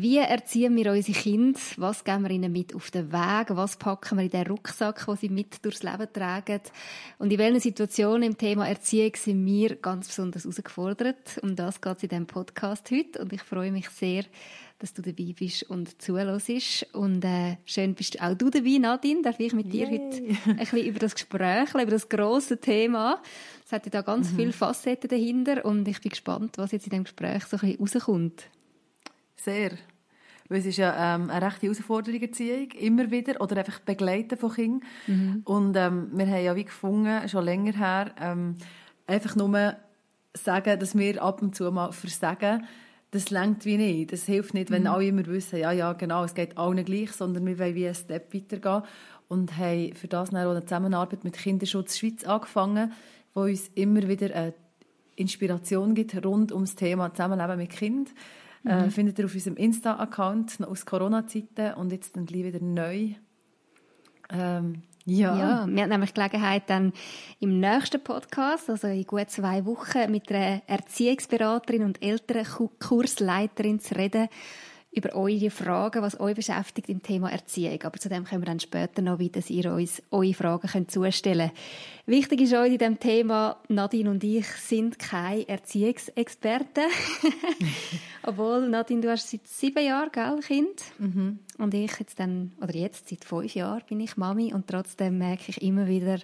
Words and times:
Wie 0.00 0.18
erziehen 0.18 0.76
wir 0.76 0.92
unsere 0.92 1.18
Kinder? 1.18 1.58
Was 1.76 2.04
geben 2.04 2.22
wir 2.22 2.30
ihnen 2.30 2.52
mit 2.52 2.72
auf 2.72 2.92
den 2.92 3.10
Weg? 3.10 3.46
Was 3.50 3.76
packen 3.76 4.16
wir 4.16 4.26
in 4.26 4.30
den 4.30 4.46
Rucksack, 4.46 5.04
den 5.04 5.16
sie 5.16 5.28
mit 5.28 5.64
durchs 5.64 5.82
Leben 5.82 6.06
tragen? 6.12 6.60
Und 7.18 7.32
in 7.32 7.38
welchen 7.40 7.58
Situationen 7.58 8.22
im 8.22 8.38
Thema 8.38 8.68
Erziehung 8.68 9.10
sind 9.16 9.44
wir 9.44 9.74
ganz 9.74 10.06
besonders 10.06 10.44
herausgefordert? 10.44 11.40
Um 11.42 11.56
das 11.56 11.80
geht 11.80 11.96
es 11.96 12.02
in 12.04 12.10
diesem 12.10 12.26
Podcast 12.28 12.88
heute. 12.92 13.20
Und 13.20 13.32
ich 13.32 13.42
freue 13.42 13.72
mich 13.72 13.90
sehr, 13.90 14.22
dass 14.78 14.94
du 14.94 15.02
dabei 15.02 15.34
bist 15.36 15.64
und 15.64 16.00
zuhörst. 16.00 16.86
Und 16.92 17.24
äh, 17.24 17.56
schön 17.64 17.96
bist 17.96 18.22
auch 18.22 18.34
du 18.34 18.50
dabei, 18.50 18.78
Nadine. 18.78 19.22
Darf 19.22 19.40
ich 19.40 19.52
mit 19.52 19.72
dir 19.72 19.88
Yay. 19.88 19.98
heute 19.98 20.22
ein 20.48 20.56
bisschen 20.58 20.86
über 20.86 21.00
das 21.00 21.16
Gespräch, 21.16 21.74
über 21.74 21.86
das 21.86 22.08
grosse 22.08 22.60
Thema. 22.60 23.20
Es 23.66 23.72
hat 23.72 23.84
ja 23.86 23.90
da 23.90 24.02
ganz 24.02 24.30
mhm. 24.30 24.36
viele 24.36 24.52
Facetten 24.52 25.10
dahinter 25.10 25.64
und 25.64 25.88
ich 25.88 26.00
bin 26.00 26.10
gespannt, 26.10 26.56
was 26.56 26.70
jetzt 26.70 26.86
in 26.86 26.90
dem 26.90 27.02
Gespräch 27.02 27.42
so 27.46 27.56
ein 27.56 27.76
bisschen 27.76 28.00
rauskommt. 28.00 28.48
Sehr. 29.38 29.70
Weil 30.48 30.60
es 30.60 30.66
ist 30.66 30.78
ja 30.78 31.14
ähm, 31.14 31.30
eine 31.30 31.46
rechte 31.46 31.66
Herausforderung 31.66 32.20
Erziehung, 32.20 32.70
immer 32.72 33.10
wieder, 33.10 33.40
oder 33.40 33.58
einfach 33.58 33.80
Begleiten 33.80 34.38
von 34.38 34.52
Kindern. 34.52 34.88
Mhm. 35.06 35.42
Und 35.44 35.76
ähm, 35.76 36.10
wir 36.12 36.26
haben 36.26 36.44
ja 36.44 36.56
wie 36.56 36.64
gefunden, 36.64 37.28
schon 37.28 37.44
länger 37.44 37.72
her, 37.72 38.12
ähm, 38.20 38.56
einfach 39.06 39.36
nur 39.36 39.76
sagen, 40.34 40.78
dass 40.78 40.96
wir 40.96 41.22
ab 41.22 41.42
und 41.42 41.54
zu 41.54 41.70
mal 41.70 41.92
versagen, 41.92 42.64
das 43.10 43.30
längt 43.30 43.64
wie 43.64 43.76
nicht. 43.76 44.12
Das 44.12 44.24
hilft 44.24 44.54
nicht, 44.54 44.70
wenn 44.70 44.82
mhm. 44.82 44.88
alle 44.88 45.06
immer 45.06 45.26
wissen, 45.26 45.58
ja, 45.58 45.72
ja, 45.72 45.92
genau, 45.94 46.24
es 46.24 46.34
geht 46.34 46.58
allen 46.58 46.84
gleich, 46.84 47.12
sondern 47.12 47.46
wir 47.46 47.58
wollen 47.58 47.74
wie 47.74 47.86
einen 47.86 47.94
Step 47.94 48.34
weitergehen 48.34 48.82
und 49.28 49.56
haben 49.56 49.94
für 49.94 50.08
das 50.08 50.30
dann 50.30 50.46
auch 50.46 50.50
eine 50.50 50.62
Zusammenarbeit 50.64 51.24
mit 51.24 51.34
Kinderschutz 51.34 51.98
Schweiz 51.98 52.24
angefangen, 52.24 52.92
wo 53.34 53.42
uns 53.42 53.68
immer 53.74 54.08
wieder 54.08 54.34
eine 54.34 54.54
Inspiration 55.16 55.94
gibt 55.94 56.24
rund 56.24 56.52
ums 56.52 56.76
Thema 56.76 57.12
Zusammenleben 57.12 57.58
mit 57.58 57.70
Kindern. 57.70 58.14
Äh, 58.64 58.74
mhm. 58.74 58.88
Äh, 58.88 58.90
findet 58.90 59.18
ihr 59.18 59.24
auf 59.24 59.34
unserem 59.34 59.56
Insta-Account 59.56 60.66
aus 60.66 60.86
Corona-Zeiten 60.86 61.74
und 61.74 61.92
jetzt 61.92 62.16
dann 62.16 62.26
gleich 62.26 62.44
wieder 62.44 62.60
neu. 62.62 63.10
Ähm, 64.30 64.82
ja. 65.04 65.38
ja, 65.38 65.66
wir 65.66 65.82
haben 65.82 65.88
nämlich 65.88 66.12
Gelegenheit, 66.12 66.64
dann 66.68 66.92
im 67.40 67.60
nächsten 67.60 68.02
Podcast, 68.02 68.68
also 68.68 68.88
in 68.88 69.06
gut 69.06 69.30
zwei 69.30 69.64
Wochen, 69.64 70.10
mit 70.10 70.30
einer 70.30 70.60
Erziehungsberaterin 70.66 71.82
und 71.82 72.02
Elternkursleiterin 72.02 73.80
zu 73.80 73.94
reden 73.94 74.28
über 74.98 75.14
eure 75.14 75.50
Fragen, 75.50 76.02
was 76.02 76.18
euch 76.20 76.34
beschäftigt 76.34 76.88
im 76.88 77.02
Thema 77.02 77.30
Erziehung. 77.30 77.82
Aber 77.84 77.98
zu 77.98 78.08
dem 78.08 78.24
kommen 78.24 78.42
wir 78.42 78.46
dann 78.46 78.60
später 78.60 79.00
noch, 79.00 79.18
wie 79.18 79.30
dass 79.30 79.48
ihr 79.48 79.72
uns 79.72 80.02
eure 80.10 80.34
Fragen 80.34 80.68
könnt 80.68 80.90
zustellen 80.90 81.50
könnt. 81.50 81.58
Wichtig 82.06 82.40
ist 82.40 82.54
euch 82.54 82.72
in 82.72 82.78
dem 82.78 82.98
Thema, 82.98 83.56
Nadine 83.68 84.10
und 84.10 84.24
ich 84.24 84.46
sind 84.46 84.98
keine 84.98 85.48
Erziehungsexperten. 85.48 86.84
Obwohl, 88.22 88.68
Nadine, 88.68 89.00
du 89.00 89.10
hast 89.10 89.30
seit 89.30 89.46
sieben 89.46 89.84
Jahren, 89.84 90.10
gell, 90.12 90.40
Kind? 90.40 90.82
Mhm. 90.98 91.38
Und 91.58 91.74
ich 91.74 91.98
jetzt 91.98 92.18
dann, 92.18 92.52
oder 92.60 92.74
jetzt 92.74 93.08
seit 93.08 93.24
fünf 93.24 93.54
Jahren 93.54 93.82
bin 93.88 94.00
ich 94.00 94.16
Mami 94.16 94.52
und 94.52 94.66
trotzdem 94.66 95.18
merke 95.18 95.44
ich 95.48 95.62
immer 95.62 95.86
wieder, 95.86 96.18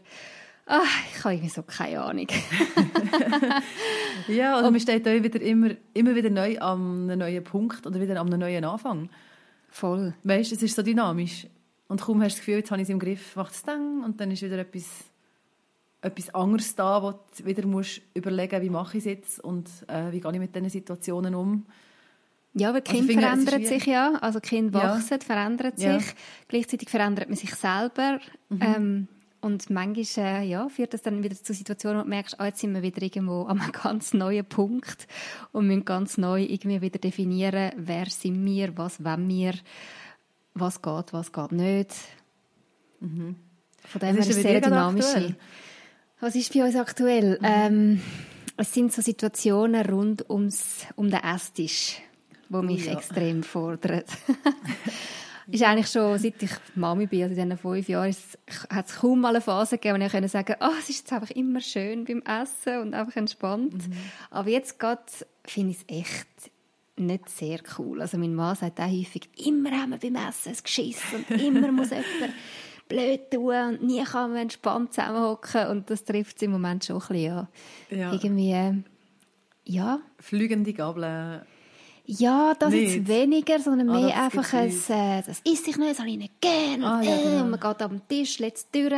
Ach, 0.67 1.05
ich 1.13 1.25
habe 1.25 1.35
irgendwie 1.35 1.51
so 1.51 1.63
keine 1.63 2.03
Ahnung. 2.03 2.27
ja, 4.29 4.57
also 4.57 4.71
man 4.71 4.81
steht 4.81 5.05
da 5.05 5.23
wieder 5.23 5.41
immer, 5.41 5.71
immer 5.93 6.15
wieder 6.15 6.31
neu 6.31 6.59
an 6.59 7.11
einem 7.11 7.19
neuen 7.19 7.45
Punkt 7.45 7.87
oder 7.87 8.01
wieder 8.01 8.19
an 8.19 8.29
einem 8.29 8.41
neuen 8.41 8.65
Anfang. 8.65 9.11
Voll. 9.69 10.15
Weißt 10.23 10.53
du, 10.53 10.55
es 10.55 10.63
ist 10.63 10.77
so 10.77 10.83
dynamisch. 10.83 11.47
Und 11.89 12.01
kaum 12.01 12.23
hast 12.23 12.37
du 12.37 12.39
das 12.39 12.47
Gefühl, 12.47 12.57
jetzt 12.57 12.71
habe 12.71 12.81
ich 12.81 12.87
es 12.87 12.91
im 12.91 12.99
Griff, 12.99 13.37
macht 13.37 13.53
es 13.53 13.63
dann 13.63 14.03
und 14.05 14.21
dann 14.21 14.31
ist 14.31 14.43
wieder 14.43 14.59
etwas, 14.59 14.89
etwas 16.01 16.35
anderes 16.35 16.75
da, 16.75 17.03
wo 17.03 17.11
du 17.11 17.45
wieder 17.45 17.67
musst 17.67 18.01
überlegen 18.15 18.63
wie 18.63 18.71
mache 18.71 18.97
ich 18.97 19.05
es 19.05 19.11
jetzt 19.11 19.41
und 19.41 19.69
äh, 19.89 20.13
wie 20.13 20.21
gehe 20.21 20.33
ich 20.33 20.39
mit 20.39 20.55
diesen 20.55 20.71
Situationen 20.71 21.35
um. 21.35 21.67
Ja, 22.55 22.71
aber 22.71 22.81
Kind 22.81 23.11
also 23.11 23.21
verändert 23.21 23.67
sich 23.67 23.85
ja, 23.85 24.15
also 24.21 24.41
Kind 24.41 24.73
wachsen, 24.73 25.19
ja. 25.21 25.27
verändert 25.27 25.79
sich. 25.79 26.07
Ja. 26.07 26.13
Gleichzeitig 26.49 26.89
verändert 26.89 27.29
man 27.29 27.37
sich 27.37 27.55
selber. 27.55 28.21
Mhm. 28.49 28.61
Ähm, 28.63 29.09
und 29.45 29.69
manchmal 29.69 30.43
äh, 30.43 30.47
ja, 30.47 30.71
führt 30.71 30.95
das 30.95 31.03
dann 31.03 31.23
wieder 31.23 31.37
zu 31.37 31.53
Situationen, 31.53 31.99
wo 31.99 32.03
du 32.05 32.09
merkst, 32.09 32.37
oh, 32.41 32.45
jetzt 32.45 32.61
sind 32.61 32.73
wir 32.73 32.81
wieder 32.81 33.03
irgendwo 33.03 33.43
an 33.43 33.61
einem 33.61 33.73
ganz 33.83 34.15
neuen 34.15 34.47
Punkt 34.47 35.07
und 35.53 35.67
müssen 35.67 35.85
ganz 35.85 36.17
neu 36.17 36.43
irgendwie 36.43 36.81
wieder 36.81 36.99
definieren, 36.99 37.73
wer 37.77 38.07
sind 38.07 38.43
wir, 38.43 38.77
was 38.79 39.05
wollen 39.05 39.29
wir, 39.29 39.53
was 40.55 40.81
geht, 40.81 41.13
was 41.13 41.31
geht 41.31 41.53
nicht. 41.53 41.95
Mhm. 43.01 43.37
Von 43.85 44.01
dem 44.01 44.17
her 44.17 44.21
ist 44.21 44.31
es 44.31 44.43
sehr 44.43 44.63
dynamisch. 44.63 45.35
Was 46.21 46.35
ist 46.35 46.55
bei 46.55 46.65
uns 46.65 46.77
aktuell? 46.77 47.39
Mhm. 47.39 47.47
Ähm, 47.47 48.03
es 48.57 48.73
sind 48.73 48.95
so 48.95 49.03
Situationen 49.03 49.85
rund 49.85 50.31
ums, 50.31 50.87
um 50.97 51.11
den 51.11 51.23
Esstisch, 51.23 52.01
die 52.49 52.63
mich 52.63 52.87
oh, 52.87 52.93
ja. 52.93 52.97
extrem 52.97 53.43
fordern. 53.43 54.05
ist 55.49 55.63
eigentlich 55.63 55.89
schon, 55.89 56.19
seit 56.19 56.43
ich 56.43 56.51
Mami 56.75 57.07
bin, 57.07 57.23
also 57.23 57.35
in 57.35 57.49
diesen 57.49 57.59
fünf 57.59 57.89
Jahren, 57.89 58.15
hat 58.71 58.87
es 58.87 58.97
kaum 58.97 59.21
mal 59.21 59.31
eine 59.31 59.41
Phase 59.41 59.77
gegeben, 59.77 60.01
wo 60.01 60.05
ich 60.05 60.13
können 60.13 60.29
sagen 60.29 60.57
oh, 60.61 60.73
es 60.79 60.89
ist 60.89 61.01
jetzt 61.01 61.13
einfach 61.13 61.31
immer 61.31 61.61
schön 61.61 62.05
beim 62.05 62.23
Essen 62.23 62.81
und 62.81 62.95
einfach 62.95 63.17
entspannt. 63.17 63.89
Mhm. 63.89 63.93
Aber 64.31 64.49
jetzt 64.49 64.79
gerade 64.79 65.03
finde 65.45 65.73
ich 65.73 65.79
es 65.79 65.97
echt 65.97 66.51
nicht 66.97 67.29
sehr 67.29 67.61
cool. 67.79 68.01
Also 68.01 68.19
mein 68.19 68.35
Mann 68.35 68.57
sagt 68.57 68.81
auch 68.81 68.91
häufig, 68.91 69.29
immer 69.45 69.71
haben 69.71 69.91
wir 69.91 69.99
beim 69.99 70.29
Essen 70.29 70.53
ein 70.53 70.59
Geschiss 70.63 71.03
und 71.13 71.31
immer 71.41 71.73
muss 71.73 71.91
jemand 71.91 72.35
blöd 72.89 73.31
tun 73.31 73.69
und 73.69 73.83
nie 73.83 74.05
kann 74.05 74.31
man 74.31 74.43
entspannt 74.43 74.93
zusammenhocken 74.93 75.69
und 75.69 75.91
das 75.91 76.05
trifft 76.05 76.37
es 76.37 76.43
im 76.43 76.53
Moment 76.53 76.85
schon 76.85 76.97
ein 76.97 77.09
bisschen, 77.09 77.25
ja. 77.25 77.49
ja. 77.91 78.13
Irgendwie, 78.13 78.85
ja. 79.65 80.01
Flügende 80.19 80.73
Gabeln 80.73 81.43
ja, 82.07 82.55
das 82.59 82.71
nicht. 82.71 82.95
jetzt 82.95 83.09
weniger, 83.09 83.59
sondern 83.61 83.89
ah, 83.89 84.01
mehr 84.01 84.23
einfach 84.23 84.53
ein, 84.53 84.69
äh, 84.69 85.23
das 85.27 85.41
isst 85.45 85.65
sich 85.65 85.79
nicht, 85.79 85.93
das 85.93 85.99
habe 86.01 86.11
ich 86.11 86.19
nicht 86.19 86.41
gern. 86.41 86.85
Ah, 86.85 87.01
ja, 87.03 87.17
genau. 87.17 87.45
Und 87.45 87.51
man 87.51 87.61
geht 87.61 87.83
am 87.83 88.07
Tisch, 88.09 88.39
letzt 88.41 88.75
durch. 88.75 88.93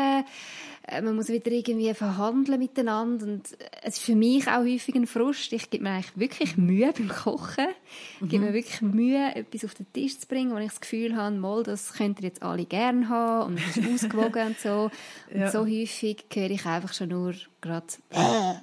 Äh, 0.88 1.02
man 1.02 1.14
muss 1.14 1.28
wieder 1.28 1.50
irgendwie 1.50 1.92
verhandeln 1.94 2.58
miteinander. 2.58 3.26
Und 3.26 3.56
es 3.82 3.98
ist 3.98 4.02
für 4.02 4.16
mich 4.16 4.48
auch 4.48 4.64
häufig 4.64 4.94
ein 4.94 5.06
Frust. 5.06 5.52
Ich 5.52 5.70
gebe 5.70 5.84
mir 5.84 5.90
eigentlich 5.90 6.16
wirklich 6.16 6.56
Mühe 6.56 6.92
beim 6.92 7.08
Kochen. 7.08 7.68
Ich 8.16 8.22
mhm. 8.22 8.28
gebe 8.28 8.44
mir 8.46 8.52
wirklich 8.54 8.82
Mühe, 8.82 9.34
etwas 9.34 9.64
auf 9.64 9.74
den 9.74 9.92
Tisch 9.92 10.18
zu 10.18 10.26
bringen, 10.26 10.52
wo 10.52 10.58
ich 10.58 10.70
das 10.70 10.80
Gefühl 10.80 11.16
habe, 11.16 11.36
mal, 11.36 11.62
das 11.62 11.92
könnt 11.92 12.20
ihr 12.20 12.26
jetzt 12.26 12.42
alle 12.42 12.64
gerne 12.64 13.08
haben 13.08 13.52
und 13.52 13.58
es 13.58 13.76
ist 13.76 13.88
ausgewogen 13.88 14.48
und 14.48 14.58
so. 14.58 14.90
Und 15.32 15.40
ja. 15.40 15.50
so 15.50 15.60
häufig 15.60 16.24
höre 16.32 16.50
ich 16.50 16.64
einfach 16.66 16.92
schon 16.92 17.08
nur 17.08 17.34
gerade, 17.60 17.86
äh, 18.10 18.54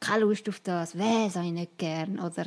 keine 0.00 0.24
Lust 0.24 0.48
auf 0.48 0.60
das, 0.60 0.96
weh, 0.96 1.24
das 1.24 1.36
habe 1.36 1.46
ich 1.46 1.52
nicht 1.52 1.78
gern. 1.78 2.18
Oder, 2.20 2.46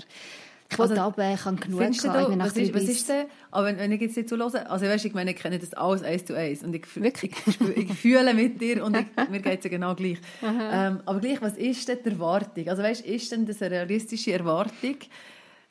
ich 0.70 0.78
wollte 0.78 0.94
also, 0.94 1.04
aber, 1.04 1.34
ich 1.34 1.46
habe 1.46 1.56
genug 1.58 1.80
gehabt, 1.80 2.04
du, 2.04 2.40
was, 2.40 2.58
ist, 2.58 2.74
was 2.74 2.84
ist 2.84 3.10
denn, 3.10 3.26
aber 3.52 3.68
wenn, 3.68 3.78
wenn 3.78 3.92
ich 3.92 4.02
jetzt 4.02 4.18
nicht 4.18 4.30
so 4.30 4.38
höre, 4.38 4.70
also 4.70 4.86
weißt, 4.86 5.06
ich 5.06 5.14
meine, 5.14 5.32
ich 5.32 5.38
kenne 5.38 5.60
das 5.60 5.74
alles 5.74 6.04
eins 6.04 6.26
zu 6.26 6.36
eins 6.36 6.64
und 6.64 6.76
ich, 6.76 6.84
Wirklich? 6.96 7.32
ich, 7.46 7.62
ich, 7.62 7.78
ich 7.78 7.94
fühle 7.94 8.34
mit 8.34 8.60
dir 8.60 8.84
und 8.84 8.98
ich, 8.98 9.06
mir 9.30 9.40
geht 9.40 9.60
es 9.60 9.64
ja 9.64 9.70
genau 9.70 9.96
gleich. 9.96 10.18
ähm, 10.44 11.00
aber 11.06 11.20
gleich, 11.20 11.42
was 11.42 11.58
ist 11.58 11.88
denn 11.88 12.00
die 12.04 12.10
Erwartung? 12.10 12.68
Also 12.68 12.84
weißt, 12.84 13.06
ist 13.06 13.32
denn 13.32 13.46
das 13.46 13.62
eine 13.62 13.76
realistische 13.76 14.34
Erwartung? 14.34 14.98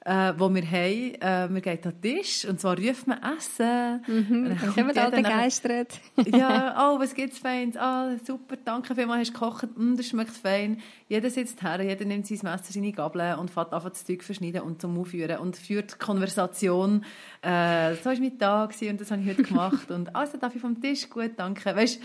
Äh, 0.06 0.32
wo 0.38 0.54
wir 0.54 0.62
haben. 0.62 1.14
Äh, 1.20 1.48
wir 1.52 1.60
gehen 1.60 1.78
an 1.82 1.92
den 2.00 2.00
Tisch 2.00 2.44
und 2.44 2.60
zwar 2.60 2.78
ruft 2.78 3.08
man 3.08 3.18
Essen. 3.36 4.04
Mhm, 4.06 4.56
dann 4.56 4.74
kommen 4.74 4.96
alle 4.96 5.10
begeistert. 5.10 6.00
ja, 6.26 6.76
oh, 6.94 7.00
was 7.00 7.12
gibt's 7.12 7.38
Feins? 7.38 7.76
Ah, 7.76 8.12
oh, 8.12 8.18
super, 8.24 8.56
danke 8.64 8.94
vielmals, 8.94 9.28
hast 9.28 9.30
du 9.30 9.40
gekocht, 9.40 9.68
mm, 9.76 9.96
das 9.96 10.06
schmeckt 10.06 10.36
fein. 10.36 10.80
Jeder 11.08 11.28
sitzt 11.28 11.60
her, 11.62 11.82
jeder 11.82 12.04
nimmt 12.04 12.26
sein 12.28 12.38
Messer, 12.42 12.72
seine 12.72 12.92
Gabel 12.92 13.36
und 13.38 13.50
fährt 13.50 13.72
einfach 13.72 13.90
das 13.90 14.04
Zeug 14.04 14.22
verschneiden 14.22 14.60
und 14.60 14.80
zum 14.80 14.96
Aufführen 14.96 15.38
und 15.38 15.56
führt 15.56 15.94
die 15.94 15.98
Konversation. 15.98 17.04
Äh, 17.42 17.94
so 17.96 18.10
war 18.10 18.18
mein 18.20 18.38
Tag 18.38 18.74
und 18.80 19.00
das 19.00 19.10
habe 19.10 19.22
ich 19.22 19.28
heute 19.28 19.42
gemacht 19.42 19.90
und 19.90 20.14
also 20.14 20.38
darf 20.38 20.54
ich 20.54 20.60
vom 20.60 20.80
Tisch, 20.80 21.10
gut, 21.10 21.32
danke. 21.36 21.74
Weißt, 21.74 22.00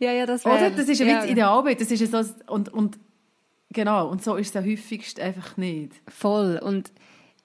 ja, 0.00 0.12
ja, 0.12 0.26
das 0.26 0.44
wäre... 0.44 0.56
Oder? 0.56 0.70
Das 0.70 0.88
ist 0.88 0.98
ja. 0.98 1.24
Idealbild, 1.24 1.80
das 1.80 1.92
ist 1.92 2.10
so, 2.10 2.24
und, 2.52 2.70
und 2.70 2.98
Genau, 3.72 4.08
und 4.08 4.20
so 4.20 4.34
ist 4.34 4.48
es 4.48 4.54
ja 4.54 4.68
häufigst 4.68 5.20
einfach 5.20 5.56
nicht. 5.56 5.92
Voll. 6.08 6.58
Und 6.60 6.90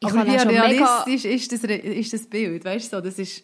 ich 0.08 0.14
Aber 0.14 0.26
wie 0.26 0.56
realistisch 0.56 1.26
ist, 1.26 1.52
das, 1.52 1.64
ist 1.64 2.14
das 2.14 2.28
Bild? 2.28 2.66
Weißt 2.66 2.94
du, 2.94 3.02
das 3.02 3.20
ist... 3.20 3.44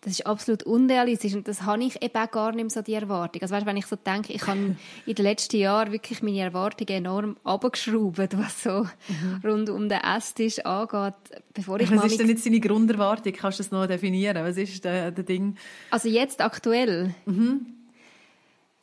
Das 0.00 0.12
ist 0.12 0.26
absolut 0.26 0.64
unrealistisch 0.64 1.32
und 1.32 1.48
das 1.48 1.62
habe 1.62 1.82
ich 1.82 2.02
eben 2.02 2.14
auch 2.14 2.30
gar 2.30 2.52
nicht 2.52 2.62
mehr 2.62 2.68
so 2.68 2.82
die 2.82 2.92
Erwartung. 2.92 3.40
Also 3.40 3.54
weißt, 3.54 3.64
wenn 3.64 3.78
ich 3.78 3.86
so 3.86 3.96
denke, 3.96 4.34
ich 4.34 4.46
habe 4.46 4.76
in 5.06 5.14
den 5.14 5.24
letzten 5.24 5.56
Jahren 5.56 5.92
wirklich 5.92 6.22
meine 6.22 6.40
Erwartungen 6.40 6.90
enorm 6.90 7.36
abgeschraubt, 7.42 8.18
was 8.36 8.62
so 8.64 8.86
mhm. 9.08 9.40
rund 9.42 9.70
um 9.70 9.88
den 9.88 10.00
Esstisch 10.00 10.58
angeht, 10.58 11.14
bevor 11.54 11.80
ich 11.80 11.90
Was 11.90 12.04
ist 12.04 12.20
denn 12.20 12.28
jetzt 12.28 12.44
deine 12.44 12.60
Grunderwartung? 12.60 13.32
Kannst 13.32 13.60
du 13.60 13.62
das 13.62 13.72
noch 13.72 13.86
definieren? 13.86 14.44
Was 14.44 14.58
ist 14.58 14.84
der, 14.84 15.10
der 15.10 15.24
Ding? 15.24 15.56
Also 15.90 16.10
jetzt 16.10 16.42
aktuell? 16.42 17.14
Mhm. 17.24 17.83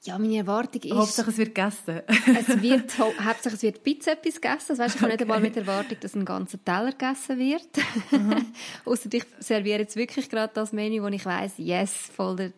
Ja, 0.04 0.18
meine 0.18 0.38
Erwartung 0.38 0.82
ist... 0.82 0.96
Hauptsache 0.96 1.30
es 1.30 1.38
wird 1.38 1.54
gegessen. 1.54 2.02
es 2.08 2.62
wird, 2.62 2.98
hauptsächlich 3.24 3.54
es 3.54 3.62
wird 3.62 3.84
Pizza 3.84 4.14
etwas 4.14 4.42
gegessen. 4.42 4.66
Das 4.70 4.80
weißt, 4.80 4.96
ich 4.96 5.02
habe 5.02 5.14
okay. 5.14 5.18
nicht 5.18 5.22
einmal 5.22 5.40
mit 5.40 5.56
der 5.56 5.62
Erwartung, 5.64 5.98
dass 6.00 6.16
ein 6.16 6.26
ganzer 6.26 6.64
Teller 6.64 6.92
gegessen 6.92 7.38
wird. 7.38 7.70
Mhm. 8.10 8.48
Außer 8.86 9.10
ich 9.14 9.24
serviere 9.40 9.80
jetzt 9.80 9.96
wirklich 9.96 10.28
gerade 10.30 10.52
das 10.56 10.74
Menü, 10.74 11.04
wo 11.04 11.08
ich 11.08 11.24
weiß, 11.24 11.54
yes, 11.58 11.94
voll 11.94 12.36
der, 12.36 12.52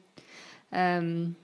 ähm, 0.71 1.35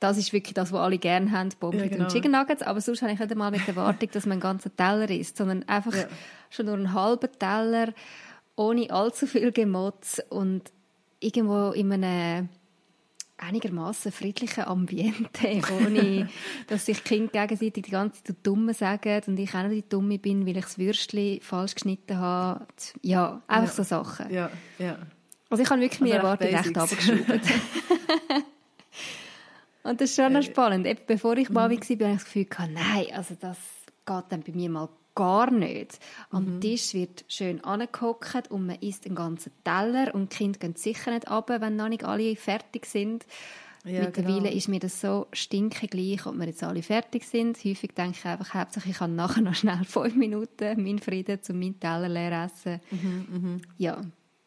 das 0.00 0.16
ist 0.16 0.32
wirklich 0.32 0.54
das, 0.54 0.72
was 0.72 0.80
alle 0.80 0.96
gerne 0.98 1.30
haben, 1.30 1.50
Pommes 1.60 1.82
ja, 1.82 1.88
genau. 1.88 2.04
und 2.04 2.12
Chicken 2.12 2.32
Nuggets. 2.32 2.62
Aber 2.62 2.80
sonst 2.80 3.02
habe 3.02 3.12
ich 3.12 3.18
nicht 3.18 3.30
einmal 3.30 3.50
mit 3.50 3.66
der 3.66 3.76
Erwartung, 3.76 4.08
dass 4.12 4.24
man 4.24 4.32
einen 4.32 4.40
ganzen 4.40 4.74
Teller 4.74 5.10
isst, 5.10 5.36
sondern 5.36 5.62
einfach 5.64 5.94
ja. 5.94 6.06
schon 6.48 6.66
nur 6.66 6.76
einen 6.76 6.94
halben 6.94 7.28
Teller, 7.38 7.92
ohne 8.56 8.90
allzu 8.90 9.26
viel 9.26 9.52
Gemotz 9.52 10.22
und 10.30 10.72
irgendwo 11.20 11.72
in 11.72 11.92
einem 11.92 12.48
einigermaßen 13.44 14.12
friedlichen 14.12 14.64
Ambiente, 14.64 15.60
ohne 15.80 16.28
dass 16.66 16.86
sich 16.86 17.02
die 17.02 17.04
Kinder 17.04 17.46
gegenseitig 17.46 17.84
die 17.84 17.90
ganze 17.90 18.22
Zeit 18.22 18.36
Dumme 18.42 18.74
sagen 18.74 19.22
und 19.26 19.38
ich 19.38 19.54
auch 19.54 19.62
noch 19.62 19.70
die 19.70 19.88
Dumme 19.88 20.18
bin, 20.18 20.46
weil 20.46 20.56
ich 20.56 20.64
das 20.64 20.78
Würstchen 20.78 21.40
falsch 21.40 21.74
geschnitten 21.74 22.18
habe. 22.18 22.66
Ja, 23.02 23.42
einfach 23.46 23.68
ja. 23.68 23.74
so 23.74 23.82
Sachen. 23.82 24.32
Ja, 24.32 24.50
ja. 24.78 24.98
Also 25.50 25.62
ich 25.62 25.70
habe 25.70 25.80
wirklich 25.80 26.00
meine 26.00 26.14
also 26.14 26.26
Erwartungen 26.26 26.54
recht 26.54 26.78
abgeschoben. 26.78 27.40
und 29.84 30.00
das 30.00 30.10
ist 30.10 30.16
schon 30.16 30.32
noch 30.32 30.40
äh, 30.40 30.44
spannend. 30.44 30.86
Eben 30.86 31.00
bevor 31.06 31.36
ich 31.36 31.50
Mami 31.50 31.76
mhm. 31.76 32.00
war, 32.00 32.08
habe 32.08 32.14
ich 32.14 32.22
das 32.22 32.24
Gefühl, 32.24 32.46
nein, 32.72 33.06
also 33.14 33.36
das 33.38 33.58
geht 34.06 34.24
dann 34.30 34.42
bei 34.42 34.52
mir 34.52 34.70
mal 34.70 34.88
gar 35.14 35.50
nicht. 35.50 35.98
Am 36.30 36.56
mhm. 36.56 36.60
Tisch 36.60 36.94
wird 36.94 37.24
schön 37.28 37.62
angehockt 37.62 38.50
und 38.50 38.66
man 38.66 38.78
isst 38.80 39.06
einen 39.06 39.14
ganzen 39.14 39.52
Teller 39.64 40.14
und 40.14 40.32
die 40.32 40.36
Kinder 40.36 40.58
gehen 40.58 40.74
sicher 40.76 41.12
nicht 41.12 41.28
ab, 41.28 41.48
wenn 41.48 41.76
noch 41.76 41.88
nicht 41.88 42.04
alle 42.04 42.36
fertig 42.36 42.86
sind. 42.86 43.26
Ja, 43.84 44.00
Mittlerweile 44.00 44.44
genau. 44.44 44.56
ist 44.56 44.68
mir 44.68 44.80
das 44.80 44.98
so 44.98 45.26
stinkegleich, 45.32 46.24
ob 46.24 46.36
wir 46.36 46.46
jetzt 46.46 46.64
alle 46.64 46.82
fertig 46.82 47.24
sind. 47.24 47.62
Häufig 47.64 47.92
denke 47.92 48.16
ich 48.18 48.24
einfach, 48.24 48.54
hauptsächlich 48.54 48.92
ich 48.92 48.98
kann 48.98 49.14
nachher 49.14 49.42
noch 49.42 49.54
schnell 49.54 49.84
fünf 49.86 50.14
Minuten 50.14 50.82
meinen 50.82 50.98
Frieden 51.00 51.42
zu 51.42 51.52
meinen 51.52 51.78
Teller 51.78 52.08
leer 52.08 52.44
essen. 52.44 52.80
Mhm, 52.90 53.26
mh. 53.30 53.60
Ja, 53.76 54.00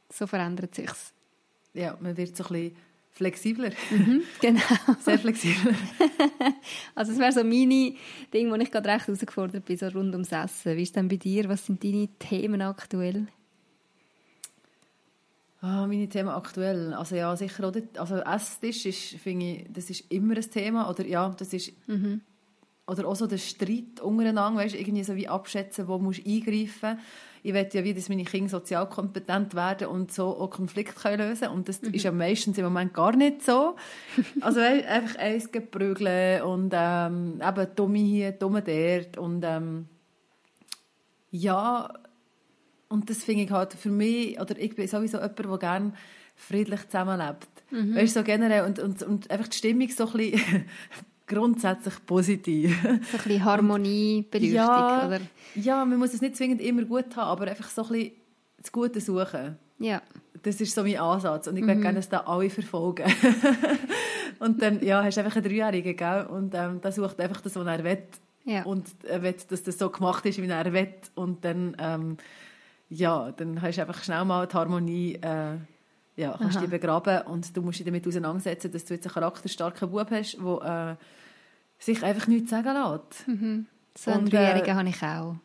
so 0.10 0.26
verändert 0.26 0.74
sich's. 0.74 1.14
Ja, 1.76 1.96
man 2.00 2.18
wird 2.18 2.36
so 2.36 2.46
ein 2.46 2.50
bisschen 2.50 2.76
Flexibler. 3.18 3.72
Mhm, 3.90 4.22
genau. 4.40 4.62
Sehr 5.00 5.18
flexibler. 5.18 5.74
also 6.96 7.12
das 7.12 7.20
wäre 7.20 7.32
so 7.32 7.44
meine 7.44 7.96
Ding, 8.32 8.52
wo 8.52 8.56
ich 8.56 8.70
gerade 8.70 8.90
recht 8.90 9.08
herausgefordert 9.08 9.66
bin, 9.66 9.76
so 9.76 9.88
rund 9.88 10.14
ums 10.14 10.32
Essen. 10.32 10.78
Wie 10.78 10.84
ist 10.84 10.96
denn 10.96 11.08
bei 11.08 11.16
dir? 11.16 11.50
Was 11.50 11.66
sind 11.66 11.84
deine 11.84 12.10
Themen 12.20 12.62
aktuell? 12.62 13.26
Ah, 15.62 15.88
meine 15.88 16.08
Themen 16.08 16.30
aktuell. 16.30 16.94
Also 16.94 17.16
ja, 17.16 17.36
sicher 17.36 17.68
auch 17.68 17.74
also 18.00 18.18
Esstisch 18.18 18.86
ist, 18.86 19.20
finde 19.20 19.46
ich, 19.46 19.66
das 19.74 19.90
ist 19.90 20.12
immer 20.12 20.36
ein 20.36 20.52
Thema. 20.52 20.88
Oder 20.88 21.04
ja, 21.08 21.30
das 21.30 21.54
ist 21.54 21.74
mhm. 21.88 22.22
oder 22.86 23.08
auch 23.08 23.16
so 23.16 23.26
der 23.26 23.40
Streit 23.40 24.00
untereinander, 24.00 24.60
weißt, 24.60 24.76
irgendwie 24.76 25.04
so 25.04 25.16
wie 25.16 25.28
abschätzen, 25.28 25.88
wo 25.88 25.98
musst 25.98 26.24
du 26.24 26.30
eingreifen 26.30 27.00
ich 27.44 27.54
will 27.54 27.68
ja 27.72 27.84
wie, 27.84 27.94
dass 27.94 28.10
meine 28.10 28.24
Kinder 28.24 28.50
sozial 28.50 28.88
kompetent 28.90 29.56
werden 29.56 29.88
und 29.88 30.12
so 30.12 30.38
auch 30.38 30.50
Konflikte 30.50 31.00
können 31.00 31.30
lösen 31.30 31.50
Und 31.50 31.70
das 31.70 31.82
mhm. 31.82 31.94
ist 31.94 32.04
ja 32.04 32.12
meistens 32.12 32.58
im 32.58 32.66
Moment 32.66 32.94
gar 32.94 33.16
nicht 33.16 33.44
so. 33.44 33.76
Also 34.42 34.60
einfach 34.60 35.18
eins 35.18 35.52
geprügeln 35.52 36.42
und 36.44 36.74
ähm, 36.76 37.42
eben 37.42 37.76
dumme 37.76 38.00
hier, 38.00 38.32
dumme 38.32 38.62
dort 38.62 39.18
und 39.18 39.44
ähm, 39.44 39.88
ja, 41.32 41.94
und 42.90 43.10
das 43.10 43.24
finde 43.24 43.44
ich 43.44 43.52
halt 43.52 43.74
für 43.74 43.90
mich, 43.90 44.40
oder 44.40 44.58
ich 44.58 44.76
bin 44.76 44.88
sowieso 44.88 45.18
jemand, 45.18 45.40
der 45.40 45.58
gerne 45.58 45.94
friedlich 46.36 46.86
zusammenlebt. 46.86 47.48
Mhm. 47.72 47.96
Weißt 47.96 48.16
du, 48.16 48.20
so 48.20 48.24
generell 48.24 48.66
und, 48.66 48.80
und, 48.80 49.04
und 49.04 49.30
einfach 49.30 49.48
die 49.48 49.58
Stimmung 49.58 49.90
so 49.90 50.08
ein 50.08 50.14
bisschen 50.14 50.66
grundsätzlich 51.28 51.94
positiv. 52.06 52.82
So 52.82 52.88
ein 52.88 53.00
bisschen 53.00 53.44
harmoniebedürftig, 53.44 54.54
ja, 54.54 55.08
oder? 55.08 55.20
Ja, 55.56 55.86
man 55.86 56.00
muss 56.00 56.14
es 56.14 56.22
nicht 56.22 56.36
zwingend 56.36 56.62
immer 56.62 56.84
gut 56.84 57.16
haben, 57.16 57.30
aber 57.30 57.48
einfach 57.48 57.70
so 57.70 57.84
ein 57.84 57.90
bisschen 57.90 58.12
das 58.58 58.72
Gute 58.72 59.02
suchen. 59.02 59.58
Ja. 59.80 60.02
Das 60.42 60.62
ist 60.62 60.74
so 60.74 60.84
mein 60.84 60.98
Ansatz 60.98 61.48
und 61.48 61.56
ich 61.58 61.62
mhm. 61.62 61.68
möchte 61.68 61.82
gerne, 61.82 61.98
dass 61.98 62.10
da 62.10 62.20
alle 62.22 62.50
verfolgen. 62.50 63.06
und 64.40 64.62
dann, 64.62 64.84
ja, 64.84 65.04
hast 65.04 65.18
du 65.18 65.22
einfach 65.22 65.36
einen 65.36 65.46
Dreijährigen, 65.46 65.96
gell? 65.96 66.26
Und 66.26 66.54
ähm, 66.56 66.80
der 66.82 66.92
sucht 66.92 67.20
einfach 67.20 67.42
das, 67.42 67.56
was 67.56 67.68
er 67.68 67.84
will. 67.84 68.04
Ja. 68.46 68.64
Und 68.64 68.88
er 69.04 69.22
will, 69.22 69.36
dass 69.50 69.64
das 69.64 69.78
so 69.78 69.90
gemacht 69.90 70.26
ist, 70.26 70.42
wie 70.42 70.48
er 70.48 70.74
will. 70.74 70.94
Und 71.16 71.44
dann, 71.44 71.76
ähm, 71.80 72.18
ja, 72.90 73.32
dann 73.32 73.62
hast 73.62 73.78
du 73.78 73.82
einfach 73.82 74.04
schnell 74.04 74.26
mal 74.26 74.48
die 74.48 74.54
Harmonie... 74.56 75.14
Äh, 75.16 75.58
ja, 76.18 76.36
kannst 76.38 76.58
Aha. 76.58 76.62
dich 76.62 76.72
begraben 76.72 77.22
und 77.28 77.56
du 77.56 77.62
musst 77.62 77.80
dich 77.80 77.86
damit 77.86 78.06
auseinandersetzen, 78.08 78.72
dass 78.72 78.86
du 78.86 78.96
jetzt 78.96 79.06
einen 79.06 79.14
charakterstarken 79.14 79.90
Bub 79.92 80.10
hast, 80.10 80.38
der 80.38 80.98
äh, 81.00 81.84
sich 81.84 82.04
einfach 82.04 82.28
nichts 82.28 82.50
sagen 82.50 82.74
lässt. 82.74 83.28
Mhm. 83.28 83.68
So 83.96 84.12
einen 84.12 84.30
Dreijährigen 84.30 84.70
äh, 84.70 84.74
habe 84.74 84.90
ich 84.90 85.04
auch. 85.04 85.36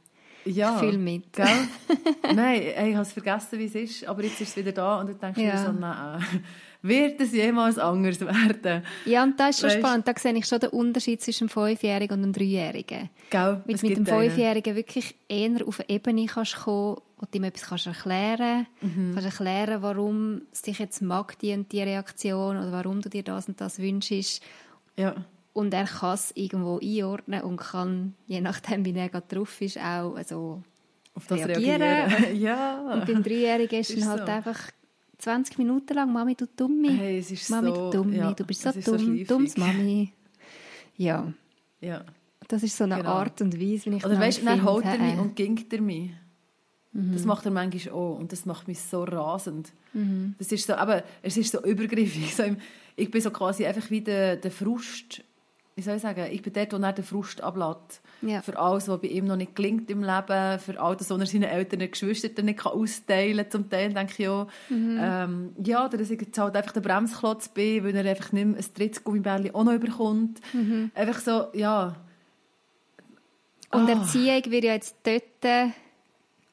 Ja. 0.45 0.79
Viel 0.79 0.99
mit. 0.99 1.33
Gell? 1.33 1.47
nein, 2.35 2.63
ich 2.63 2.95
habe 2.95 3.03
es 3.03 3.13
vergessen, 3.13 3.59
wie 3.59 3.67
es 3.67 3.75
ist, 3.75 4.07
aber 4.09 4.25
jetzt 4.25 4.41
ist 4.41 4.49
es 4.49 4.57
wieder 4.57 4.73
da 4.73 5.01
und 5.01 5.11
ich 5.11 5.17
denke 5.19 5.43
ja. 5.43 5.53
mir 5.53 5.59
so, 5.59 5.73
nein, 5.73 6.25
wird 6.83 7.21
es 7.21 7.33
jemals 7.33 7.79
anders 7.79 8.21
werden? 8.21 8.83
Ja, 9.05 9.23
und 9.23 9.39
das 9.39 9.51
ist 9.51 9.61
schon 9.61 9.71
weißt? 9.71 9.79
spannend. 9.79 10.09
Da 10.09 10.15
sehe 10.17 10.35
ich 10.35 10.47
schon 10.47 10.59
den 10.59 10.71
Unterschied 10.71 11.21
zwischen 11.21 11.45
einem 11.45 11.51
Fünfjährigen 11.51 12.17
und 12.17 12.25
einem 12.25 12.33
Dreijährigen. 12.33 13.11
Gell? 13.31 13.63
Weil 13.65 13.77
du 13.77 13.87
mit 13.87 13.97
dem 13.99 14.07
Fünfjährigen 14.07 14.75
wirklich 14.75 15.15
eher 15.29 15.67
auf 15.67 15.81
eine 15.81 15.89
Ebene 15.91 16.27
kannst 16.27 16.57
kommen 16.57 16.97
du 17.31 17.39
ihm 17.39 17.45
etwas 17.45 17.69
kannst 17.69 17.87
erklären 17.87 18.67
kannst. 18.81 18.97
Mhm. 18.97 19.15
kannst 19.15 19.27
erklären, 19.27 19.83
warum 19.83 20.43
es 20.53 20.63
dich 20.63 20.79
jetzt 20.79 21.03
mag, 21.03 21.39
die 21.39 21.53
und 21.53 21.71
die 21.73 21.83
Reaktion, 21.83 22.57
oder 22.57 22.73
warum 22.73 23.01
du 23.01 23.09
dir 23.09 23.23
das 23.23 23.49
und 23.49 23.61
das 23.61 23.79
wünschst. 23.79 24.43
Ja. 24.97 25.15
Und 25.53 25.75
er 25.75 25.85
kann 25.85 26.15
es 26.15 26.33
irgendwo 26.35 26.79
einordnen 26.79 27.43
und 27.43 27.59
kann, 27.59 28.15
je 28.27 28.41
nachdem, 28.41 28.85
wie 28.85 28.95
er 28.95 29.09
gerade 29.09 29.27
drauf 29.29 29.61
ist, 29.61 29.79
auch 29.79 30.15
also 30.17 30.63
auf 31.15 31.27
das 31.27 31.41
reagieren. 31.41 31.83
reagieren. 31.83 32.37
ja. 32.41 32.93
Und 32.93 33.07
beim 33.07 33.23
Dreijährigen 33.23 33.81
ist, 33.81 33.91
ist 33.91 34.07
halt 34.07 34.27
so. 34.27 34.33
einfach 34.33 34.71
20 35.19 35.59
Minuten 35.59 35.95
lang 35.95 36.13
«Mami, 36.13 36.35
du 36.35 36.47
Dumme». 36.47 36.91
Hey, 36.91 37.19
es 37.19 37.31
ist 37.31 37.51
Mami, 37.51 37.69
so, 37.69 37.91
du 37.91 37.99
Dumme, 37.99 38.17
ja, 38.17 38.33
du 38.33 38.45
bist 38.45 38.63
so 38.63 38.73
dumm, 38.73 39.19
so 39.19 39.25
dummes 39.25 39.57
Mami. 39.57 40.13
Ja. 40.97 41.33
ja. 41.81 42.05
Das 42.49 42.63
ist 42.63 42.77
so 42.77 42.85
eine 42.85 42.97
genau. 42.97 43.11
Art 43.11 43.41
und 43.41 43.59
Weise, 43.61 43.91
wie 43.91 43.97
ich 43.97 44.05
Oder 44.05 44.19
weißt 44.19 44.41
du, 44.41 44.45
dann 44.47 44.65
holt 44.65 44.85
er 44.85 44.99
mich 44.99 45.19
und 45.19 45.37
gingt 45.37 45.73
er 45.73 45.81
mich. 45.81 46.11
Mhm. 46.93 47.13
Das 47.13 47.25
macht 47.25 47.45
er 47.47 47.51
manchmal 47.51 47.95
auch 47.95 48.19
und 48.19 48.33
das 48.33 48.45
macht 48.45 48.69
mich 48.69 48.81
so 48.81 49.05
rasend. 49.05 49.73
Mhm. 49.93 50.35
Das 50.39 50.53
ist 50.53 50.67
so, 50.67 50.75
aber 50.75 51.05
es 51.23 51.37
ist 51.37 51.53
so 51.53 51.63
übergriffig. 51.63 52.35
So 52.37 52.43
im, 52.43 52.57
ich 52.97 53.11
bin 53.11 53.21
so 53.21 53.31
quasi 53.31 53.67
einfach 53.67 53.91
wie 53.91 54.03
der, 54.03 54.37
der 54.37 54.51
Frust, 54.51 55.23
wie 55.75 55.83
soll 55.83 55.97
ich 55.97 56.03
sagen, 56.03 56.27
ich 56.31 56.43
bin 56.43 56.53
dort, 56.53 56.73
wo 56.73 56.77
er 56.77 56.93
den 56.93 57.05
Frust 57.05 57.41
ablässt. 57.41 58.03
Ja. 58.21 58.43
Für 58.43 58.59
alles, 58.59 58.89
was 58.89 59.01
bei 59.01 59.09
ihm 59.09 59.25
noch 59.25 59.37
nicht 59.37 59.57
gelingt 59.57 59.91
im 59.91 60.03
Leben, 60.03 60.59
für 60.59 60.79
all 60.79 60.97
das, 60.97 61.09
was 61.09 61.19
er 61.19 61.27
seinen 61.27 61.45
Eltern 61.45 61.81
und 61.81 61.93
Geschwistern 61.93 62.45
nicht 62.45 62.65
austeilen 62.65 63.39
kann. 63.39 63.51
Zum 63.51 63.71
Teil 63.71 63.95
denke 63.95 64.13
ich 64.13 64.19
ja, 64.19 64.47
mhm. 64.69 64.99
ähm, 65.01 65.53
ja, 65.65 65.89
dass 65.89 66.11
ich 66.11 66.21
jetzt 66.21 66.39
halt 66.39 66.55
einfach 66.57 66.73
der 66.73 66.83
Bremsklotz 66.83 67.49
bin, 67.49 67.85
weil 67.85 67.97
er 67.97 68.11
einfach 68.11 68.33
nicht 68.33 68.47
mehr 68.47 68.59
ein 68.59 68.67
drittes 68.75 69.03
Gummibärli 69.03 69.51
auch 69.53 69.65
noch 69.65 69.73
überkommt. 69.73 70.41
Mhm. 70.53 70.91
Einfach 70.95 71.21
so, 71.21 71.47
ja. 71.55 71.97
Und 73.71 73.89
ah. 73.89 73.93
Erziehung 73.93 74.43
wird 74.51 74.65
ja 74.65 74.75
jetzt 74.75 74.97
dort 75.05 75.73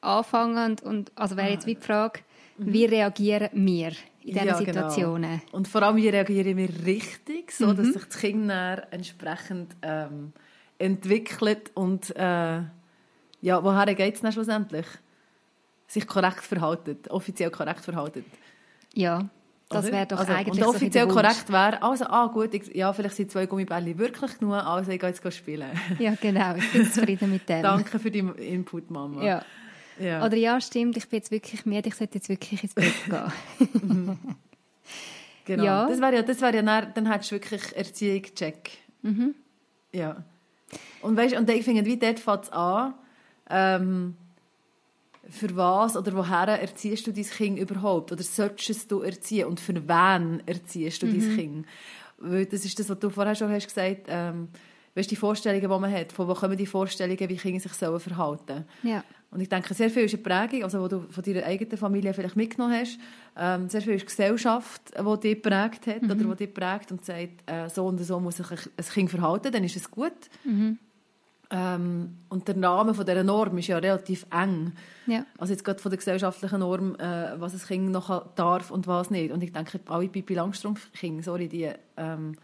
anfangen 0.00 0.76
und, 0.82 1.12
also 1.14 1.36
wäre 1.36 1.50
jetzt 1.50 1.66
wie 1.66 1.74
die 1.74 1.80
Frage, 1.80 2.20
mhm. 2.58 2.72
wie 2.72 2.84
reagieren 2.84 3.50
wir 3.52 3.92
in 4.22 4.34
diesen 4.34 4.36
ja, 4.36 4.42
genau. 4.44 4.58
Situationen? 4.58 5.40
Genau. 5.40 5.56
Und 5.56 5.68
vor 5.68 5.82
allem, 5.82 5.96
wie 5.96 6.08
reagieren 6.08 6.56
wir 6.56 6.68
richtig, 6.84 7.52
so 7.52 7.68
mhm. 7.68 7.76
dass 7.76 7.86
sich 7.88 8.04
das 8.04 8.18
Kind 8.18 8.50
entsprechend 8.50 9.76
ähm, 9.82 10.32
entwickelt 10.78 11.70
und 11.74 12.14
äh, 12.16 12.62
ja, 13.42 13.64
woher 13.64 13.94
geht 13.94 14.14
es 14.14 14.20
dann 14.20 14.32
schlussendlich? 14.32 14.86
Sich 15.86 16.06
korrekt 16.06 16.42
verhalten, 16.42 16.98
offiziell 17.08 17.50
korrekt 17.50 17.80
verhalten. 17.80 18.24
Ja, 18.94 19.28
das 19.70 19.90
wäre 19.92 20.06
doch 20.06 20.18
also, 20.18 20.32
eigentlich 20.32 20.60
Und 20.60 20.74
offiziell 20.74 21.08
so 21.08 21.14
korrekt 21.14 21.48
wäre, 21.48 21.80
also, 21.80 22.04
ah 22.06 22.26
gut, 22.26 22.52
ich, 22.54 22.74
ja, 22.74 22.92
vielleicht 22.92 23.14
sind 23.14 23.30
zwei 23.30 23.46
Gummibälle 23.46 23.96
wirklich 23.96 24.38
genug, 24.38 24.54
also 24.54 24.90
ich 24.90 24.98
gehe 24.98 25.10
jetzt 25.10 25.32
spielen. 25.32 25.70
Ja, 25.98 26.14
genau, 26.20 26.56
ich 26.56 26.72
bin 26.72 26.90
zufrieden 26.90 27.30
mit 27.30 27.48
dem. 27.48 27.62
Danke 27.62 27.98
für 28.00 28.10
deinen 28.10 28.34
Input, 28.34 28.90
Mama. 28.90 29.22
Ja. 29.22 29.44
Ja. 30.00 30.24
Oder 30.24 30.36
ja, 30.36 30.60
stimmt, 30.60 30.96
ich 30.96 31.08
bin 31.08 31.18
jetzt 31.18 31.30
wirklich 31.30 31.66
müde, 31.66 31.88
ich 31.88 31.94
sollte 31.94 32.14
jetzt 32.14 32.28
wirklich 32.28 32.62
ins 32.62 32.74
Bett 32.74 32.92
gehen. 33.06 34.18
genau. 35.44 35.64
Ja. 35.64 35.88
Das 35.88 36.00
wäre 36.00 36.16
ja, 36.16 36.22
das 36.22 36.40
wär 36.40 36.54
ja 36.54 36.62
dann, 36.62 36.94
dann 36.94 37.10
hättest 37.10 37.30
du 37.30 37.34
wirklich 37.36 37.76
Erziehung 37.76 38.22
check. 38.34 38.70
Mhm. 39.02 39.34
Ja. 39.92 40.24
Und 41.02 41.16
weißt, 41.16 41.36
und 41.36 41.50
ich 41.50 41.64
finde, 41.64 41.84
wie 41.84 41.96
dort 41.96 42.18
fängt 42.18 42.44
es 42.44 42.50
an, 42.50 42.94
ähm, 43.50 44.16
für 45.28 45.54
was 45.54 45.96
oder 45.96 46.14
woher 46.14 46.48
erziehst 46.60 47.06
du 47.06 47.12
dein 47.12 47.24
Kind 47.24 47.58
überhaupt? 47.58 48.10
Oder 48.10 48.22
solltest 48.22 48.90
du 48.90 49.00
erziehen? 49.00 49.46
Und 49.46 49.60
für 49.60 49.74
wen 49.74 50.42
erziehst 50.46 51.02
du 51.02 51.06
mhm. 51.06 51.20
dein 51.20 51.36
Kind? 51.36 51.66
Weil 52.18 52.46
das 52.46 52.64
ist 52.64 52.78
das, 52.78 52.88
was 52.88 52.98
du 52.98 53.10
vorher 53.10 53.34
schon 53.34 53.50
hast 53.50 53.66
gesagt 53.66 54.06
ähm, 54.08 54.48
weißt, 54.94 55.10
die 55.10 55.16
Vorstellungen, 55.16 55.62
die 55.62 55.68
man 55.68 55.92
hat, 55.92 56.12
von 56.12 56.28
wo 56.28 56.34
kommen 56.34 56.56
die 56.56 56.66
Vorstellungen, 56.66 57.28
wie 57.28 57.36
Kinder 57.36 57.60
sich 57.60 57.72
sollen 57.72 58.00
verhalten 58.00 58.64
ja. 58.82 59.04
Und 59.32 59.40
ich 59.40 59.48
denke, 59.48 59.74
sehr 59.74 59.90
viel 59.90 60.04
ist 60.04 60.14
eine 60.14 60.22
Prägung, 60.22 60.64
also, 60.64 60.88
die 60.88 60.96
du 60.96 61.00
von 61.08 61.22
deiner 61.22 61.44
eigenen 61.44 61.78
Familie 61.78 62.12
vielleicht 62.12 62.34
mitgenommen 62.34 62.74
hast. 62.74 62.98
Ähm, 63.36 63.68
sehr 63.68 63.80
viel 63.80 63.94
ist 63.94 64.02
die 64.02 64.06
Gesellschaft, 64.06 64.92
die 64.98 65.20
dich 65.20 65.42
geprägt 65.42 65.86
hat 65.86 66.02
mhm. 66.02 66.10
oder 66.10 66.34
die 66.34 66.46
dich 66.46 66.54
prägt 66.54 66.90
und 66.90 67.04
sagt, 67.04 67.48
äh, 67.48 67.68
so 67.68 67.86
und 67.86 67.98
so 67.98 68.18
muss 68.18 68.38
sich 68.38 68.50
ein 68.50 68.84
Kind 68.92 69.10
verhalten, 69.10 69.52
dann 69.52 69.62
ist 69.62 69.76
es 69.76 69.90
gut. 69.90 70.12
Mhm. 70.44 70.78
Ähm, 71.52 72.16
und 72.28 72.48
der 72.48 72.56
Name 72.56 72.92
von 72.94 73.04
dieser 73.04 73.22
Norm 73.22 73.58
ist 73.58 73.68
ja 73.68 73.78
relativ 73.78 74.26
eng. 74.32 74.72
Ja. 75.06 75.24
Also 75.38 75.52
jetzt 75.52 75.64
gerade 75.64 75.80
von 75.80 75.90
der 75.90 75.98
gesellschaftlichen 75.98 76.60
Norm, 76.60 76.96
äh, 76.96 77.40
was 77.40 77.54
ein 77.54 77.60
Kind 77.60 77.90
noch 77.90 78.34
darf 78.34 78.70
und 78.70 78.86
was 78.88 79.10
nicht. 79.10 79.32
Und 79.32 79.42
ich 79.42 79.52
denke, 79.52 79.80
alle 79.88 80.08
Pipi 80.08 80.34
Langstrumpf-Kinder, 80.34 81.22
sorry, 81.22 81.48
die... 81.48 81.70
Ähm, 81.96 82.34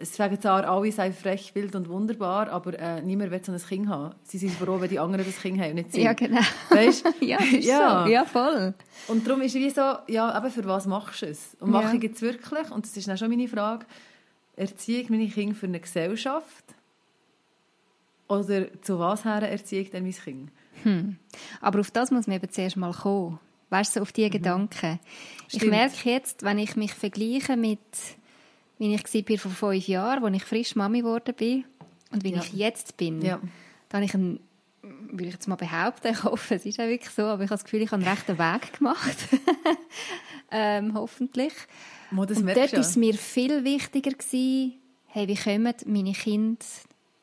es 0.00 0.16
sagen 0.16 0.40
zwar 0.40 0.66
alle, 0.66 0.90
sei 0.90 1.12
frech, 1.12 1.54
wild 1.54 1.76
und 1.76 1.88
wunderbar, 1.88 2.48
aber 2.48 2.78
äh, 2.78 3.02
niemand 3.02 3.30
will 3.30 3.44
so 3.44 3.52
ein 3.52 3.58
Kind 3.58 3.88
haben. 3.88 4.14
Sie 4.24 4.38
sind 4.38 4.52
froh, 4.52 4.80
wenn 4.80 4.88
die 4.88 4.98
anderen 4.98 5.26
das 5.26 5.40
Kind 5.40 5.60
haben 5.60 5.70
und 5.70 5.74
nicht 5.76 5.92
sie. 5.92 6.02
Ja, 6.02 6.14
genau. 6.14 6.40
Weißt? 6.70 7.04
ja, 7.20 7.38
ja. 7.42 8.04
So. 8.04 8.10
ja, 8.10 8.24
voll. 8.24 8.72
Und 9.08 9.26
darum 9.26 9.42
ist 9.42 9.54
es 9.54 9.60
wie 9.60 9.68
so, 9.68 9.96
ja, 10.08 10.30
aber 10.30 10.50
für 10.50 10.64
was 10.64 10.86
machst 10.86 11.20
du 11.20 11.26
es? 11.26 11.54
Und 11.60 11.70
mache 11.70 11.96
ich 11.96 12.04
es 12.04 12.22
wirklich? 12.22 12.70
Und 12.70 12.86
das 12.86 12.96
ist 12.96 13.08
dann 13.08 13.18
schon 13.18 13.28
meine 13.28 13.46
Frage, 13.46 13.84
erziehe 14.56 15.02
ich 15.02 15.10
meine 15.10 15.28
Kinder 15.28 15.54
für 15.54 15.66
eine 15.66 15.80
Gesellschaft? 15.80 16.64
Oder 18.26 18.66
zu 18.80 18.98
was 18.98 19.24
her 19.24 19.42
erziehe 19.42 19.82
ich 19.82 19.90
denn 19.90 20.04
mein 20.04 20.12
Kind? 20.12 20.50
Hm. 20.82 21.16
Aber 21.60 21.80
auf 21.80 21.90
das 21.90 22.10
muss 22.10 22.26
man 22.26 22.36
eben 22.36 22.50
zuerst 22.50 22.76
mal 22.78 22.92
kommen. 22.92 23.38
Weißt 23.68 23.96
du, 23.96 24.00
auf 24.00 24.12
diese 24.12 24.28
mhm. 24.28 24.32
Gedanken. 24.32 24.98
Stimmt. 25.46 25.62
Ich 25.62 25.70
merke 25.70 26.10
jetzt, 26.10 26.42
wenn 26.42 26.58
ich 26.58 26.74
mich 26.74 26.94
vergleiche 26.94 27.56
mit 27.56 27.78
wie 28.80 28.94
ich 28.94 29.28
war 29.28 29.38
vor 29.38 29.50
fünf 29.72 29.86
Jahren, 29.86 30.24
als 30.24 30.36
ich 30.36 30.44
frisch 30.44 30.74
Mami 30.74 31.00
geworden 31.00 31.34
bin 31.36 31.64
und 32.10 32.24
wie 32.24 32.32
ja. 32.32 32.40
ich 32.40 32.52
jetzt 32.54 32.96
bin. 32.96 33.20
Ja. 33.22 33.38
Da 33.88 33.98
habe 33.98 34.06
ich 34.06 34.14
einen, 34.14 34.40
würde 34.82 35.26
ich 35.26 35.34
jetzt 35.34 35.48
mal 35.48 35.56
behaupten, 35.56 36.08
ich 36.08 36.24
hoffe, 36.24 36.54
es 36.54 36.64
ist 36.64 36.80
auch 36.80 36.86
wirklich 36.86 37.10
so, 37.10 37.22
aber 37.22 37.44
ich 37.44 37.50
habe 37.50 37.58
das 37.58 37.64
Gefühl, 37.64 37.82
ich 37.82 37.92
habe 37.92 38.02
einen 38.02 38.10
rechten 38.10 38.38
Weg 38.38 38.78
gemacht. 38.78 39.28
ähm, 40.50 40.94
hoffentlich. 40.94 41.52
Mo, 42.10 42.22
und 42.22 42.30
dort 42.30 42.72
war 42.72 42.80
es 42.80 42.96
mir 42.96 43.14
viel 43.14 43.62
wichtiger, 43.64 44.12
gewesen, 44.12 44.74
hey, 45.08 45.28
wie 45.28 45.36
kommen 45.36 45.74
meine 45.86 46.12
Kinder 46.12 46.64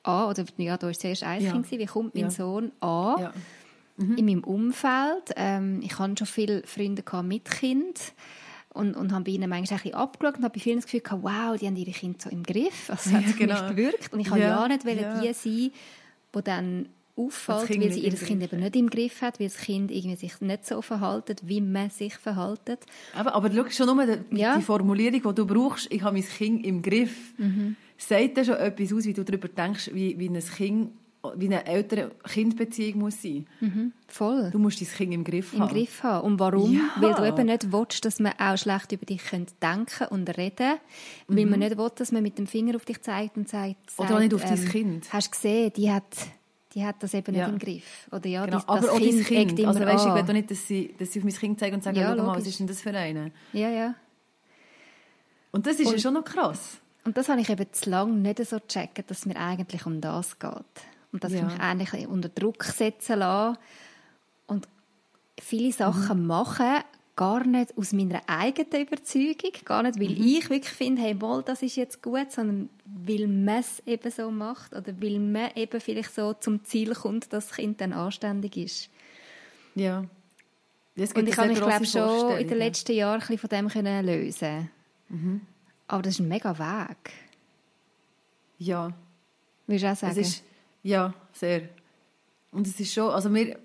an, 0.04 0.30
oder 0.30 0.46
ja, 0.58 0.78
da 0.78 0.88
war 0.88 0.94
zuerst 0.94 1.24
ein 1.24 1.44
ja. 1.44 1.52
Kind, 1.52 1.72
wie 1.72 1.86
kommt 1.88 2.14
mein 2.14 2.26
ja. 2.26 2.30
Sohn 2.30 2.72
an 2.82 3.20
ja. 3.20 3.34
mhm. 3.98 4.16
in 4.16 4.26
meinem 4.26 4.44
Umfeld. 4.44 5.34
Ähm, 5.36 5.82
ich 5.84 5.98
hatte 5.98 6.18
schon 6.20 6.28
viele 6.28 6.64
Freunde 6.68 7.04
mit 7.24 7.46
Kind 7.46 8.14
und, 8.74 8.96
und 8.96 9.12
habe 9.12 9.24
bei 9.26 9.32
ihnen 9.32 9.50
manchmal 9.50 9.80
ein 9.80 9.84
bisschen 9.84 9.98
abgeschaut 9.98 10.38
und 10.38 10.44
habe 10.44 10.54
bei 10.54 10.60
vielen 10.60 10.78
das 10.78 10.86
Gefühl 10.86 11.02
gehabt, 11.02 11.24
wow, 11.24 11.58
die 11.58 11.68
haben 11.68 11.76
ihre 11.76 11.92
Kinder 11.92 12.18
so 12.22 12.30
im 12.30 12.44
Griff. 12.44 12.90
Also, 12.90 13.10
das 13.10 13.14
hat 13.14 13.26
ja, 13.26 13.32
genau. 13.38 13.70
gewirkt. 13.70 14.14
Und 14.14 14.20
ich 14.20 14.30
habe 14.30 14.40
ja, 14.40 14.62
ja 14.62 14.68
nicht 14.68 14.86
ja. 14.86 15.22
die 15.22 15.34
sein, 15.34 15.72
die 16.36 16.44
dann 16.44 16.90
auffällt, 17.18 17.70
weil 17.82 17.92
sie 17.92 18.02
ihr 18.02 18.14
Kind 18.14 18.44
eben 18.44 18.60
nicht 18.60 18.76
im 18.76 18.90
Griff 18.90 19.22
hat, 19.22 19.40
weil 19.40 19.48
das 19.48 19.58
Kind 19.58 19.92
irgendwie 19.92 20.16
sich 20.16 20.40
nicht 20.40 20.66
so 20.66 20.82
verhaltet, 20.82 21.42
wie 21.46 21.62
man 21.62 21.90
sich 21.90 22.14
verhaltet. 22.14 22.80
Aber, 23.16 23.34
aber 23.34 23.52
schau 23.52 23.70
schon 23.70 23.96
nur 23.96 24.06
die, 24.06 24.38
ja. 24.38 24.56
die 24.56 24.62
Formulierung, 24.62 25.22
die 25.24 25.36
du 25.36 25.46
brauchst, 25.46 25.92
ich 25.92 26.04
habe 26.04 26.14
mein 26.14 26.28
Kind 26.28 26.66
im 26.66 26.82
Griff, 26.82 27.34
mhm. 27.38 27.76
sagt 27.98 28.38
ja 28.38 28.46
schon 28.46 28.58
etwas 28.58 28.94
aus, 28.94 29.06
wie 29.06 29.14
du 29.14 29.26
darüber 29.26 29.48
denkst, 29.48 29.90
wie, 29.94 30.20
wie 30.20 30.30
ein 30.30 30.40
Kind 30.40 30.92
wie 31.36 31.46
eine 31.46 31.66
ältere 31.66 32.12
Kindbeziehung 32.24 33.00
muss 33.00 33.22
sein. 33.22 33.48
Mhm, 33.60 33.94
voll. 34.08 34.50
Du 34.52 34.60
musst 34.60 34.82
dein 34.82 34.88
Kind 34.88 35.14
im 35.14 35.24
Griff 35.24 35.54
haben. 35.54 35.64
Im 35.64 35.68
Griff 35.68 36.04
haben. 36.04 36.26
Und 36.26 36.40
warum? 36.40 36.74
Ja. 36.74 36.90
Weil 37.00 37.14
du 37.14 37.28
eben 37.28 37.48
nicht 37.48 37.72
willst, 37.72 38.06
dass 38.06 38.20
man 38.20 38.34
auch 38.38 38.58
schlecht 38.58 38.92
über 38.92 39.06
dich 39.06 39.22
denken 39.32 40.08
und 40.10 40.38
reden 40.38 40.76
mhm. 41.28 41.38
Weil 41.38 41.46
man 41.46 41.60
nicht 41.60 41.78
will, 41.78 41.92
dass 41.96 42.12
man 42.12 42.24
mit 42.24 42.38
dem 42.38 42.48
Finger 42.48 42.76
auf 42.76 42.86
dich 42.86 43.02
zeigt 43.02 43.38
und 43.38 43.50
sagt... 43.50 43.78
Oder 43.98 44.16
auch 44.16 44.20
nicht 44.20 44.34
auf 44.34 44.44
ähm, 44.44 44.50
dein 44.50 44.70
Kind. 44.70 45.14
Hast 45.14 45.28
du 45.28 45.32
gesehen, 45.32 45.74
die 45.76 45.92
hat... 45.92 46.06
Die 46.74 46.86
hat 46.86 47.02
das 47.02 47.14
eben 47.16 47.34
ja. 47.34 47.48
nicht 47.48 47.54
im 47.54 47.60
Griff. 47.60 48.08
Oder 48.12 48.28
ja, 48.28 48.46
genau. 48.46 48.58
das, 48.58 48.66
das 48.68 48.78
Aber 48.78 48.92
auch 48.92 49.00
kind 49.00 49.26
Kind. 49.26 49.66
Also 49.66 49.80
weißt, 49.80 50.06
ich 50.06 50.14
will 50.14 50.24
doch 50.24 50.34
nicht, 50.34 50.52
dass 50.52 50.68
sie, 50.68 50.94
dass 51.00 51.12
sie 51.12 51.20
auf 51.20 51.26
mein 51.26 51.34
Kind 51.34 51.60
zeigen 51.60 51.76
und 51.76 51.84
sagen, 51.84 51.98
ja, 51.98 52.14
mal, 52.14 52.38
was 52.38 52.46
ist 52.46 52.60
denn 52.60 52.68
das 52.68 52.82
für 52.82 52.92
eine? 52.92 53.32
Ja, 53.54 53.70
ja. 53.70 53.96
Und 55.52 55.66
das 55.66 55.80
ist 55.80 55.88
und, 55.88 55.94
ja 55.94 56.00
schon 56.00 56.14
noch 56.14 56.26
krass. 56.26 56.78
Und 57.04 57.18
das 57.18 57.30
habe 57.30 57.42
ich 57.42 57.50
eben 57.50 57.66
zu 57.72 57.90
lange 57.90 58.14
nicht 58.14 58.46
so 58.46 58.58
gecheckt, 58.60 59.10
dass 59.10 59.20
es 59.20 59.26
mir 59.26 59.38
eigentlich 59.38 59.88
um 59.88 60.02
das 60.02 60.38
geht 60.38 60.54
und 61.12 61.24
dass 61.24 61.34
ja. 61.34 61.40
ich 61.40 61.46
mich 61.46 61.60
eigentlich 61.60 62.08
unter 62.08 62.30
Druck 62.30 62.64
setzen 62.64 63.20
lasse 63.20 63.60
und 64.46 64.68
viele 65.40 65.72
Sachen 65.72 66.22
mhm. 66.22 66.28
machen, 66.28 66.84
gar 67.16 67.46
nicht 67.46 67.76
aus 67.78 67.94
meiner 67.94 68.22
eigenen 68.28 68.86
Überzeugung, 68.86 69.52
gar 69.66 69.84
nicht, 69.84 70.00
weil 70.00 70.10
mhm. 70.10 70.24
ich 70.24 70.50
wirklich 70.50 70.74
finde, 70.74 71.02
hey, 71.02 71.20
wohl, 71.20 71.44
das 71.44 71.62
ist 71.64 71.76
jetzt 71.76 72.02
gut, 72.02 72.32
sondern 72.32 72.70
weil 72.86 73.28
man 73.28 73.60
es 73.60 73.82
eben 73.86 74.12
so 74.12 74.30
macht 74.32 74.74
oder 74.74 74.94
weil 75.02 75.20
man 75.20 75.52
eben 75.56 75.82
vielleicht 75.82 76.14
so 76.14 76.34
zum 76.34 76.64
Ziel 76.64 76.94
kommt, 76.94 77.34
dass 77.34 77.48
das 77.48 77.56
Kind 77.58 77.82
dann 77.82 77.92
anständig 77.94 78.56
ist. 78.58 78.90
Ja. 79.76 80.06
Und 80.96 81.28
ich 81.28 81.38
habe 81.38 81.50
mich, 81.50 81.58
glaube 81.58 81.86
schon 81.86 82.38
in 82.38 82.48
den 82.48 82.58
letzten 82.58 82.94
Jahren 82.94 83.22
ein 83.22 83.28
bisschen 83.28 83.38
von 83.38 83.50
dem 83.50 83.68
können 83.68 84.06
lösen 84.06 84.70
mhm. 85.10 85.42
Aber 85.88 86.02
das 86.02 86.16
ist 86.16 86.20
ein 86.20 86.28
mega 86.28 86.58
Weg. 86.58 87.14
Ja. 88.58 88.92
Willst 89.68 89.84
du 89.84 89.92
auch 89.92 89.96
sagen? 89.96 90.26
Ja, 90.88 91.14
sehr. 91.34 91.64
Und 92.52 92.66
es 92.66 92.80
ist 92.80 92.94
schon, 92.94 93.10
also 93.10 93.30
mir 93.30 93.60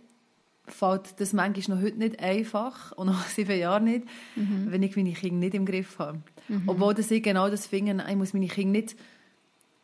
fällt 0.67 1.21
das 1.21 1.33
manchmal 1.33 1.79
noch 1.79 1.85
heute 1.85 1.99
nicht 1.99 2.19
einfach 2.19 2.91
und 2.93 3.07
nach 3.07 3.27
sieben 3.29 3.57
Jahren 3.57 3.85
nicht, 3.85 4.07
mhm. 4.35 4.67
wenn 4.71 4.83
ich 4.83 4.97
meine 4.97 5.13
Kinder 5.13 5.39
nicht 5.39 5.55
im 5.55 5.65
Griff 5.65 6.01
habe. 6.01 6.21
Mhm. 6.49 6.65
Obwohl 6.67 6.95
das 6.95 7.11
ich 7.13 7.23
genau 7.23 7.49
das 7.49 7.67
finde, 7.67 8.05
ich 8.09 8.17
muss 8.17 8.33
meine 8.33 8.49
Kinder 8.49 8.81
nicht 8.81 8.97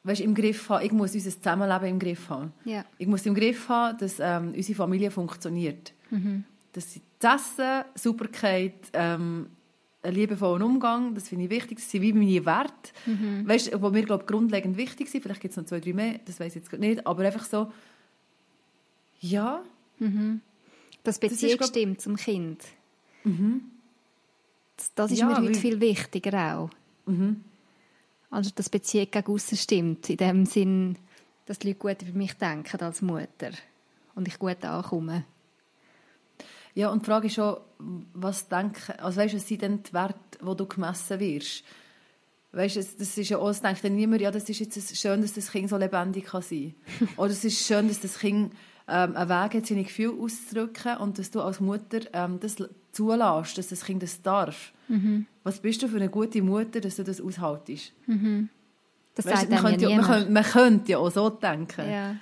weißt, 0.03 0.21
im 0.21 0.35
Griff 0.35 0.69
haben, 0.69 0.85
ich 0.85 0.91
muss 0.91 1.15
unser 1.15 1.31
Zusammenleben 1.31 1.89
im 1.89 1.99
Griff 2.01 2.29
haben. 2.29 2.53
Ja. 2.65 2.85
Ich 2.99 3.07
muss 3.07 3.25
im 3.25 3.35
Griff 3.35 3.69
haben, 3.69 3.99
dass 3.99 4.19
ähm, 4.19 4.55
unsere 4.57 4.77
Familie 4.77 5.11
funktioniert. 5.11 5.93
Mhm. 6.11 6.45
Dass 6.73 6.93
sie 6.93 7.03
das 7.21 7.53
Essen, 7.59 7.85
Sauberkeit, 7.95 8.91
ähm, 8.95 9.51
einen 10.09 10.17
liebevollen 10.17 10.63
Umgang, 10.63 11.15
das 11.15 11.29
finde 11.29 11.45
ich 11.45 11.51
wichtig, 11.51 11.79
das 11.79 11.91
sind 11.91 12.03
wie 12.03 12.13
meine 12.13 12.45
Werte, 12.45 12.93
mhm. 13.07 13.47
weißt, 13.47 13.73
die 13.73 13.77
mir 13.77 14.03
glaube 14.03 14.25
grundlegend 14.25 14.77
wichtig 14.77 15.09
sind, 15.09 15.23
vielleicht 15.23 15.41
gibt 15.41 15.53
es 15.53 15.57
noch 15.57 15.67
zwei, 15.67 15.81
drei 15.81 15.93
mehr, 15.93 16.21
das 16.25 16.41
weiß 16.41 16.57
ich 16.57 16.63
jetzt 16.63 16.73
nicht, 16.73 17.07
aber 17.07 17.25
einfach 17.25 17.45
so, 17.45 17.73
ja. 19.21 19.63
Mhm. 19.99 20.41
Das 21.05 21.19
Beziehung 21.19 21.59
das 21.59 21.69
stimmt 21.69 22.01
zum 22.01 22.17
Kind. 22.17 22.63
Mhm. 23.25 23.63
Das, 24.77 24.95
das 24.95 25.11
ist 25.13 25.19
ja, 25.19 25.27
mir 25.27 25.37
heute 25.37 25.55
viel 25.55 25.81
wichtiger 25.81 26.57
auch. 26.57 26.71
Mhm. 27.07 27.45
Also 28.31 28.51
das 28.55 28.69
Beziehung 28.69 29.09
gegen 29.11 29.39
stimmt, 29.39 30.11
in 30.11 30.17
dem 30.17 30.47
Sinn, 30.47 30.97
dass 31.47 31.59
die 31.59 31.69
Leute 31.69 31.79
gut 31.79 32.03
über 32.03 32.19
mich 32.19 32.35
denken 32.35 32.81
als 32.81 33.01
Mutter 33.03 33.51
und 34.15 34.29
ich 34.29 34.39
gut 34.39 34.65
ankomme. 34.65 35.25
Ja, 36.79 36.91
und 36.91 37.03
die 37.03 37.07
Frage 37.07 37.27
ist 37.27 37.35
schon, 37.35 37.57
was 38.15 38.47
denken, 38.47 38.93
also 38.99 39.21
weißt, 39.21 39.35
was 39.35 39.49
sind 39.49 39.63
denn 39.63 39.83
die 39.83 39.93
Werte, 39.93 40.39
wo 40.43 40.55
du 40.55 40.65
gemessen 40.65 41.19
wirst? 41.19 41.65
Weißt, 42.53 42.77
das 42.77 43.19
ist 43.19 43.29
ja 43.29 43.39
auch, 43.39 43.49
das 43.49 43.63
denkt 43.63 43.83
dann 43.83 43.97
niemand, 43.97 44.21
ja, 44.21 44.31
das 44.31 44.49
ist 44.49 44.61
jetzt 44.61 44.97
schön, 44.97 45.21
dass 45.21 45.33
das 45.33 45.51
Kind 45.51 45.71
so 45.71 45.77
lebendig 45.77 46.27
kann 46.27 46.41
sein 46.41 46.77
kann. 47.01 47.09
Oder 47.17 47.33
es 47.33 47.45
ist 47.45 47.67
schön, 47.67 47.89
dass 47.89 47.99
das 47.99 48.21
Kind 48.21 48.53
ähm, 48.87 49.17
einen 49.17 49.29
Weg 49.29 49.55
hat, 49.55 49.67
seine 49.67 49.83
Gefühle 49.83 50.23
auszudrücken 50.23 50.99
und 50.99 51.19
dass 51.19 51.33
du 51.33 51.41
als 51.41 51.59
Mutter 51.59 51.99
ähm, 52.13 52.39
das 52.39 52.55
zulässt, 52.93 53.59
dass 53.59 53.69
das 53.71 53.85
Kind 53.85 54.05
das 54.05 54.23
darf. 54.23 54.73
Mhm. 54.87 55.27
Was 55.43 55.59
bist 55.59 55.83
du 55.83 55.89
für 55.89 55.97
eine 55.97 56.11
gute 56.11 56.43
Mutter, 56.43 56.81
dass 56.81 56.95
du 56.95 57.03
das 57.03 57.21
aushaltest? 57.21 57.93
Mhm. 58.07 58.51
Das 59.17 59.27
weißt, 59.27 59.51
man, 59.51 59.63
könnte 59.63 59.89
ja, 59.91 59.97
man, 59.97 60.07
könnte, 60.07 60.31
man 60.31 60.45
könnte 60.45 60.93
ja 60.93 60.99
auch 60.99 61.11
so 61.11 61.29
denken. 61.29 61.91
Ja. 61.91 62.15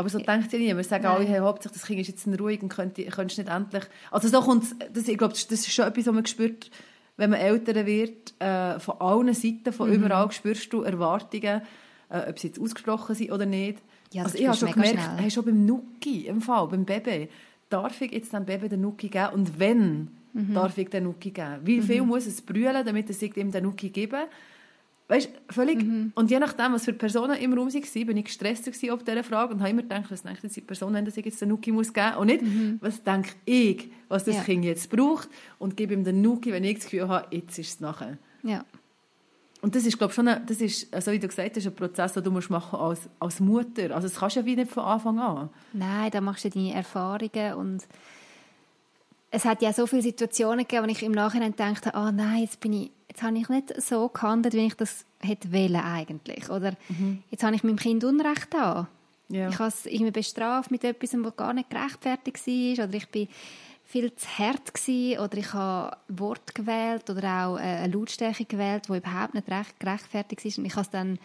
Aber 0.00 0.08
so 0.08 0.18
denkt 0.18 0.50
ja 0.50 0.58
niemand. 0.58 0.78
Wir 0.78 0.84
sagen 0.84 1.04
Nein. 1.04 1.14
alle, 1.14 1.24
hey, 1.26 1.40
hauptsächlich 1.40 1.78
das 1.78 1.86
Kind 1.86 2.00
ist 2.00 2.08
jetzt 2.08 2.40
ruhig 2.40 2.62
und 2.62 2.70
könnte, 2.70 3.04
könntest 3.04 3.36
nicht 3.36 3.50
endlich... 3.50 3.84
Also 4.10 4.28
so 4.28 4.40
kommt 4.40 4.64
das, 4.94 5.06
ich 5.06 5.18
glaube, 5.18 5.34
das 5.34 5.50
ist 5.50 5.70
schon 5.70 5.86
etwas, 5.86 6.06
was 6.06 6.14
man 6.14 6.24
spürt, 6.24 6.70
wenn 7.18 7.28
man 7.28 7.38
älter 7.38 7.84
wird. 7.84 8.32
Äh, 8.38 8.80
von 8.80 8.98
allen 8.98 9.34
Seiten, 9.34 9.74
von 9.74 9.90
mhm. 9.90 9.96
überall 9.96 10.32
spürst 10.32 10.72
du 10.72 10.80
Erwartungen, 10.80 11.60
äh, 12.08 12.30
ob 12.30 12.38
sie 12.38 12.46
jetzt 12.46 12.58
ausgesprochen 12.58 13.14
sind 13.14 13.30
oder 13.30 13.44
nicht. 13.44 13.82
Ja, 14.14 14.22
also 14.22 14.38
ich 14.38 14.46
habe 14.46 14.56
schon 14.56 14.72
gemerkt, 14.72 15.00
hey, 15.18 15.30
schon 15.30 15.44
beim 15.44 15.66
Nuki, 15.66 16.26
im 16.28 16.40
Fall, 16.40 16.68
beim 16.68 16.86
Baby, 16.86 17.28
darf 17.68 18.00
ich 18.00 18.10
jetzt 18.10 18.32
dem 18.32 18.46
Baby 18.46 18.70
den 18.70 18.80
Nuki 18.80 19.10
geben 19.10 19.34
und 19.34 19.58
wenn, 19.58 20.08
mhm. 20.32 20.54
darf 20.54 20.78
ich 20.78 20.88
den 20.88 21.04
Nuki 21.04 21.30
geben? 21.30 21.58
Wie 21.64 21.82
viel 21.82 22.00
mhm. 22.00 22.08
muss 22.08 22.24
es 22.24 22.40
brüllen, 22.40 22.86
damit 22.86 23.10
es 23.10 23.20
ihm 23.20 23.52
den 23.52 23.64
Nuki 23.64 23.90
geben 23.90 24.22
Weißt 25.10 25.28
völlig. 25.48 25.82
Mhm. 25.82 26.12
Und 26.14 26.30
je 26.30 26.38
nachdem, 26.38 26.72
was 26.72 26.84
für 26.84 26.92
Personen 26.92 27.36
im 27.36 27.52
Raum 27.52 27.66
waren, 27.74 28.06
bin 28.06 28.16
ich 28.16 28.26
gestresst 28.26 28.68
auf 28.68 29.02
diese 29.02 29.24
Frage 29.24 29.52
und 29.52 29.58
habe 29.58 29.70
immer 29.70 29.82
gedacht, 29.82 30.04
was 30.08 30.22
denkt 30.22 30.40
die 30.54 30.60
Person, 30.60 30.94
wenn 30.94 31.04
das 31.04 31.16
jetzt 31.16 31.40
den 31.40 31.48
Nuki 31.48 31.72
muss 31.72 31.92
geben 31.92 32.14
und 32.18 32.28
nicht, 32.28 32.42
mhm. 32.42 32.78
was 32.80 33.02
denke 33.02 33.30
ich, 33.44 33.90
was 34.06 34.22
das 34.22 34.36
ja. 34.36 34.42
Kind 34.44 34.64
jetzt 34.64 34.88
braucht 34.88 35.28
und 35.58 35.76
gebe 35.76 35.94
ihm 35.94 36.04
den 36.04 36.22
Nuki, 36.22 36.52
wenn 36.52 36.62
ich 36.62 36.76
das 36.76 36.84
Gefühl 36.84 37.08
habe, 37.08 37.26
jetzt 37.34 37.58
ist 37.58 37.68
es 37.70 37.80
nachher. 37.80 38.18
Ja. 38.44 38.64
Und 39.62 39.74
das 39.74 39.84
ist, 39.84 39.98
glaube 39.98 40.12
schon, 40.12 40.28
eine, 40.28 40.46
das 40.46 40.60
ist, 40.60 40.94
also 40.94 41.10
wie 41.10 41.18
du 41.18 41.26
gesagt 41.26 41.56
hast, 41.56 41.66
ein 41.66 41.74
Prozess, 41.74 42.12
den 42.12 42.22
du 42.22 42.30
musst 42.30 42.48
machen 42.48 42.78
als, 42.78 43.08
als 43.18 43.40
Mutter. 43.40 43.92
Also 43.92 44.06
das 44.06 44.16
kannst 44.16 44.36
du 44.36 44.40
ja 44.40 44.46
wie 44.46 44.54
nicht 44.54 44.70
von 44.70 44.84
Anfang 44.84 45.18
an. 45.18 45.50
Nein, 45.72 46.12
da 46.12 46.20
machst 46.20 46.44
du 46.44 46.50
deine 46.50 46.72
Erfahrungen 46.72 47.54
und 47.54 47.88
es 49.32 49.44
hat 49.44 49.60
ja 49.60 49.72
so 49.72 49.88
viele 49.88 50.02
Situationen 50.02 50.68
gegeben, 50.68 50.86
wo 50.86 50.90
ich 50.90 51.02
im 51.02 51.10
Nachhinein 51.10 51.56
dachte, 51.56 51.96
ah 51.96 52.08
oh 52.08 52.12
nein, 52.12 52.42
jetzt 52.42 52.60
bin 52.60 52.74
ich 52.74 52.92
jetzt 53.10 53.22
habe 53.24 53.36
ich 53.36 53.48
nicht 53.48 53.82
so 53.82 54.08
gehandelt, 54.08 54.54
wie 54.54 54.66
ich 54.66 54.74
das 54.74 55.04
hätte 55.18 55.52
wollen 55.52 55.76
eigentlich. 55.76 56.48
Oder 56.48 56.76
mhm. 56.88 57.22
jetzt 57.30 57.42
habe 57.42 57.56
ich 57.56 57.64
meinem 57.64 57.76
Kind 57.76 58.04
Unrecht 58.04 58.54
da. 58.54 58.88
Ja. 59.28 59.48
Ich 59.48 59.58
habe 59.58 59.68
es 59.68 59.86
irgendwie 59.86 60.12
bestraft 60.12 60.70
mit 60.70 60.84
etwas, 60.84 61.12
was 61.14 61.36
gar 61.36 61.52
nicht 61.52 61.70
gerechtfertigt 61.70 62.46
war. 62.46 62.84
Oder 62.86 62.94
ich 62.94 63.08
bin 63.08 63.28
viel 63.84 64.14
zu 64.14 64.28
hart 64.38 64.72
gewesen, 64.72 65.18
oder 65.18 65.36
ich 65.36 65.52
habe 65.52 65.96
Wort 66.08 66.54
gewählt 66.54 67.10
oder 67.10 67.46
auch 67.46 67.58
äh, 67.58 67.62
eine 67.62 67.92
Lautstärke 67.92 68.44
gewählt, 68.44 68.84
die 68.88 68.96
überhaupt 68.96 69.34
nicht 69.34 69.50
recht 69.50 69.80
gerechtfertigt 69.80 70.44
ist. 70.44 70.58
Und 70.58 70.66
ich 70.66 70.72
habe 70.74 70.82
es 70.82 70.90
dann, 70.90 71.18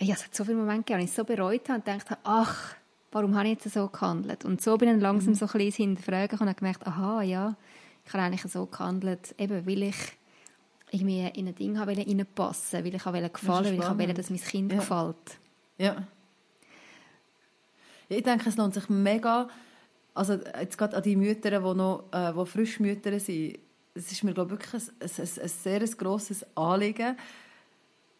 ja, 0.00 0.14
es 0.14 0.24
hat 0.24 0.34
so 0.34 0.44
viele 0.44 0.56
Momente 0.56 0.84
gegeben, 0.84 1.00
wo 1.00 1.04
ich 1.04 1.12
so 1.12 1.24
bereut 1.24 1.68
habe 1.68 1.78
und 1.78 1.84
gedacht 1.84 2.18
ach, 2.24 2.74
warum 3.12 3.34
habe 3.34 3.48
ich 3.48 3.62
jetzt 3.62 3.74
so 3.74 3.88
gehandelt? 3.88 4.46
Und 4.46 4.62
so 4.62 4.78
bin 4.78 4.96
ich 4.96 5.02
langsam 5.02 5.32
mhm. 5.32 5.36
so 5.36 5.44
ein 5.44 5.52
bisschen 5.52 5.88
hinterfragen 5.88 6.38
und 6.38 6.48
habe 6.48 6.58
gemerkt, 6.58 6.86
aha, 6.86 7.20
ja, 7.20 7.54
ich 8.06 8.12
habe 8.14 8.22
eigentlich 8.22 8.50
so 8.50 8.64
gehandelt, 8.64 9.34
eben 9.38 9.66
weil 9.66 9.82
ich 9.82 9.96
irgendwie 10.90 11.26
in 11.34 11.48
ein 11.48 11.54
Ding 11.54 11.78
habe 11.78 11.96
reinpassen 11.96 12.84
weil 12.84 12.94
ich 12.94 13.04
habe 13.04 13.30
gefallen 13.30 13.64
weil 13.64 13.74
ich 13.74 13.98
wollte, 13.98 14.14
dass 14.14 14.30
mein 14.30 14.40
Kind 14.40 14.72
ja. 14.72 14.78
gefällt. 14.78 15.38
Ja. 15.78 16.06
Ich 18.08 18.22
denke, 18.22 18.48
es 18.48 18.56
lohnt 18.56 18.74
sich 18.74 18.88
mega, 18.88 19.48
also 20.14 20.34
jetzt 20.60 20.78
gerade 20.78 20.96
an 20.96 21.02
die 21.02 21.16
Mütter, 21.16 21.50
die 21.50 21.76
noch 21.76 22.04
äh, 22.12 22.32
die 22.32 22.46
frisch 22.46 22.78
Mütter 22.78 23.18
sind, 23.18 23.58
es 23.94 24.12
ist 24.12 24.22
mir 24.22 24.34
glaube 24.34 24.52
wirklich 24.52 24.74
ein, 24.74 24.82
ein, 25.00 25.42
ein, 25.42 25.48
sehr 25.48 25.80
grosses 25.80 26.46
Anliegen, 26.56 27.16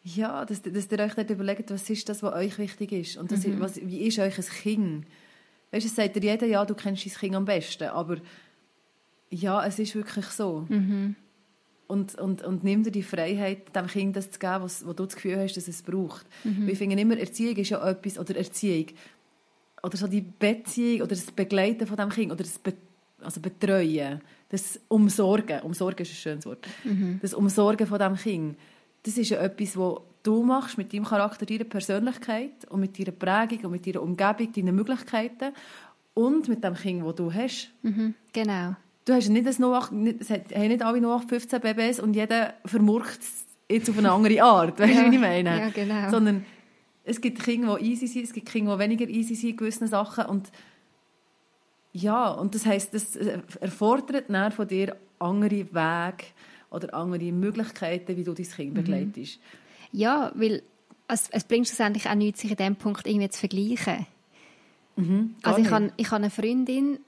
ja, 0.03 0.45
dass, 0.45 0.63
dass 0.63 0.91
ihr 0.91 0.99
euch 1.01 1.15
dort 1.15 1.31
überlegt, 1.31 1.71
was 1.71 1.89
ist 1.91 2.09
das, 2.09 2.23
was 2.23 2.35
euch 2.35 2.59
wichtig 2.59 2.93
ist 2.93 3.17
und 3.17 3.31
mhm. 3.31 3.61
was, 3.61 3.77
wie 3.77 4.01
ist 4.01 4.19
euch 4.19 4.39
ein 4.39 4.45
Kind? 4.45 5.07
Weißt 5.71 5.85
du, 5.85 5.89
es 5.89 5.97
sagt 5.97 6.17
dir 6.17 6.23
jeder, 6.23 6.47
ja, 6.47 6.65
du 6.65 6.75
kennst 6.75 7.07
dein 7.07 7.13
Kind 7.13 7.35
am 7.35 7.45
besten, 7.45 7.89
aber 7.89 8.19
ja, 9.31 9.65
es 9.67 9.79
ist 9.79 9.95
wirklich 9.95 10.27
so. 10.27 10.65
Mhm. 10.69 11.17
Und, 11.89 12.17
und, 12.17 12.43
und 12.43 12.65
nimm 12.65 12.83
dir 12.83 12.91
die 12.91 13.03
Freiheit, 13.03 13.75
dem 13.75 13.87
Kind 13.87 14.17
das 14.17 14.31
zu 14.31 14.39
geben, 14.41 14.63
was, 14.63 14.85
wo 14.85 14.93
du 14.93 15.05
das 15.05 15.15
Gefühl 15.15 15.39
hast, 15.39 15.57
dass 15.57 15.69
es 15.69 15.83
braucht. 15.83 16.27
Mhm. 16.43 16.67
Wir 16.67 16.77
finden 16.77 16.99
immer, 16.99 17.17
Erziehung 17.17 17.57
ist 17.57 17.71
ja 17.71 17.89
etwas, 17.89 18.19
oder 18.19 18.37
Erziehung, 18.37 18.87
oder 19.83 19.97
so 19.97 20.09
die 20.09 20.23
Beziehung, 20.23 21.03
oder 21.03 21.11
das 21.11 21.31
Begleiten 21.31 21.87
von 21.87 21.97
dem 21.97 22.09
Kind, 22.09 22.33
oder 22.33 22.43
das 22.43 22.59
Be 22.59 22.75
also 23.23 23.41
Betreuen, 23.41 24.21
das 24.51 24.79
Umsorgen, 24.89 25.61
Umsorgen 25.63 26.03
ist 26.03 26.13
ein 26.13 26.17
schönes 26.17 26.47
Wort, 26.47 26.67
mhm. 26.85 27.19
das 27.23 27.33
Umsorgen 27.33 27.87
von 27.87 27.99
dem 27.99 28.15
Kind, 28.15 28.59
das 29.05 29.17
ist 29.17 29.31
ja 29.31 29.39
etwas, 29.39 29.77
was 29.77 30.01
du 30.23 30.43
machst 30.43 30.77
mit 30.77 30.93
deinem 30.93 31.05
Charakter, 31.05 31.47
deiner 31.47 31.65
Persönlichkeit 31.65 32.65
und 32.69 32.81
mit 32.81 32.99
deiner 32.99 33.13
Prägung 33.13 33.67
und 33.67 33.71
mit 33.71 33.87
deiner 33.87 34.03
Umgebung, 34.03 34.53
deinen 34.53 34.75
Möglichkeiten 34.75 35.55
und 36.15 36.49
mit 36.49 36.63
dem 36.65 36.75
Kind, 36.75 37.07
das 37.07 37.15
du 37.15 37.33
hast. 37.33 37.71
Mhm, 37.83 38.15
genau. 38.33 38.77
Du 39.07 39.15
hast 39.15 39.29
nicht, 39.29 39.47
das 39.47 39.61
08, 39.61 39.93
nicht, 39.93 40.21
es 40.21 40.31
haben 40.31 40.69
nicht 40.69 40.83
alle 40.83 41.01
noch 41.01 41.23
15 41.27 41.61
Babys 41.61 42.01
und 42.01 42.15
jeder 42.15 42.55
vermurkt 42.65 43.21
es 43.21 43.47
jetzt 43.71 43.89
auf 43.89 43.97
eine 43.97 44.11
andere 44.11 44.43
Art. 44.43 44.79
Weißt 44.81 44.93
du, 44.93 44.99
ja, 45.05 45.11
wie 45.11 45.15
ich 45.15 45.21
meine? 45.21 45.61
Ja, 45.61 45.69
genau. 45.71 46.11
Sondern 46.11 46.45
es 47.05 47.21
gibt 47.21 47.41
Kinder, 47.43 47.79
die 47.81 47.93
easy 47.93 48.09
sind, 48.09 48.25
es 48.25 48.33
gibt 48.33 48.49
Kinder, 48.49 48.77
die 48.77 48.83
weniger 48.83 49.09
easy 49.09 49.37
sind 49.37 49.51
in 49.51 49.57
gewissen 49.57 49.87
Sachen 49.87 50.27
und 50.27 50.51
ja, 51.93 52.31
und 52.31 52.55
das 52.55 52.67
heisst, 52.67 52.93
das 52.93 53.17
erfordert 53.17 54.27
von 54.53 54.69
dir 54.69 54.97
andere 55.19 55.67
Wege 55.73 56.25
oder 56.69 56.93
andere 56.93 57.33
Möglichkeiten, 57.33 58.17
wie 58.17 58.25
du 58.25 58.35
dein 58.35 58.47
Kind 58.47 58.71
mhm. 58.71 58.75
begleitest. 58.75 59.39
Ja, 59.93 60.33
weil 60.35 60.63
es, 61.09 61.29
es 61.31 61.45
bringt 61.45 61.69
schlussendlich 61.69 62.09
auch 62.09 62.15
nichts, 62.15 62.41
sich 62.41 62.51
in 62.51 62.57
diesem 62.57 62.77
Punkt 62.77 63.07
irgendwie 63.07 63.31
zu 63.31 63.39
vergleichen. 63.39 64.07
Mhm, 64.97 65.37
also 65.43 65.61
ich 65.61 65.71
habe, 65.71 65.93
ich 65.97 66.11
habe 66.11 66.17
eine 66.17 66.31
Freundin, 66.31 66.99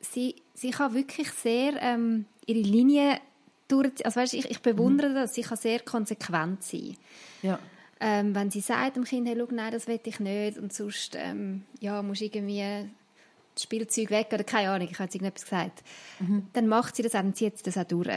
sie, 0.00 0.34
sie 0.54 0.70
kann 0.70 0.94
wirklich 0.94 1.30
sehr 1.30 1.74
ähm, 1.82 2.26
ihre 2.46 2.60
Linie 2.60 3.20
durchziehen. 3.68 4.06
Also 4.06 4.20
weißt, 4.20 4.34
ich, 4.34 4.50
ich 4.50 4.60
bewundere 4.60 5.10
mhm. 5.10 5.14
das, 5.14 5.34
sie 5.34 5.42
kann 5.42 5.58
sehr 5.58 5.80
konsequent 5.80 6.62
sein. 6.62 6.96
Ja. 7.42 7.58
Ähm, 8.00 8.34
wenn 8.34 8.50
sie 8.50 8.60
sagt 8.60 8.96
dem 8.96 9.04
Kind, 9.04 9.28
hey, 9.28 9.36
schau, 9.38 9.48
nein, 9.50 9.72
das 9.72 9.86
will 9.86 10.00
ich 10.02 10.20
nicht 10.20 10.58
und 10.58 10.72
sonst 10.72 11.16
ähm, 11.16 11.64
ja, 11.80 12.02
musst 12.02 12.22
irgendwie 12.22 12.88
das 13.54 13.62
Spielzeug 13.62 14.10
weg 14.10 14.28
oder 14.32 14.44
keine 14.44 14.70
Ahnung, 14.70 14.88
ich 14.90 14.94
habe 14.94 15.04
jetzt 15.04 15.14
irgendetwas 15.14 15.44
gesagt, 15.44 15.82
mhm. 16.18 16.48
dann 16.52 16.66
macht 16.66 16.96
sie 16.96 17.02
das 17.02 17.14
auch 17.14 17.22
und 17.22 17.36
zieht 17.36 17.56
sie 17.58 17.64
das 17.64 17.78
auch 17.78 17.84
durch. 17.84 18.08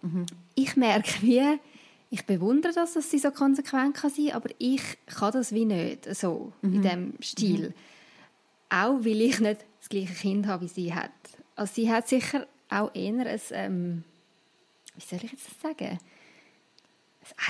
Mhm. 0.00 0.26
Ich 0.54 0.76
merke 0.76 1.10
wie, 1.20 1.58
ich 2.10 2.26
bewundere 2.26 2.72
das, 2.72 2.94
dass 2.94 3.10
sie 3.10 3.18
so 3.18 3.30
konsequent 3.30 3.94
kann 3.94 4.10
sein 4.10 4.32
aber 4.32 4.50
ich 4.58 4.82
kann 5.06 5.32
das 5.32 5.52
wie 5.52 5.66
nicht 5.66 6.14
so 6.14 6.52
mhm. 6.62 6.74
in 6.74 6.82
diesem 6.82 7.14
Stil. 7.22 7.68
Mhm. 7.68 7.74
Auch 8.70 9.04
weil 9.04 9.20
ich 9.20 9.40
nicht 9.40 9.64
das 9.78 9.88
gleiche 9.90 10.14
Kind 10.14 10.46
habe, 10.46 10.64
wie 10.64 10.68
sie 10.68 10.94
hat. 10.94 11.10
Also 11.56 11.72
sie 11.74 11.90
hat 11.90 12.08
sicher 12.08 12.46
auch 12.70 12.90
eher 12.94 13.26
ein, 13.26 13.40
ähm, 13.50 14.04
wie 14.96 15.04
soll 15.04 15.20
ich 15.22 15.32
jetzt 15.32 15.46
das 15.46 15.60
sagen? 15.60 15.98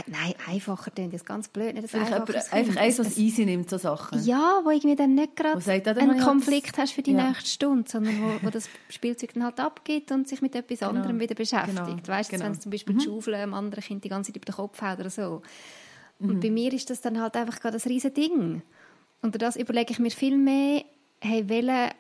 Nein, 0.06 0.34
einfacher 0.46 0.90
klingt 0.90 1.14
das 1.14 1.24
ganz 1.24 1.48
blöd. 1.48 1.74
Nicht 1.74 1.88
Vielleicht 1.88 2.12
einfach 2.12 2.76
eins, 2.76 2.98
was 2.98 3.16
easy 3.16 3.46
nimmt, 3.46 3.70
so 3.70 3.78
Sachen. 3.78 4.22
Ja, 4.22 4.60
wo 4.64 4.70
irgendwie 4.70 4.96
dann 4.96 5.14
nicht 5.14 5.34
gerade 5.34 6.00
einen 6.00 6.20
Konflikt 6.20 6.76
hast 6.76 6.92
für 6.92 7.02
die 7.02 7.12
ja. 7.12 7.28
nächste 7.28 7.48
Stunde, 7.48 7.88
sondern 7.88 8.20
wo, 8.22 8.46
wo 8.46 8.50
das 8.50 8.68
Spielzeug 8.90 9.32
dann 9.32 9.44
halt 9.44 9.60
abgibt 9.60 10.12
und 10.12 10.28
sich 10.28 10.42
mit 10.42 10.54
etwas 10.54 10.80
genau. 10.80 10.90
anderem 10.90 11.18
wieder 11.18 11.34
beschäftigt. 11.34 11.86
Genau. 11.86 12.06
Weißt 12.06 12.30
du, 12.30 12.36
genau. 12.36 12.46
wenn 12.46 12.52
es 12.52 12.60
zum 12.60 12.70
Beispiel 12.70 12.94
mhm. 12.94 12.98
die 12.98 13.04
Schaufel 13.06 13.34
einem 13.34 13.54
anderen 13.54 13.82
Kind 13.82 14.04
die 14.04 14.10
ganze 14.10 14.28
Zeit 14.30 14.36
über 14.36 14.52
den 14.52 14.56
Kopf 14.56 14.82
haut 14.82 15.00
oder 15.00 15.10
so. 15.10 15.40
Und 16.18 16.34
mhm. 16.34 16.40
bei 16.40 16.50
mir 16.50 16.72
ist 16.74 16.90
das 16.90 17.00
dann 17.00 17.20
halt 17.20 17.34
einfach 17.34 17.58
gerade 17.58 17.78
ein 17.78 17.88
riesen 17.88 18.12
Ding. 18.12 18.62
Und 19.22 19.40
das 19.40 19.56
überlege 19.56 19.92
ich 19.92 19.98
mir 19.98 20.10
viel 20.10 20.36
mehr, 20.36 20.84
hey, 21.20 21.48
welchen 21.48 21.94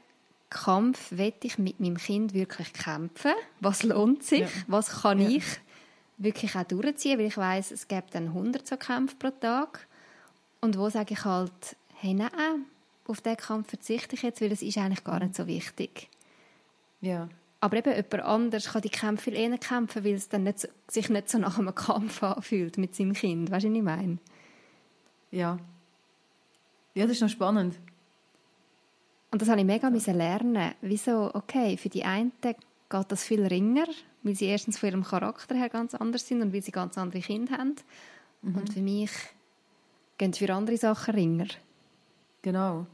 Kampf 0.52 1.10
will 1.10 1.32
ich 1.42 1.58
mit 1.58 1.80
meinem 1.80 1.96
Kind 1.96 2.34
wirklich 2.34 2.72
kämpfen? 2.72 3.32
Was 3.60 3.82
lohnt 3.82 4.22
sich? 4.22 4.40
Ja. 4.40 4.48
Was 4.66 5.02
kann 5.02 5.20
ja. 5.20 5.28
ich 5.28 5.44
wirklich 6.18 6.54
auch 6.54 6.64
durchziehen? 6.64 7.18
Weil 7.18 7.26
ich 7.26 7.36
weiß, 7.36 7.70
es 7.72 7.88
gibt 7.88 8.14
dann 8.14 8.28
100 8.28 8.66
so 8.66 8.76
Kämpfe 8.76 9.16
pro 9.16 9.30
Tag. 9.30 9.86
Und 10.60 10.78
wo 10.78 10.88
sage 10.88 11.14
ich 11.14 11.24
halt, 11.24 11.76
hey, 11.94 12.14
nein, 12.14 12.30
auf 13.06 13.20
diesen 13.20 13.36
Kampf 13.36 13.70
verzichte 13.70 14.14
ich 14.14 14.22
jetzt, 14.22 14.40
weil 14.40 14.52
es 14.52 14.62
ist 14.62 14.78
eigentlich 14.78 15.04
gar 15.04 15.18
nicht 15.18 15.34
so 15.34 15.46
wichtig. 15.46 16.08
Ja. 17.00 17.28
Aber 17.60 17.76
eben 17.76 17.90
jemand 17.94 18.22
anders 18.22 18.72
kann 18.72 18.82
die 18.82 18.88
Kämpfe 18.88 19.30
viel 19.30 19.34
eher 19.34 19.56
kämpfen, 19.58 20.04
weil 20.04 20.14
es 20.14 20.28
dann 20.28 20.44
nicht 20.44 20.60
so, 20.60 20.68
sich 20.88 21.08
nicht 21.08 21.28
so 21.28 21.38
nach 21.38 21.58
einem 21.58 21.74
Kampf 21.74 22.22
anfühlt 22.22 22.78
mit 22.78 22.94
seinem 22.94 23.12
Kind. 23.12 23.50
Weißt 23.50 23.64
du, 23.64 23.70
was 23.70 23.76
ich 23.76 23.82
meine? 23.82 24.18
Ja. 25.30 25.58
Ja, 26.94 27.06
das 27.06 27.12
ist 27.12 27.22
noch 27.22 27.28
spannend. 27.28 27.78
Und 29.32 29.40
das 29.40 29.48
habe 29.48 29.60
ich 29.60 29.66
mega 29.66 29.88
müssen 29.90 30.16
lernen. 30.16 30.72
Wieso, 30.82 31.34
okay, 31.34 31.76
für 31.78 31.88
die 31.88 32.04
einen 32.04 32.32
geht 32.42 32.56
das 33.08 33.24
viel 33.24 33.44
ringer, 33.46 33.86
weil 34.22 34.34
sie 34.34 34.44
erstens 34.44 34.78
von 34.78 34.90
ihrem 34.90 35.02
Charakter 35.02 35.54
her 35.54 35.70
ganz 35.70 35.94
anders 35.94 36.28
sind 36.28 36.42
und 36.42 36.52
weil 36.52 36.62
sie 36.62 36.70
ganz 36.70 36.98
andere 36.98 37.20
Kinder 37.20 37.56
haben. 37.56 37.76
Mhm. 38.42 38.54
Und 38.54 38.72
für 38.72 38.82
mich 38.82 39.10
gehen 40.18 40.34
für 40.34 40.52
andere 40.52 40.76
Sachen 40.76 41.14
ringer. 41.14 41.46
Genau. 42.42 42.86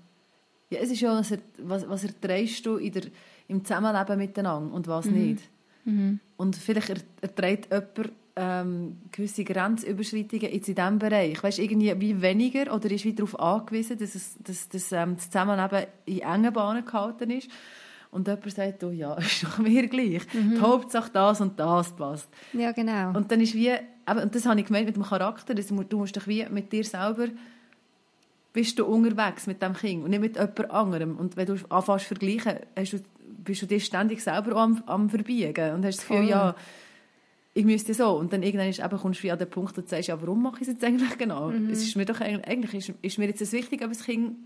Ja, 0.70 0.78
es 0.78 0.90
ist 0.92 1.00
ja, 1.00 1.20
was, 1.58 1.88
was, 1.88 2.04
erträgst 2.04 2.64
du 2.64 2.76
in 2.76 2.92
der, 2.92 3.02
im 3.48 3.64
Zusammenleben 3.64 4.18
miteinander 4.18 4.72
und 4.72 4.86
was 4.86 5.06
mhm. 5.06 5.12
nicht. 5.14 5.42
Mhm. 5.84 6.20
Und 6.36 6.54
vielleicht 6.54 7.04
erträgt 7.20 7.72
jemand 7.72 8.12
ähm, 8.38 8.98
gewisse 9.10 9.44
Grenzüberschreitungen 9.44 10.52
jetzt 10.52 10.68
in 10.68 10.74
diesem 10.74 10.98
Bereich? 10.98 11.42
Weißt, 11.42 11.58
irgendwie 11.58 12.00
wie 12.00 12.22
weniger 12.22 12.72
oder 12.74 12.90
ist 12.90 13.04
wieder 13.04 13.24
darauf 13.24 13.40
angewiesen, 13.40 13.98
dass, 13.98 14.14
es, 14.14 14.36
dass, 14.38 14.68
dass 14.68 14.92
ähm, 14.92 15.16
das 15.16 15.30
Zusammenleben 15.30 15.86
in 16.06 16.20
engen 16.20 16.52
Bahnen 16.52 16.84
gehalten 16.84 17.30
ist? 17.30 17.50
Und 18.10 18.26
jemand 18.26 18.50
sagt, 18.50 18.84
oh 18.84 18.90
ja, 18.90 19.14
ist 19.18 19.42
doch 19.42 19.58
mir 19.58 19.86
gleich. 19.88 20.22
Mhm. 20.32 20.54
Die 20.54 20.60
Hauptsache 20.60 21.10
das 21.12 21.40
und 21.40 21.58
das 21.58 21.94
passt. 21.94 22.28
Ja, 22.52 22.72
genau. 22.72 23.16
Und 23.16 23.30
dann 23.30 23.40
ist 23.40 23.54
wie, 23.54 23.72
und 24.06 24.34
das 24.34 24.46
habe 24.46 24.60
ich 24.60 24.66
gemeint 24.66 24.86
mit 24.86 24.96
dem 24.96 25.02
Charakter, 25.02 25.54
dass 25.54 25.66
du 25.66 25.74
musst 25.74 26.16
dich 26.16 26.26
wie 26.26 26.46
mit 26.48 26.72
dir 26.72 26.84
selber 26.84 27.26
bist 28.52 28.78
du 28.78 28.86
unterwegs 28.86 29.46
mit 29.46 29.62
dem 29.62 29.74
Kind 29.74 30.02
und 30.02 30.10
nicht 30.10 30.20
mit 30.20 30.36
jemand 30.36 30.70
anderem. 30.70 31.16
Und 31.16 31.36
wenn 31.36 31.46
du 31.46 31.56
anfängst 31.68 32.08
zu 32.08 32.14
vergleichen, 32.14 32.60
hast 32.76 32.92
du, 32.92 32.98
bist 33.44 33.62
du 33.62 33.66
dir 33.66 33.78
ständig 33.78 34.22
selber 34.22 34.56
am, 34.56 34.82
am 34.86 35.10
Verbiegen 35.10 35.74
und 35.74 35.84
hast 35.84 35.98
das 35.98 36.08
Gefühl, 36.08 36.28
ja, 36.28 36.56
ich 37.58 37.64
müsste 37.64 37.92
so. 37.92 38.10
Und 38.10 38.32
dann 38.32 38.44
irgendwann 38.44 38.68
ist, 38.68 38.78
eben, 38.78 38.98
kommst 38.98 39.24
du 39.24 39.32
an 39.32 39.38
den 39.38 39.50
Punkt, 39.50 39.76
wo 39.76 39.80
du 39.80 39.88
sagst, 39.88 40.06
ja, 40.06 40.20
warum 40.20 40.42
mache 40.42 40.56
ich 40.56 40.62
es 40.62 40.74
jetzt 40.74 40.84
eigentlich 40.84 41.18
genau? 41.18 41.50
Mhm. 41.50 41.70
Es 41.70 41.82
ist 41.82 41.96
mir 41.96 42.04
doch 42.04 42.20
eigentlich, 42.20 42.72
ist, 42.72 42.92
ist 43.02 43.18
mir 43.18 43.26
jetzt 43.26 43.40
das 43.40 43.50
wichtig, 43.50 43.82
ob 43.82 43.88
das 43.88 44.04
Kind 44.04 44.36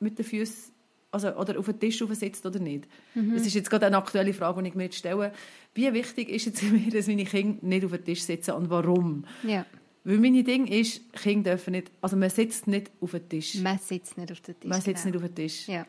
mit 0.00 0.18
den 0.18 0.24
Füßen 0.24 0.74
also, 1.12 1.28
oder 1.36 1.60
auf 1.60 1.66
den 1.66 1.78
Tisch 1.78 2.02
sitzt 2.10 2.44
oder 2.44 2.58
nicht. 2.58 2.88
Mhm. 3.14 3.34
Das 3.34 3.46
ist 3.46 3.54
jetzt 3.54 3.70
gerade 3.70 3.86
eine 3.86 3.96
aktuelle 3.96 4.34
Frage, 4.34 4.62
die 4.62 4.70
ich 4.70 4.74
mir 4.74 4.84
jetzt 4.84 4.96
stelle. 4.96 5.32
Wie 5.74 5.92
wichtig 5.92 6.28
ist 6.28 6.48
es 6.48 6.62
mir, 6.70 6.90
dass 6.90 7.06
meine 7.06 7.24
Kinder 7.24 7.64
nicht 7.64 7.84
auf 7.84 7.92
den 7.92 8.04
Tisch 8.04 8.22
sitzen 8.22 8.50
und 8.50 8.68
warum? 8.68 9.24
Ja. 9.44 9.64
Weil 10.02 10.18
mein 10.18 10.44
Ding 10.44 10.66
ist, 10.66 11.12
Kinder 11.12 11.52
dürfen 11.52 11.70
nicht, 11.70 11.92
also 12.00 12.16
man 12.16 12.30
sitzt 12.30 12.66
nicht 12.66 12.90
auf 13.00 13.12
den 13.12 13.28
Tisch. 13.28 13.54
Man 13.56 13.78
sitzt 13.78 14.18
nicht 14.18 14.32
auf 14.32 14.40
den 14.40 14.58
Tisch. 14.58 14.68
Man 14.68 14.80
sitzt 14.80 15.04
genau. 15.04 15.16
nicht 15.16 15.24
auf 15.24 15.30
den 15.30 15.34
Tisch. 15.36 15.68
Ja. 15.68 15.86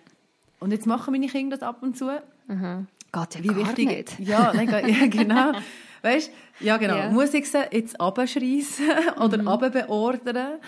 Und 0.60 0.72
jetzt 0.72 0.86
machen 0.86 1.12
meine 1.12 1.28
Kinder 1.28 1.58
das 1.58 1.68
ab 1.68 1.82
und 1.82 1.98
zu. 1.98 2.06
Mhm. 2.48 2.88
Geht 3.12 3.36
ja 3.36 3.44
Wie 3.44 3.56
wichtig, 3.56 3.88
nicht. 3.88 4.20
Ja, 4.20 4.54
nein, 4.54 4.70
ja 4.88 5.08
genau. 5.08 5.54
Weißt 6.02 6.32
Ja, 6.60 6.78
genau. 6.78 6.98
Ja. 6.98 7.10
Muss 7.10 7.34
ich 7.34 7.50
sie 7.50 7.64
jetzt 7.72 8.00
abschreissen 8.00 8.90
oder 9.20 9.38
mhm. 9.38 9.48
abbeordern? 9.48 10.60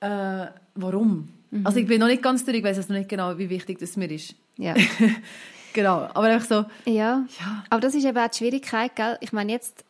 Äh, 0.00 0.46
warum? 0.74 1.28
Mhm. 1.50 1.66
Also 1.66 1.78
ich 1.78 1.86
bin 1.86 2.00
noch 2.00 2.06
nicht 2.08 2.22
ganz 2.22 2.44
durch, 2.44 2.58
ich 2.58 2.64
weiß 2.64 2.78
also 2.78 2.92
nicht 2.92 3.08
genau, 3.08 3.36
wie 3.38 3.48
wichtig 3.48 3.78
das 3.78 3.96
mir 3.96 4.10
ist. 4.10 4.34
Ja. 4.56 4.74
genau, 5.72 6.08
aber 6.14 6.22
einfach 6.24 6.46
so. 6.46 6.90
Ja. 6.90 7.26
ja. 7.40 7.64
aber 7.70 7.80
das 7.80 7.94
ist 7.94 8.04
eben 8.04 8.18
auch 8.18 8.28
die 8.28 8.38
Schwierigkeit, 8.38 8.96
gell? 8.96 9.18
Ich 9.20 9.32
meine, 9.32 9.52
jetzt 9.52 9.84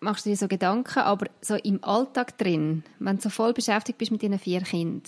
machst 0.00 0.26
du 0.26 0.30
dir 0.30 0.36
so 0.36 0.48
Gedanken, 0.48 0.98
aber 0.98 1.26
so 1.40 1.54
im 1.54 1.82
Alltag 1.82 2.36
drin, 2.38 2.82
wenn 2.98 3.16
du 3.16 3.22
so 3.22 3.30
voll 3.30 3.52
beschäftigt 3.52 3.98
bist 3.98 4.10
mit 4.10 4.22
deinen 4.22 4.38
vier 4.38 4.60
Kindern, 4.62 5.02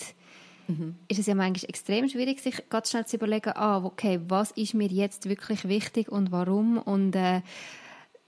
mhm. 0.69 0.95
ist 1.09 1.19
es 1.19 1.27
ja 1.27 1.35
manchmal 1.35 1.69
extrem 1.69 2.09
schwierig, 2.09 2.41
sich 2.41 2.69
ganz 2.71 2.91
schnell 2.91 3.07
zu 3.07 3.17
überlegen, 3.17 3.53
ah, 3.55 3.85
okay, 3.85 4.21
was 4.29 4.51
ist 4.53 4.75
mir 4.75 4.89
jetzt 4.89 5.29
wirklich 5.29 5.69
wichtig 5.69 6.11
und 6.11 6.33
warum 6.33 6.79
und 6.79 7.15
äh, 7.15 7.43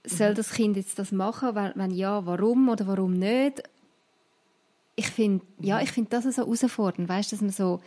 soll 0.05 0.31
mhm. 0.31 0.35
das 0.35 0.51
Kind 0.51 0.77
jetzt 0.77 0.99
das 0.99 1.11
machen? 1.11 1.55
Wenn, 1.55 1.91
ja, 1.91 2.25
warum 2.25 2.69
oder 2.69 2.87
warum 2.87 3.13
nicht? 3.13 3.63
Ich 4.95 5.07
finde, 5.07 5.45
ja, 5.59 5.77
mhm. 5.77 5.83
ich 5.83 5.91
finde 5.91 6.09
das 6.09 6.23
so 6.23 6.43
herausfordernd, 6.43 7.07
weißt, 7.07 7.31
dass 7.31 7.41
man 7.41 7.51
so 7.51 7.79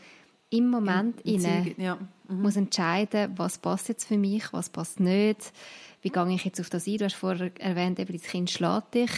im 0.51 0.69
Moment 0.69 1.21
Im, 1.23 1.45
im 1.45 1.75
ja. 1.79 1.99
mhm. 2.29 2.43
muss 2.43 2.57
entscheiden, 2.57 3.33
was 3.37 3.59
passt 3.59 3.89
jetzt 3.89 4.05
für 4.05 4.19
mich, 4.19 4.53
was 4.53 4.71
passt 4.71 5.01
nicht, 5.01 5.53
wie 6.03 6.11
gehe 6.11 6.35
ich 6.35 6.45
jetzt 6.45 6.61
auf 6.61 6.71
das 6.71 6.87
ein? 6.87 6.99
Du 6.99 7.05
hast 7.07 7.15
vorher 7.15 7.51
erwähnt, 7.59 7.99
eben, 7.99 8.13
das 8.13 8.23
Kind 8.23 8.51
schlägt 8.51 8.95
dich. 8.95 9.11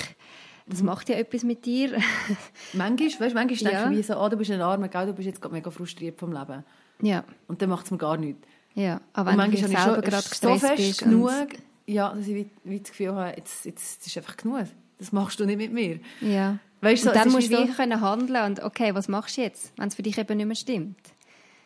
Das 0.67 0.81
mhm. 0.81 0.87
macht 0.87 1.09
ja 1.09 1.17
etwas 1.17 1.45
mit 1.45 1.65
dir. 1.65 1.99
manchmal, 2.73 3.09
weißt, 3.09 3.35
manchmal 3.35 3.47
denke 3.47 3.71
ja. 3.73 3.91
ich 3.91 3.99
wie 3.99 4.03
so, 4.03 4.19
oh, 4.19 4.29
du 4.29 4.37
bist 4.37 4.51
ein 4.51 4.61
Armer, 4.61 4.89
du 4.89 5.13
bist 5.13 5.27
jetzt 5.27 5.53
mega 5.53 5.71
frustriert 5.71 6.19
vom 6.19 6.33
Leben. 6.33 6.65
Ja. 7.03 7.25
Und 7.49 7.61
dann 7.61 7.69
macht 7.69 7.85
es 7.85 7.91
mir 7.91 7.99
gar 7.99 8.17
nichts. 8.17 8.47
Ja, 8.75 9.01
aber 9.13 9.37
wenn 9.37 9.51
du 9.51 9.57
selber 9.57 10.03
gerade 10.03 10.23
so 10.23 10.57
fest 10.59 11.03
genug, 11.03 11.49
ja, 11.87 12.13
dass 12.13 12.27
ich 12.27 12.35
wie, 12.35 12.51
wie 12.65 12.81
das 12.81 12.91
Gefühl 12.91 13.15
habe, 13.15 13.35
jetzt, 13.37 13.65
jetzt 13.65 14.07
ist 14.07 14.17
einfach 14.17 14.37
genug. 14.37 14.67
Das 14.99 15.13
machst 15.13 15.39
du 15.41 15.45
nicht 15.45 15.59
mit 15.59 15.73
mir. 15.73 16.01
Ja. 16.21 16.59
Weißt, 16.81 17.05
so, 17.05 17.11
und 17.11 17.17
dann 17.17 17.31
musst 17.31 17.53
du 17.53 17.67
so, 17.67 17.73
können 17.73 18.01
handeln 18.01 18.45
und 18.45 18.63
okay, 18.63 18.95
was 18.95 19.09
machst 19.09 19.37
du 19.37 19.43
jetzt, 19.43 19.73
wenn 19.77 19.89
es 19.89 19.95
für 19.95 20.03
dich 20.03 20.19
eben 20.19 20.37
nicht 20.37 20.47
mehr 20.47 20.57
stimmt? 20.57 20.99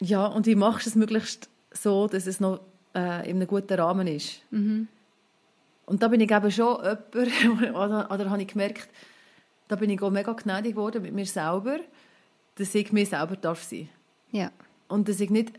Ja, 0.00 0.26
und 0.26 0.46
wie 0.46 0.54
machst 0.54 0.87
du 0.87 0.90
es 0.90 0.96
möglichst 0.96 1.48
so, 1.72 2.06
dass 2.06 2.26
es 2.26 2.40
noch 2.40 2.61
äh, 2.94 3.28
in 3.28 3.37
einem 3.37 3.46
guten 3.46 3.74
Rahmen 3.74 4.06
ist? 4.06 4.42
Mhm. 4.50 4.88
Und 5.87 6.02
da 6.02 6.09
bin 6.09 6.20
ich 6.20 6.30
eben 6.30 6.50
schon 6.50 6.76
jemand, 6.83 7.74
oder, 7.74 8.11
oder 8.11 8.30
habe 8.30 8.42
ich 8.42 8.48
gemerkt, 8.48 8.88
da 9.68 9.76
bin 9.76 9.90
ich 9.90 10.00
auch 10.02 10.11
mega 10.11 10.33
gnädig 10.33 10.72
geworden 10.72 11.02
mit 11.02 11.12
mir 11.12 11.26
selber, 11.26 11.80
dass 12.56 12.74
ich 12.74 12.92
mir 12.92 13.06
selber 13.06 13.37
darf 13.37 13.62
sein. 13.62 13.88
Ja. 14.30 14.50
Und 14.88 15.09
dass 15.09 15.20
ich 15.20 15.30
nicht 15.30 15.52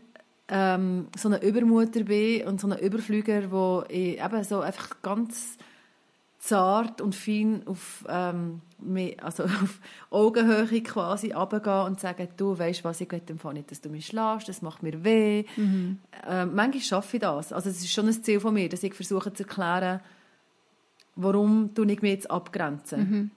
ähm, 0.48 1.08
so 1.16 1.28
eine 1.28 1.42
Übermutter 1.42 2.04
bin 2.04 2.46
und 2.46 2.60
so 2.60 2.68
ein 2.68 2.78
Überflüger, 2.78 3.50
wo 3.50 3.84
ich 3.88 4.22
eben 4.22 4.44
so 4.44 4.60
einfach 4.60 5.00
ganz 5.02 5.56
zart 6.42 7.00
und 7.00 7.14
fein 7.14 7.62
auf, 7.66 8.04
ähm, 8.08 8.60
also 9.22 9.44
auf 9.62 9.80
Augenhöhe 10.10 10.82
quasi 10.82 11.30
runtergehen 11.30 11.86
und 11.86 12.00
sagen, 12.00 12.28
du 12.36 12.58
weißt 12.58 12.82
was, 12.82 13.00
ich 13.00 13.10
will 13.12 13.22
einfach 13.28 13.52
nicht, 13.52 13.70
dass 13.70 13.80
du 13.80 13.88
mich 13.88 14.06
schlägst, 14.06 14.48
das 14.48 14.60
macht 14.60 14.82
mir 14.82 15.04
weh. 15.04 15.44
Mhm. 15.56 15.98
Ähm, 16.26 16.54
manchmal 16.54 16.82
schaffe 16.82 17.16
ich 17.16 17.20
das. 17.20 17.52
Also 17.52 17.70
es 17.70 17.78
ist 17.78 17.92
schon 17.92 18.08
ein 18.08 18.22
Ziel 18.24 18.40
von 18.40 18.54
mir, 18.54 18.68
dass 18.68 18.82
ich 18.82 18.94
versuche 18.94 19.32
zu 19.32 19.44
erklären, 19.44 20.00
warum 21.14 21.70
ich 21.76 22.02
mich 22.02 22.12
jetzt 22.12 22.30
abgrenzen. 22.30 23.10
Mhm. 23.10 23.30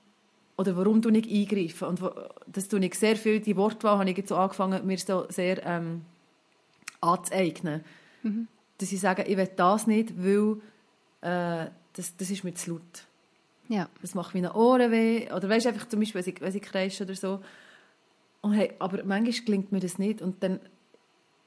Oder 0.57 0.75
warum 0.77 1.01
du 1.01 1.09
nicht 1.09 1.29
eingreifen. 1.29 1.87
Und 1.89 2.01
das 2.47 2.69
tue 2.69 2.83
ich 2.83 2.95
sehr 2.95 3.17
viel, 3.17 3.39
die 3.39 3.57
Wortwahl 3.57 3.99
habe 3.99 4.09
ich 4.09 4.17
jetzt 4.17 4.29
so 4.29 4.37
angefangen, 4.37 4.85
mir 4.87 4.97
so 4.97 5.25
sehr 5.29 5.63
ähm, 5.65 6.01
anzueignen. 7.05 7.83
Mhm. 8.23 8.47
Dass 8.77 8.91
ich 8.91 8.99
sage, 8.99 9.23
ich 9.23 9.37
will 9.37 9.49
das 9.55 9.87
nicht, 9.87 10.13
weil 10.17 10.57
äh, 11.21 11.69
das, 11.93 12.15
das 12.17 12.29
ist 12.29 12.43
mir 12.43 12.53
zu 12.53 12.71
laut. 12.71 13.05
Ja. 13.67 13.89
Das 14.01 14.15
macht 14.15 14.33
meine 14.35 14.53
Ohren 14.53 14.91
weh. 14.91 15.31
Oder 15.31 15.49
weißt 15.49 15.67
einfach 15.67 15.87
zum 15.87 15.99
Beispiel, 15.99 16.25
wenn 16.25 16.33
ich, 16.33 16.41
wenn 16.41 16.55
ich 16.55 16.61
kreische 16.61 17.03
oder 17.03 17.15
so. 17.15 17.41
Und 18.41 18.53
hey, 18.53 18.73
aber 18.79 19.03
manchmal 19.03 19.45
gelingt 19.45 19.71
mir 19.71 19.79
das 19.79 19.97
nicht. 19.97 20.21
Und 20.21 20.43
dann 20.43 20.59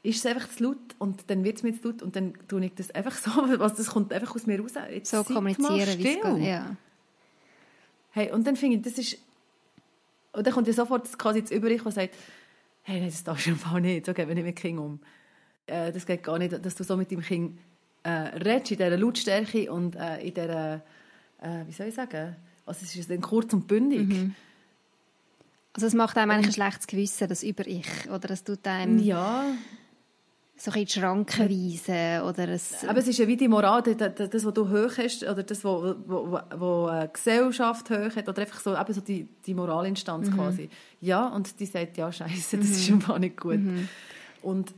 ist 0.03 0.19
es 0.19 0.27
einfach 0.27 0.49
zu 0.49 0.65
laut 0.65 0.79
und 0.99 1.29
dann 1.29 1.45
wird 1.45 1.59
es 1.59 1.63
mir 1.63 1.75
zu 1.81 1.89
laut 1.89 2.03
und 2.03 2.17
dann 2.17 2.35
tue 2.49 2.65
ich 2.65 2.75
das 2.75 2.91
einfach 2.93 3.13
so, 3.17 3.31
was 3.59 3.75
das 3.75 3.89
kommt 3.89 4.13
einfach 4.13 4.35
aus 4.35 4.47
mir 4.47 4.61
raus. 4.61 4.73
Jetzt 4.91 5.11
so 5.11 5.25
kommunizieren, 5.25 5.99
wie 5.99 6.09
es 6.09 6.23
geht, 6.23 6.47
ja. 6.47 6.77
Hey, 8.11 8.33
und 8.33 8.47
dann 8.47 8.57
finde 8.57 8.77
ich, 8.77 8.83
das 8.83 8.99
ist, 8.99 9.19
und 10.33 10.47
dann 10.47 10.55
kommt 10.55 10.67
ja 10.67 10.73
sofort 10.73 11.19
quasi 11.19 11.43
das 11.43 11.51
Übrige, 11.51 11.83
das 11.83 11.95
sagt, 11.95 12.15
hey, 12.83 13.01
nein, 13.01 13.11
das 13.11 13.23
darfst 13.23 13.47
du 13.47 13.51
einfach 13.51 13.79
nicht, 13.81 14.07
so 14.07 14.15
geht 14.15 14.27
man 14.27 14.35
nicht 14.35 14.45
mit 14.45 14.57
Kind 14.57 14.79
um. 14.79 15.01
Äh, 15.69 15.93
das 15.93 16.07
geht 16.07 16.23
gar 16.23 16.39
nicht, 16.39 16.65
dass 16.65 16.75
du 16.75 16.85
so 16.85 16.97
mit 16.97 17.11
dem 17.11 17.21
Kind 17.21 17.59
äh, 18.03 18.11
redest, 18.11 18.73
in 18.73 18.79
dieser 18.79 18.97
Lautstärke 18.97 19.71
und 19.73 19.97
äh, 19.97 20.19
in 20.21 20.35
dieser, 20.35 20.75
äh, 21.41 21.67
wie 21.67 21.73
soll 21.73 21.89
ich 21.89 21.95
sagen, 21.95 22.37
also 22.67 22.81
es 22.83 22.95
ist 22.95 23.11
dann 23.11 23.21
kurz 23.21 23.53
und 23.53 23.67
bündig. 23.67 24.09
Mhm. 24.09 24.35
Also 25.73 25.87
es 25.87 25.95
macht 25.95 26.17
einem 26.17 26.31
eigentlich 26.33 26.49
ein 26.49 26.53
schlechtes 26.53 26.87
Gewissen, 26.87 27.29
das 27.29 27.43
über 27.43 27.67
ich, 27.67 27.89
oder 28.09 28.29
das 28.29 28.45
tut 28.45 28.67
einem... 28.67 28.99
Ja, 28.99 29.45
so 30.61 30.73
ein 30.73 30.85
die 30.85 30.93
Schranken 30.93 31.49
weisen 31.49 32.23
oder 32.23 32.49
es... 32.49 32.85
Aber 32.85 32.99
es 32.99 33.07
ist 33.07 33.19
ja 33.19 33.29
wie 33.29 33.37
die 33.37 33.47
Moral, 33.47 33.81
das, 33.83 34.45
was 34.45 34.55
du 34.55 34.69
hoch 34.69 34.99
hast, 34.99 35.23
oder 35.23 35.45
das, 35.45 35.63
was 35.63 35.97
wo, 36.07 36.41
wo, 36.57 36.87
eine 36.87 37.09
Gesellschaft 37.09 37.91
hoch 37.91 38.17
hat, 38.17 38.29
oder 38.29 38.43
einfach 38.43 38.59
so, 38.59 38.77
eben 38.77 38.93
so 38.93 39.01
die, 39.01 39.29
die 39.47 39.55
Moralinstanz 39.55 40.29
mhm. 40.29 40.35
quasi. 40.35 40.69
Ja, 41.01 41.29
und 41.29 41.61
die 41.61 41.67
sagt, 41.67 41.97
ja, 41.97 42.11
scheiße, 42.11 42.57
das 42.57 42.67
mhm. 42.67 42.73
ist 42.73 42.87
schon 42.87 42.99
mal 43.07 43.21
nicht 43.21 43.37
gut. 43.39 43.61
Mhm. 43.61 43.89
Und 44.43 44.75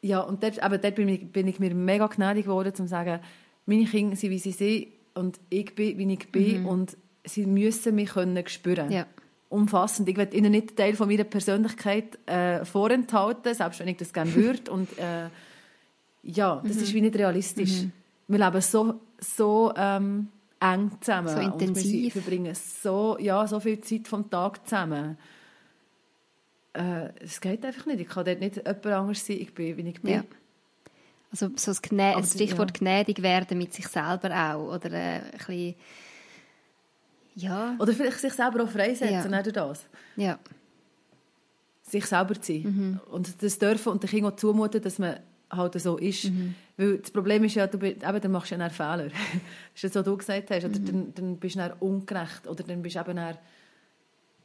ja, 0.00 0.20
und 0.20 0.42
dort, 0.42 0.62
aber 0.62 0.78
dort 0.78 0.94
bin, 0.94 1.08
ich, 1.08 1.32
bin 1.32 1.48
ich 1.48 1.58
mir 1.58 1.74
mega 1.74 2.06
gnädig 2.06 2.44
geworden, 2.44 2.68
um 2.68 2.74
zu 2.74 2.86
sagen, 2.86 3.20
meine 3.66 3.84
Kinder 3.84 4.16
sind, 4.16 4.30
wie 4.30 4.38
sie 4.38 4.52
sind, 4.52 4.88
und 5.14 5.40
ich 5.50 5.74
bin, 5.74 5.98
wie 5.98 6.12
ich 6.12 6.30
bin, 6.30 6.60
mhm. 6.60 6.66
und 6.66 6.96
sie 7.24 7.46
müssen 7.46 7.94
mich 7.94 8.10
können 8.10 8.46
spüren. 8.46 8.90
Ja 8.90 9.06
umfassend. 9.48 10.08
Ich 10.08 10.16
will 10.16 10.28
ihnen 10.32 10.52
nicht 10.52 10.76
Teil 10.76 10.94
von 10.94 11.08
meiner 11.08 11.24
Persönlichkeit 11.24 12.18
äh, 12.26 12.64
vorenthalten, 12.64 13.54
selbst 13.54 13.80
wenn 13.80 13.88
ich 13.88 13.96
das 13.96 14.12
gerne 14.12 14.34
würde. 14.34 14.70
Und 14.70 14.98
äh, 14.98 15.28
ja, 16.22 16.60
das 16.64 16.76
mhm. 16.76 16.82
ist 16.82 16.94
wie 16.94 17.00
nicht 17.00 17.16
realistisch. 17.16 17.82
Mhm. 17.82 17.92
Wir 18.28 18.44
leben 18.44 18.60
so, 18.60 19.00
so 19.18 19.72
ähm, 19.76 20.28
eng 20.60 20.90
zusammen. 21.00 21.28
So 21.28 21.38
intensiv. 21.38 21.94
Und 21.94 22.02
wir 22.02 22.10
verbringen 22.10 22.54
so, 22.54 23.16
ja, 23.18 23.46
so 23.46 23.60
viel 23.60 23.80
Zeit 23.80 24.06
vom 24.06 24.28
Tag 24.28 24.66
zusammen. 24.68 25.16
Äh, 26.78 27.12
es 27.20 27.40
geht 27.40 27.64
einfach 27.64 27.86
nicht. 27.86 28.00
Ich 28.00 28.08
kann 28.08 28.24
dort 28.24 28.40
nicht 28.40 28.56
jemand 28.56 28.86
anders 28.86 29.26
sein. 29.26 29.38
Ich 29.40 29.52
bin, 29.52 29.76
wie 29.76 29.88
ich 29.88 30.00
bin. 30.00 30.14
Ja. 30.14 30.24
Also 31.30 31.48
so 31.56 31.72
das, 31.72 31.82
Gnä 31.82 32.14
das 32.14 32.32
Stichwort 32.32 32.70
ja. 32.70 32.78
gnädig 32.78 33.22
werden 33.22 33.58
mit 33.58 33.74
sich 33.74 33.86
selber 33.88 34.30
auch. 34.30 34.74
Oder 34.74 34.92
äh, 34.92 35.20
ein 35.20 35.30
bisschen 35.32 35.74
ja. 37.38 37.76
Oder 37.78 37.92
vielleicht 37.92 38.18
sich 38.18 38.32
selber 38.32 38.64
auch 38.64 38.68
freisetzen, 38.68 39.32
ja. 39.32 39.42
durch 39.42 39.54
das. 39.54 39.86
Ja. 40.16 40.38
Sich 41.82 42.04
selber 42.04 42.34
zu 42.40 42.52
sein. 42.52 42.62
Mhm. 42.62 43.00
Und 43.12 43.42
das 43.42 43.58
dürfen 43.58 43.92
und 43.92 44.02
den 44.02 44.10
Kindern 44.10 44.36
zumuten, 44.36 44.82
dass 44.82 44.98
man 44.98 45.20
halt 45.50 45.80
so 45.80 45.98
ist. 45.98 46.24
Mhm. 46.24 46.56
Weil 46.76 46.98
das 46.98 47.12
Problem 47.12 47.44
ist 47.44 47.54
ja, 47.54 47.68
du, 47.68 47.78
eben, 47.86 48.00
dann 48.00 48.32
machst 48.32 48.50
du 48.50 48.56
ja 48.56 48.60
einen 48.60 48.74
Fehler. 48.74 49.04
das 49.74 49.84
ist 49.84 49.84
das, 49.84 49.94
was 49.94 50.04
du 50.04 50.16
gesagt 50.16 50.50
hast. 50.50 50.64
Oder 50.64 50.80
mhm. 50.80 50.86
dann, 50.86 51.14
dann 51.14 51.36
bist 51.36 51.54
du 51.54 51.60
dann 51.60 51.72
ungerecht. 51.78 52.48
Oder 52.48 52.64
dann 52.64 52.82
bist 52.82 52.96
du 52.96 53.00
eben 53.00 53.16
dann, 53.16 53.38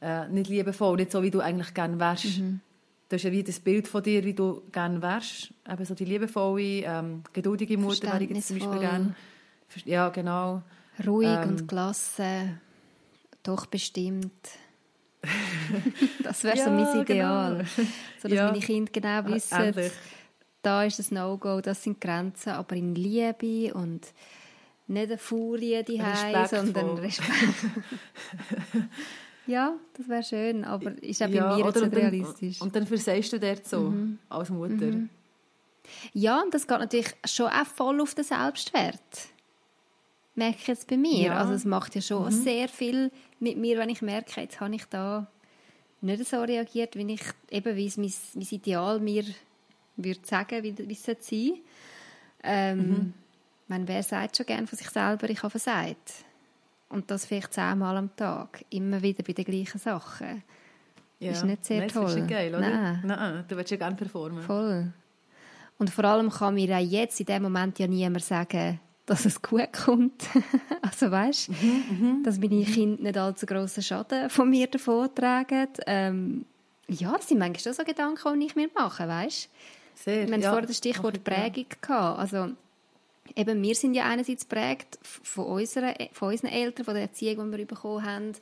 äh, 0.04 0.28
nicht 0.28 0.50
liebevoll, 0.50 0.96
nicht 0.96 1.10
so, 1.10 1.22
wie 1.22 1.30
du 1.30 1.40
eigentlich 1.40 1.72
gerne 1.72 1.98
wärst. 1.98 2.38
Mhm. 2.38 2.60
Du 3.08 3.16
hast 3.16 3.22
ja 3.22 3.32
wie 3.32 3.42
das 3.42 3.58
Bild 3.58 3.88
von 3.88 4.02
dir, 4.02 4.22
wie 4.24 4.34
du 4.34 4.62
gerne 4.70 5.00
wärst. 5.00 5.52
Eben 5.70 5.84
so 5.84 5.94
die 5.94 6.04
liebevolle, 6.04 6.82
ähm, 6.84 7.22
geduldige 7.32 7.78
Mutter 7.78 8.08
wäre 8.08 8.24
ich 8.24 8.30
jetzt 8.30 8.48
zum 8.48 8.58
Beispiel 8.58 8.80
gerne. 8.80 9.14
Ja, 9.86 10.10
genau. 10.10 10.62
Ruhig 11.06 11.28
ähm, 11.28 11.48
und 11.48 11.68
gelassen. 11.68 12.60
Doch, 13.42 13.66
bestimmt. 13.66 14.32
das 16.22 16.44
wäre 16.44 16.58
ja, 16.58 16.64
so 16.64 16.70
mein 16.70 16.84
genau. 16.84 17.00
Ideal. 17.02 17.56
Genau. 17.56 17.88
So, 18.20 18.28
dass 18.28 18.36
ja. 18.36 18.46
meine 18.46 18.60
Kinder 18.60 18.92
genau 18.92 19.26
wissen, 19.26 19.54
Endlich. 19.54 19.92
da 20.60 20.84
ist 20.84 20.98
das 20.98 21.10
No-Go, 21.10 21.60
das 21.62 21.82
sind 21.82 22.00
Grenzen, 22.00 22.50
aber 22.50 22.76
in 22.76 22.94
Liebe 22.94 23.72
und 23.72 24.06
nicht 24.86 25.10
eine 25.10 25.18
Furie 25.18 25.82
die 25.82 26.02
sondern 26.46 26.98
Respekt. 26.98 27.30
ja, 29.46 29.74
das 29.96 30.08
wäre 30.08 30.22
schön, 30.22 30.64
aber 30.64 31.02
ist 31.02 31.22
auch 31.22 31.28
bei 31.28 31.34
ja, 31.34 31.56
mir 31.56 31.64
jetzt 31.64 31.80
nicht 31.82 31.96
realistisch. 31.96 32.60
Und 32.60 32.74
dann 32.74 32.86
versagst 32.86 33.32
du 33.32 33.40
dort 33.40 33.66
so, 33.66 33.80
mhm. 33.80 34.18
als 34.28 34.50
Mutter. 34.50 34.86
Mhm. 34.86 35.10
Ja, 36.12 36.40
und 36.42 36.54
das 36.54 36.66
geht 36.66 36.78
natürlich 36.78 37.14
schon 37.26 37.46
auch 37.46 37.66
voll 37.66 38.00
auf 38.00 38.14
den 38.14 38.24
Selbstwert 38.24 39.28
merke 40.34 40.58
ich 40.60 40.66
jetzt 40.66 40.88
bei 40.88 40.96
mir. 40.96 41.26
Ja. 41.26 41.38
Also 41.38 41.52
es 41.52 41.64
macht 41.64 41.94
ja 41.94 42.00
schon 42.00 42.24
mhm. 42.24 42.30
sehr 42.30 42.68
viel 42.68 43.10
mit 43.40 43.56
mir, 43.56 43.78
wenn 43.78 43.88
ich 43.88 44.02
merke, 44.02 44.40
jetzt 44.40 44.60
habe 44.60 44.74
ich 44.74 44.84
da 44.86 45.26
nicht 46.00 46.26
so 46.26 46.42
reagiert, 46.42 46.96
wie 46.96 47.12
ich 47.12 47.22
eben 47.50 47.76
wie 47.76 47.86
es 47.86 47.96
mein, 47.96 48.12
mein 48.34 48.48
Ideal 48.50 49.00
mir 49.00 49.24
würde 49.96 50.20
sagen, 50.24 50.62
wie, 50.62 50.76
wie 50.76 50.92
es 50.92 51.04
sein 51.04 51.16
sollte. 51.20 51.60
Ähm, 52.42 53.14
mhm. 53.68 53.88
wer 53.88 54.02
sagt 54.02 54.36
schon 54.36 54.46
gerne 54.46 54.66
von 54.66 54.76
sich 54.76 54.90
selber, 54.90 55.30
ich 55.30 55.42
habe 55.42 55.50
versagt? 55.50 56.24
Und 56.94 57.10
das 57.10 57.24
vielleicht 57.24 57.52
zehnmal 57.52 57.96
am 57.96 58.14
Tag, 58.14 58.64
immer 58.70 59.02
wieder 59.02 59.24
bei 59.24 59.32
den 59.32 59.44
gleichen 59.44 59.78
Sachen. 59.78 60.44
Ja. 61.18 61.32
Ist 61.32 61.44
nicht 61.44 61.64
sehr 61.64 61.80
Nein, 61.80 61.88
toll. 61.88 62.04
Das 62.04 62.14
ist 62.14 62.28
geil, 62.28 62.54
oder? 62.54 62.60
Nein. 62.60 63.02
Nein, 63.04 63.44
du 63.48 63.56
willst 63.56 63.70
ja 63.72 63.76
gerne 63.76 63.96
performen. 63.96 64.42
Voll. 64.42 64.92
Und 65.76 65.90
vor 65.90 66.04
allem 66.04 66.30
kann 66.30 66.54
mir 66.54 66.76
auch 66.76 66.80
jetzt 66.80 67.18
in 67.18 67.26
dem 67.26 67.42
Moment 67.42 67.80
ja 67.80 67.88
niemand 67.88 68.24
sagen, 68.24 68.78
dass 69.06 69.24
es 69.24 69.42
gut 69.42 69.72
kommt. 69.72 70.22
also 70.82 71.10
weißt, 71.10 71.48
mhm, 71.48 71.84
mhm, 71.90 72.22
dass 72.22 72.38
meine 72.38 72.64
Kinder 72.64 73.02
nicht 73.02 73.18
allzu 73.18 73.44
grossen 73.44 73.82
Schaden 73.82 74.30
von 74.30 74.48
mir 74.48 74.68
davon 74.68 75.12
tragen. 75.14 75.68
Ähm, 75.86 76.46
ja, 76.86 77.12
das 77.12 77.28
sind 77.28 77.38
manchmal 77.38 77.60
schon 77.60 77.72
so 77.72 77.82
Gedanken, 77.82 78.38
die 78.38 78.46
ich 78.46 78.54
mir 78.54 78.68
mache, 78.72 79.08
weißt? 79.08 79.50
Sehr, 79.94 80.26
wir 80.26 80.34
haben 80.34 80.42
ja, 80.42 80.50
vorher 80.50 80.66
das 80.66 80.76
Stichwort 80.76 81.24
Prägung 81.24 81.66
gehabt. 81.80 82.18
Also 82.20 82.50
eben, 83.36 83.62
wir 83.62 83.74
sind 83.74 83.94
ja 83.94 84.04
einerseits 84.04 84.44
prägt 84.44 84.98
von, 85.02 85.46
unserer, 85.46 85.94
von 86.12 86.30
unseren 86.30 86.50
Eltern, 86.50 86.84
von 86.84 86.94
der 86.94 87.04
Erziehung, 87.04 87.50
die 87.50 87.58
wir 87.58 87.66
bekommen 87.66 88.04
haben, 88.04 88.32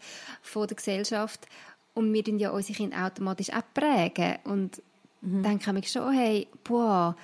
von 0.42 0.66
der 0.66 0.76
Gesellschaft 0.76 1.46
und 1.94 2.12
wir 2.12 2.24
tun 2.24 2.38
ja 2.38 2.50
unsere 2.50 2.76
Kinder 2.76 3.06
automatisch 3.06 3.50
auch 3.50 3.62
prägen 3.74 4.38
und 4.44 4.82
mhm. 5.20 5.42
denke 5.42 5.78
ich 5.78 5.90
schon, 5.90 6.12
hey, 6.12 6.48
boah, 6.64 7.16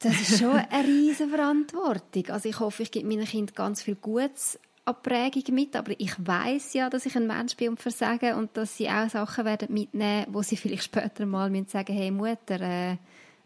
das 0.00 0.20
ist 0.20 0.38
schon 0.40 0.56
eine 0.56 0.84
riesige 0.88 1.30
Verantwortung. 1.30 2.28
Also 2.28 2.48
ich 2.48 2.58
hoffe, 2.58 2.82
ich 2.82 2.90
gebe 2.90 3.06
meinen 3.06 3.26
Kindern 3.26 3.54
ganz 3.54 3.82
viel 3.82 3.94
Gutes 3.94 4.58
Abprägung 4.84 5.54
mit, 5.54 5.76
aber 5.76 5.92
ich 5.98 6.14
weiß 6.18 6.74
ja, 6.74 6.90
dass 6.90 7.06
ich 7.06 7.16
ein 7.16 7.28
Mensch 7.28 7.56
bin 7.56 7.70
und 7.70 7.80
versagen 7.80 8.34
und 8.34 8.56
dass 8.56 8.76
sie 8.76 8.90
auch 8.90 9.08
Sachen 9.08 9.44
werden 9.44 9.72
mitnehmen, 9.72 10.26
wo 10.30 10.42
sie 10.42 10.56
vielleicht 10.56 10.84
später 10.84 11.24
mal 11.24 11.50
müssen 11.50 11.68
sagen, 11.68 11.94
hey 11.94 12.10
Mutter, 12.10 12.60
äh, 12.60 12.96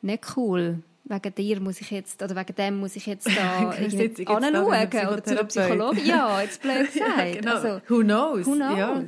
nicht 0.00 0.36
cool, 0.36 0.82
wegen 1.08 1.34
dir 1.34 1.60
muss 1.60 1.80
ich 1.80 1.90
jetzt, 1.90 2.22
oder 2.22 2.36
wegen 2.36 2.54
dem 2.54 2.78
muss 2.78 2.96
ich 2.96 3.06
jetzt 3.06 3.26
da 3.36 3.70
anschauen 3.70 4.26
oder 4.26 5.24
zu 5.24 5.30
einer 5.30 5.44
Psychologin. 5.44 6.06
Ja, 6.06 6.42
jetzt 6.42 6.60
blöd 6.60 6.86
gesagt. 6.92 7.18
ja, 7.18 7.32
genau. 7.32 7.54
also, 7.54 7.80
who 7.88 8.00
knows? 8.00 8.46
Who 8.46 8.54
knows? 8.54 8.78
Ja. 8.78 9.02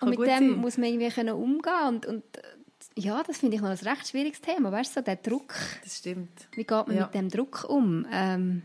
Und 0.00 0.10
mit 0.10 0.18
dem 0.20 0.26
sein. 0.26 0.50
muss 0.52 0.78
man 0.78 0.88
irgendwie 0.88 1.10
können 1.10 1.34
umgehen 1.34 1.88
und, 1.88 2.06
und 2.06 2.22
ja, 2.98 3.22
das 3.22 3.38
finde 3.38 3.56
ich 3.56 3.62
noch 3.62 3.70
ein 3.70 3.76
recht 3.76 4.08
schwieriges 4.08 4.40
Thema, 4.40 4.72
weißt 4.72 4.96
du, 4.96 5.00
so 5.00 5.04
der 5.04 5.16
Druck. 5.16 5.54
Das 5.82 5.98
stimmt. 5.98 6.48
Wie 6.52 6.64
geht 6.64 6.86
man 6.86 6.96
ja. 6.96 7.04
mit 7.04 7.14
dem 7.14 7.28
Druck 7.28 7.66
um? 7.68 8.06
Ähm, 8.10 8.62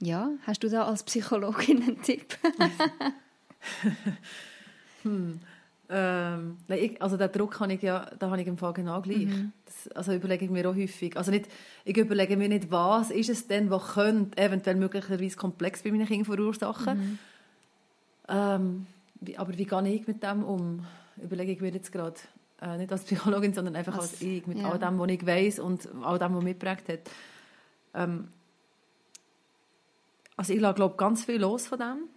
ja, 0.00 0.30
hast 0.46 0.62
du 0.62 0.68
da 0.68 0.84
als 0.84 1.02
Psychologin 1.04 1.82
einen 1.82 2.02
Tipp? 2.02 2.36
hm. 5.02 5.40
Ähm, 5.88 6.56
ich, 6.68 7.00
also 7.00 7.16
den 7.16 7.30
Druck 7.30 7.60
habe 7.60 7.72
ich 7.74 7.82
ja, 7.82 8.10
da 8.18 8.30
habe 8.30 8.40
ich 8.40 8.46
im 8.46 8.58
Fall 8.58 8.72
genau 8.72 9.00
gleich. 9.02 9.26
Mhm. 9.26 9.52
Das, 9.64 9.88
also 9.92 10.12
überlege 10.12 10.44
ich 10.44 10.50
mir 10.50 10.68
auch 10.68 10.74
häufig. 10.74 11.16
Also 11.16 11.30
nicht, 11.30 11.46
ich 11.84 11.96
überlege 11.96 12.36
mir 12.36 12.48
nicht, 12.48 12.70
was 12.70 13.10
ist 13.10 13.30
es 13.30 13.46
denn, 13.46 13.70
was 13.70 13.94
könnte 13.94 14.36
eventuell 14.38 14.76
möglicherweise 14.76 15.36
komplex 15.36 15.82
bei 15.82 15.90
meinen 15.92 16.06
Kindern 16.06 16.24
verursachen. 16.24 16.98
Mhm. 16.98 17.18
Ähm, 18.28 18.86
wie, 19.20 19.38
aber 19.38 19.56
wie 19.56 19.64
gehe 19.64 19.94
ich 19.94 20.06
mit 20.06 20.22
dem 20.22 20.42
um? 20.42 20.84
Überlege 21.22 21.52
ich 21.52 21.60
mir 21.60 21.70
jetzt 21.70 21.92
gerade. 21.92 22.16
Äh, 22.60 22.78
nicht 22.78 22.90
als 22.90 23.04
Psychologin, 23.04 23.52
sondern 23.52 23.76
einfach 23.76 23.94
als, 23.94 24.12
als 24.12 24.22
ich, 24.22 24.46
mit 24.46 24.58
ja. 24.58 24.70
all 24.70 24.78
dem, 24.78 24.98
was 24.98 25.10
ich 25.10 25.26
weiß 25.26 25.58
und 25.58 25.88
all 26.02 26.18
dem, 26.18 26.34
was 26.34 26.42
mich 26.42 26.58
geprägt 26.58 26.88
hat. 26.88 27.00
Ähm, 27.94 28.28
also 30.36 30.52
ich 30.52 30.58
glaube 30.58 30.94
ganz 30.96 31.24
viel 31.24 31.40
los 31.40 31.66
von 31.66 31.78
dem. 31.78 32.15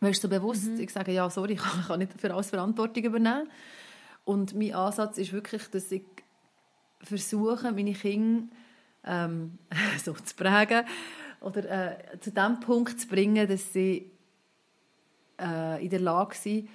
Weißt 0.00 0.22
du, 0.22 0.28
so 0.28 0.28
bewusst, 0.28 0.66
mhm. 0.66 0.80
ich 0.80 0.90
sage, 0.90 1.12
ja, 1.12 1.28
sorry, 1.30 1.54
ich 1.54 1.58
kann, 1.62 1.80
ich 1.80 1.86
kann 1.86 1.98
nicht 1.98 2.20
für 2.20 2.32
alles 2.32 2.50
Verantwortung 2.50 3.04
übernehmen. 3.04 3.48
Und 4.24 4.54
mein 4.54 4.74
Ansatz 4.74 5.18
ist 5.18 5.32
wirklich, 5.32 5.68
dass 5.70 5.90
ich 5.92 6.04
versuche, 7.00 7.72
meine 7.72 7.92
Kinder 7.92 8.48
ähm, 9.04 9.58
so 10.04 10.12
zu 10.12 10.34
prägen 10.34 10.84
oder 11.40 11.64
äh, 12.12 12.20
zu 12.20 12.32
dem 12.32 12.60
Punkt 12.60 13.00
zu 13.00 13.06
bringen, 13.06 13.46
dass 13.46 13.72
sie 13.72 14.10
äh, 15.40 15.82
in 15.84 15.90
der 15.90 16.00
Lage 16.00 16.34
sind, 16.34 16.68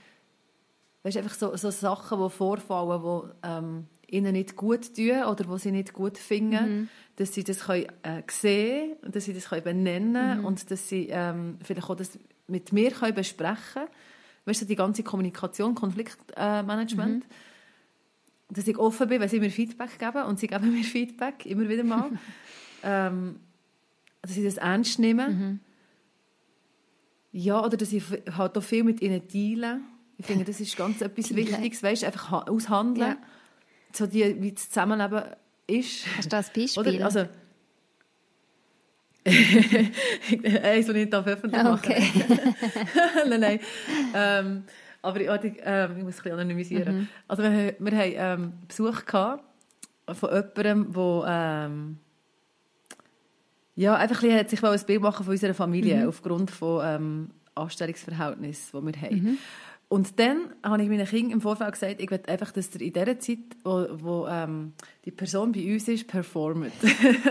weißt, 1.04 1.18
einfach 1.18 1.34
so, 1.34 1.56
so 1.58 1.72
Sachen, 1.72 2.24
die 2.24 2.30
vorfallen, 2.30 3.02
die 3.02 3.48
ähm, 3.48 3.88
ihnen 4.08 4.34
nicht 4.34 4.56
gut 4.56 4.96
tun 4.96 5.24
oder 5.24 5.44
die 5.44 5.58
sie 5.58 5.72
nicht 5.72 5.94
gut 5.94 6.18
finden, 6.18 6.82
mhm 6.82 6.90
dass 7.22 7.34
sie 7.34 7.44
das 7.44 7.60
können, 7.60 7.86
äh, 8.04 8.24
sehen 8.30 8.98
können, 9.00 9.12
dass 9.12 9.26
sie 9.26 9.34
das 9.34 9.50
können 9.50 9.64
benennen 9.64 10.40
mhm. 10.40 10.46
und 10.46 10.72
dass 10.72 10.88
sie 10.88 11.08
ähm, 11.12 11.58
vielleicht 11.64 11.90
auch 11.90 11.96
das 11.96 12.18
mit 12.52 12.72
mir 12.72 12.92
können 12.92 13.16
besprechen 13.16 13.56
können. 13.74 13.88
Weißt 14.46 14.62
du, 14.62 14.66
die 14.66 14.76
ganze 14.76 15.04
Kommunikation, 15.04 15.76
Konfliktmanagement. 15.76 17.24
Äh, 17.24 17.28
mhm. 17.28 18.54
Dass 18.54 18.68
ich 18.68 18.78
offen 18.78 19.08
bin, 19.08 19.22
wenn 19.22 19.30
sie 19.30 19.40
mir 19.40 19.50
Feedback 19.50 19.98
geben 19.98 20.24
und 20.24 20.40
sie 20.40 20.48
geben 20.48 20.74
mir 20.74 20.84
Feedback, 20.84 21.46
immer 21.46 21.70
wieder 21.70 21.84
mal. 21.84 22.12
ähm, 22.84 23.40
dass 24.22 24.34
sie 24.34 24.44
das 24.44 24.58
ernst 24.58 25.00
nehmen. 25.00 25.40
Mhm. 25.40 25.60
Ja, 27.32 27.64
oder 27.64 27.78
dass 27.78 27.94
ich 27.94 28.04
halt 28.36 28.58
auch 28.58 28.64
viel 28.64 28.84
mit 28.84 29.02
ihnen 29.02 29.28
teile. 29.28 29.80
Ich 30.18 30.26
finde, 30.26 30.44
das 30.44 30.60
ist 30.60 30.76
ganz 30.76 31.02
etwas 31.02 31.34
Wichtiges, 31.34 31.82
weißt, 31.82 32.04
einfach 32.04 32.48
aushandeln. 32.48 33.12
Ja. 33.12 33.18
So 33.94 34.06
die, 34.06 34.42
wie 34.42 34.52
das 34.52 34.70
Zusammenleben 34.70 35.24
ist. 35.68 36.06
Hast 36.18 36.26
du 36.26 36.30
das 36.30 36.52
Beispiel? 36.52 36.96
Oder, 36.96 37.06
also, 37.06 37.26
Ich 40.30 40.88
nicht 40.94 41.14
öffentlich 41.28 41.64
machen 41.64 41.74
okay. 41.74 42.04
nein, 43.30 43.40
nein. 43.40 43.60
Ähm, 44.14 44.64
aber 45.02 45.20
ich, 45.20 45.54
ähm, 45.64 45.98
ich 45.98 46.04
muss 46.04 46.18
ein 46.18 46.24
bisschen 46.24 46.32
anonymisieren. 46.34 46.96
Mhm. 46.96 47.08
Also 47.28 47.44
wir, 47.44 47.76
wir 47.80 47.98
haben 47.98 48.42
ähm, 48.42 48.54
Besuch 48.68 49.06
gehabt 49.06 49.44
von 50.14 50.30
jemandem, 50.30 50.94
der 50.94 51.26
ähm, 51.28 51.98
ja, 53.76 53.96
einfach 53.96 54.22
ein 54.22 54.36
hat 54.36 54.50
sich 54.50 54.62
ein 54.64 54.86
Bild 54.86 55.02
machen 55.02 55.24
von 55.24 55.32
unserer 55.32 55.54
Familie 55.54 55.98
mhm. 55.98 56.10
aufgrund 56.10 56.52
von 56.52 56.82
ähm, 56.86 57.30
Anstellungsverhältnissen, 57.56 58.80
die 58.80 58.94
wir 58.94 59.02
haben. 59.02 59.16
Mhm. 59.16 59.38
Und 59.92 60.22
dann 60.22 60.54
habe 60.64 60.82
ich 60.82 60.88
meinen 60.88 61.06
Kindern 61.06 61.34
im 61.34 61.42
Vorfeld 61.42 61.74
gesagt, 61.74 62.00
ich 62.00 62.10
will 62.10 62.22
einfach, 62.26 62.54
dass 62.54 62.74
ihr 62.76 62.80
in 62.80 62.94
dieser 62.94 63.20
Zeit, 63.20 63.40
wo, 63.66 63.88
wo 63.92 64.26
ähm, 64.26 64.72
die 65.04 65.12
Person 65.12 65.52
bei 65.52 65.74
uns 65.74 65.86
ist, 65.90 66.08
performt. 66.08 66.72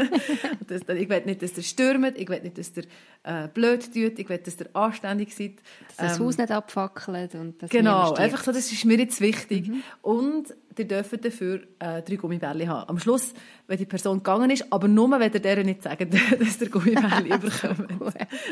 das, 0.69 0.83
ich 0.95 1.09
will 1.09 1.23
nicht, 1.25 1.41
dass 1.41 1.57
ihr 1.57 1.63
stürmt, 1.63 2.19
ich 2.19 2.29
will 2.29 2.43
nicht, 2.43 2.59
dass 2.59 2.73
ihr 2.77 2.85
äh, 3.23 3.49
blöd 3.49 3.87
tut, 3.87 4.19
ich 4.19 4.29
will, 4.29 4.37
dass 4.37 4.61
ihr 4.61 4.67
anständig 4.75 5.35
seid. 5.35 5.55
Dass 5.89 5.97
das 5.97 6.19
ähm, 6.19 6.27
Haus 6.27 6.37
nicht 6.37 6.51
abfackelt 6.51 7.35
und 7.35 7.63
dass 7.63 7.71
Genau, 7.71 8.13
einfach 8.13 8.45
so, 8.45 8.53
das 8.53 8.71
ist 8.71 8.85
mir 8.85 8.99
jetzt 8.99 9.23
wichtig. 9.23 9.69
Mhm. 9.69 9.83
Und 10.03 10.55
ihr 10.77 10.87
dürft 10.87 11.25
dafür 11.25 11.61
äh, 11.79 12.03
drei 12.03 12.17
Gummibärli 12.17 12.67
haben. 12.67 12.91
Am 12.91 12.99
Schluss, 12.99 13.33
wenn 13.69 13.79
die 13.79 13.87
Person 13.87 14.19
gegangen 14.19 14.51
ist, 14.51 14.71
aber 14.71 14.87
nur, 14.87 15.11
wenn 15.19 15.33
ihr 15.33 15.41
der 15.41 15.65
nicht 15.65 15.83
sagt, 15.83 16.13
dass 16.39 16.61
ihr 16.61 16.69
Gummibärli 16.69 17.29
überkommt. 17.35 18.01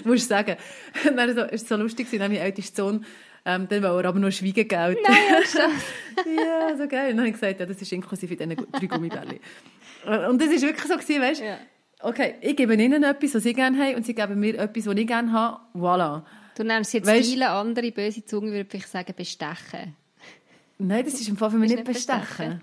Musst 0.06 0.24
du 0.24 0.28
sagen. 0.28 0.56
Dann 1.14 1.34
so, 1.34 1.42
ist 1.42 1.68
so 1.68 1.76
lustig, 1.76 2.10
nämlich 2.12 2.40
ältester 2.40 2.84
Sohn 2.84 3.04
ähm, 3.44 3.68
dann 3.68 3.82
war 3.82 4.02
er 4.02 4.08
aber 4.08 4.18
nur 4.18 4.30
Schweigegeld. 4.30 4.98
Nein, 5.02 5.16
ja, 6.36 6.76
so 6.76 6.86
geil. 6.88 7.10
Und 7.10 7.16
dann 7.16 7.18
habe 7.18 7.28
ich 7.28 7.34
gesagt, 7.34 7.60
ja, 7.60 7.66
das 7.66 7.80
ist 7.80 7.92
inklusive 7.92 8.36
diesen 8.36 8.56
drei 8.72 8.86
Gummibärchen. 8.86 9.40
Und 10.04 10.40
das 10.40 10.48
war 10.48 10.60
wirklich 10.60 10.86
so, 10.86 10.96
gewesen, 10.96 11.22
weißt 11.22 11.42
ja. 11.42 11.58
Okay, 12.00 12.34
ich 12.40 12.56
gebe 12.56 12.74
ihnen 12.74 13.02
etwas, 13.02 13.34
was 13.34 13.42
sie 13.42 13.52
gerne 13.52 13.76
haben, 13.78 13.96
und 13.96 14.06
sie 14.06 14.14
geben 14.14 14.38
mir 14.38 14.58
etwas, 14.58 14.86
was 14.86 14.96
ich 14.96 15.06
gerne 15.06 15.32
habe. 15.32 15.60
Voilà. 15.74 16.22
Du 16.56 16.64
nennst 16.64 16.92
jetzt 16.92 17.06
weißt, 17.06 17.28
viele 17.28 17.50
andere 17.50 17.90
böse 17.90 18.24
Zungen, 18.24 18.52
würde 18.52 18.76
ich 18.76 18.86
sagen, 18.86 19.14
bestechen. 19.16 19.96
Nein, 20.78 21.04
das 21.04 21.14
ist 21.14 21.28
im 21.28 21.36
Fall 21.36 21.50
für 21.50 21.56
mich 21.56 21.70
nicht, 21.70 21.86
nicht 21.86 21.92
bestechen. 21.92 22.20
bestechen. 22.20 22.60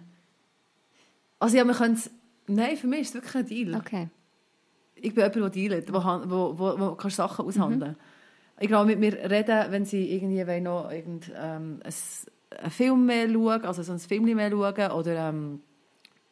Also 1.39 1.57
ja, 1.57 1.65
wir 1.65 1.73
können 1.73 1.95
es... 1.95 2.09
Nein, 2.47 2.77
für 2.77 2.87
mich 2.87 3.01
ist 3.01 3.09
es 3.09 3.13
wirklich 3.15 3.35
ein 3.35 3.45
Deal. 3.45 3.75
Okay. 3.75 4.07
Ich 4.95 5.13
bin 5.13 5.23
jemand, 5.23 5.55
der 5.55 5.69
dealt, 5.69 5.93
wo, 5.93 5.99
wo, 5.99 6.59
wo, 6.59 6.79
wo 6.79 6.95
kannst 6.95 7.17
Sachen 7.17 7.45
aushandeln 7.45 7.91
mhm. 7.91 8.14
Ich 8.59 8.67
glaube, 8.67 8.85
mit 8.85 8.99
mir 8.99 9.29
reden, 9.29 9.71
wenn 9.71 9.85
sie 9.85 10.11
irgendwie 10.13 10.61
noch 10.61 10.91
irgend, 10.91 11.31
ähm, 11.37 11.81
einen 12.57 12.71
Film 12.71 13.05
mehr 13.05 13.29
schauen, 13.29 13.65
also 13.65 13.83
so 13.83 13.91
ein 13.91 13.99
Film 13.99 14.23
mehr 14.23 14.49
schauen 14.49 14.91
oder 14.91 15.29
ähm, 15.29 15.59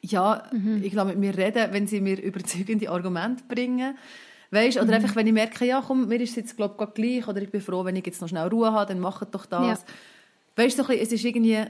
ja, 0.01 0.43
mhm. 0.51 0.81
ich 0.83 0.91
glaube, 0.91 1.11
mit 1.11 1.19
mir 1.19 1.37
reden, 1.37 1.71
wenn 1.71 1.87
sie 1.87 2.01
mir 2.01 2.21
überzeugende 2.21 2.89
Argumente 2.89 3.43
bringen. 3.47 3.97
Weißt, 4.51 4.77
oder 4.77 4.85
mhm. 4.85 4.93
einfach, 4.93 5.15
wenn 5.15 5.27
ich 5.27 5.33
merke, 5.33 5.65
ja, 5.65 5.83
komm, 5.85 6.07
mir 6.07 6.21
ist 6.21 6.31
es 6.31 6.35
jetzt, 6.35 6.57
glaube 6.57 6.75
ich, 6.79 6.93
gleich, 6.93 7.27
oder 7.27 7.41
ich 7.41 7.49
bin 7.49 7.59
froh, 7.59 7.83
wenn 7.85 7.95
ich 7.95 8.05
jetzt 8.05 8.21
noch 8.21 8.29
schnell 8.29 8.47
Ruhe 8.47 8.71
habe, 8.71 8.85
dann 8.93 8.99
macht 8.99 9.33
doch 9.33 9.45
das. 9.45 9.79
Ja. 9.79 10.63
Weißt 10.63 10.77
du, 10.77 10.83
es 10.83 11.11
ist 11.11 11.25
irgendwie, 11.25 11.65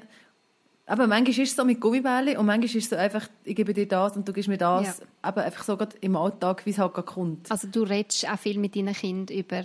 aber 0.85 1.07
manchmal 1.07 1.29
ist 1.29 1.51
es 1.51 1.55
so 1.55 1.63
mit 1.63 1.79
Gummibärli 1.79 2.35
und 2.35 2.45
manchmal 2.45 2.65
ist 2.65 2.75
es 2.75 2.89
so 2.89 2.97
einfach, 2.97 3.27
ich 3.45 3.55
gebe 3.55 3.73
dir 3.73 3.87
das 3.87 4.17
und 4.17 4.27
du 4.27 4.33
gibst 4.33 4.49
mir 4.49 4.57
das. 4.57 4.99
Ja. 4.99 5.05
Aber 5.21 5.43
einfach 5.43 5.63
so 5.63 5.77
im 6.01 6.15
Alltag, 6.17 6.65
wie 6.65 6.71
es 6.71 6.77
halt 6.77 6.93
kommt. 6.93 7.49
Also 7.49 7.69
du 7.69 7.83
redest 7.83 8.29
auch 8.29 8.37
viel 8.37 8.59
mit 8.59 8.75
deinen 8.75 8.93
Kindern 8.93 9.37
über 9.37 9.63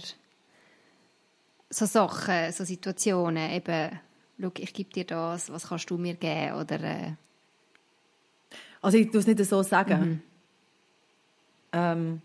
so 1.70 1.86
Sachen, 1.86 2.52
so 2.52 2.64
Situationen, 2.64 3.50
eben, 3.50 4.00
schau, 4.40 4.52
ich 4.58 4.72
gebe 4.72 4.90
dir 4.90 5.04
das, 5.04 5.50
was 5.50 5.68
kannst 5.68 5.90
du 5.90 5.98
mir 5.98 6.14
geben, 6.14 6.54
oder... 6.54 6.80
Äh... 6.82 7.12
Also 8.80 8.98
ich 8.98 9.10
tue 9.10 9.20
es 9.20 9.26
nicht 9.26 9.44
so 9.44 9.62
sagen. 9.62 10.00
Mhm. 10.00 10.22
Ähm, 11.72 12.22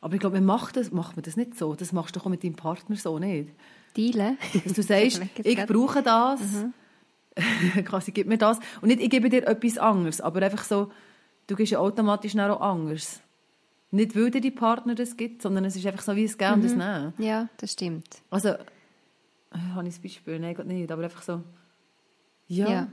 aber 0.00 0.14
ich 0.14 0.20
glaube, 0.20 0.36
man 0.36 0.44
macht, 0.44 0.76
das, 0.76 0.90
macht 0.90 1.16
man 1.16 1.22
das 1.22 1.36
nicht 1.36 1.56
so. 1.56 1.74
Das 1.74 1.92
machst 1.92 2.14
du 2.14 2.18
doch 2.18 2.26
auch 2.26 2.30
mit 2.30 2.44
deinem 2.44 2.56
Partner 2.56 2.96
so 2.96 3.18
nicht. 3.18 3.50
Dealen? 3.96 4.38
Dass 4.64 4.72
du 4.72 4.82
sagst, 4.82 5.22
ich 5.44 5.66
brauche 5.66 6.02
das, 6.02 6.40
mhm. 6.40 6.74
quasi 7.84 8.12
gib 8.12 8.26
mir 8.26 8.38
das. 8.38 8.58
Und 8.80 8.88
nicht, 8.88 9.00
ich 9.00 9.10
gebe 9.10 9.28
dir 9.28 9.46
etwas 9.46 9.78
anderes, 9.78 10.20
aber 10.20 10.42
einfach 10.42 10.64
so, 10.64 10.90
du 11.46 11.56
gibst 11.56 11.72
ja 11.72 11.78
automatisch 11.78 12.36
auch 12.36 12.60
anderes. 12.60 13.20
Nicht, 13.92 14.16
weil 14.16 14.30
die 14.30 14.50
Partner 14.50 14.94
das 14.94 15.18
gibt, 15.18 15.42
sondern 15.42 15.66
es 15.66 15.76
ist 15.76 15.86
einfach 15.86 16.02
so 16.02 16.16
wie 16.16 16.24
es 16.24 16.38
Geben 16.38 16.50
mhm. 16.50 16.54
und 16.56 16.64
das 16.64 16.72
Nehmen. 16.72 17.14
Ja, 17.18 17.48
das 17.58 17.72
stimmt. 17.72 18.22
Also, 18.30 18.48
äh, 18.48 18.56
habe 19.74 19.86
ich 19.86 19.94
das 19.94 20.02
Beispiel? 20.02 20.38
Nein, 20.38 20.54
Gott 20.54 20.66
nicht, 20.66 20.90
aber 20.90 21.04
einfach 21.04 21.22
so, 21.22 21.42
ja. 22.48 22.70
ja. 22.70 22.88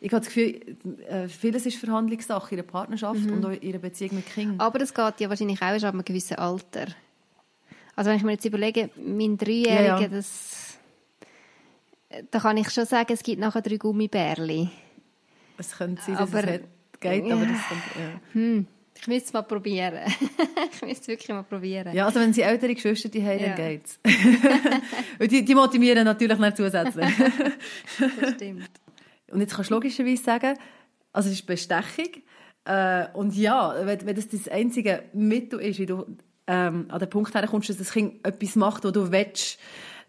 Ich 0.00 0.12
habe 0.12 0.24
das 0.24 0.34
Gefühl, 0.34 0.76
äh, 1.08 1.28
vieles 1.28 1.64
ist 1.64 1.76
Verhandlungssache 1.76 2.50
in 2.50 2.56
der 2.56 2.64
Partnerschaft 2.64 3.20
mhm. 3.20 3.32
und 3.32 3.46
auch 3.46 3.50
in 3.50 3.62
ihrer 3.62 3.78
Beziehung 3.78 4.16
mit 4.16 4.26
Kindern. 4.26 4.60
Aber 4.60 4.78
das 4.78 4.92
geht 4.92 5.20
ja 5.20 5.28
wahrscheinlich 5.30 5.62
auch 5.62 5.68
erst 5.68 5.84
ab 5.84 5.94
einem 5.94 6.04
gewissen 6.04 6.36
Alter. 6.36 6.86
Also 7.96 8.10
wenn 8.10 8.16
ich 8.18 8.22
mir 8.22 8.32
jetzt 8.32 8.44
überlege, 8.44 8.90
mein 8.96 9.38
Dreijähriger, 9.38 9.84
ja, 9.84 10.00
ja. 10.00 10.08
das... 10.08 10.76
Da 12.30 12.40
kann 12.40 12.58
ich 12.58 12.68
schon 12.70 12.84
sagen, 12.84 13.10
es 13.12 13.22
gibt 13.22 13.40
nachher 13.40 13.62
drei 13.62 13.76
Gummibärli. 13.78 14.68
Es 15.56 15.76
könnte 15.78 16.02
sein, 16.02 16.16
dass 16.16 16.28
aber, 16.28 16.46
es 16.46 16.60
geht, 17.00 17.24
aber 17.24 17.46
das 17.46 17.68
kommt... 17.68 17.82
Ja. 17.96 18.20
Hm. 18.32 18.66
Ich 19.00 19.08
müsste 19.08 19.26
es 19.26 19.32
mal 19.32 19.42
probieren. 19.42 19.98
ich 20.72 20.82
müsste 20.82 21.02
es 21.02 21.08
wirklich 21.08 21.28
mal 21.28 21.42
probieren. 21.42 21.94
Ja, 21.94 22.06
also 22.06 22.20
wenn 22.20 22.32
sie 22.32 22.42
ältere 22.42 22.74
Geschwister 22.74 23.08
die 23.08 23.22
haben, 23.22 23.40
ja. 23.40 23.48
dann 23.48 23.56
geht's. 23.56 23.98
die, 25.20 25.44
die 25.44 25.54
motivieren 25.54 26.04
natürlich 26.04 26.38
nicht 26.38 26.56
zusätzlich. 26.56 27.06
das 28.20 28.34
stimmt. 28.34 28.70
Und 29.30 29.40
jetzt 29.40 29.54
kannst 29.54 29.70
du 29.70 29.74
logischerweise 29.74 30.22
sagen, 30.22 30.58
Also 31.12 31.28
es 31.28 31.36
ist 31.36 31.46
Bestechung. 31.46 32.22
Äh, 32.64 33.06
und 33.14 33.34
ja, 33.34 33.74
wenn, 33.84 34.06
wenn 34.06 34.14
das 34.14 34.28
das 34.28 34.48
einzige 34.48 35.02
Mittel 35.12 35.60
ist, 35.60 35.78
wie 35.78 35.86
du 35.86 36.06
ähm, 36.46 36.86
an 36.88 36.98
den 36.98 37.10
Punkt 37.10 37.34
herkommst, 37.34 37.70
dass 37.70 37.78
das 37.78 37.92
Kind 37.92 38.24
etwas 38.26 38.56
macht, 38.56 38.84
was 38.84 38.92
du 38.92 39.10
willst, 39.10 39.58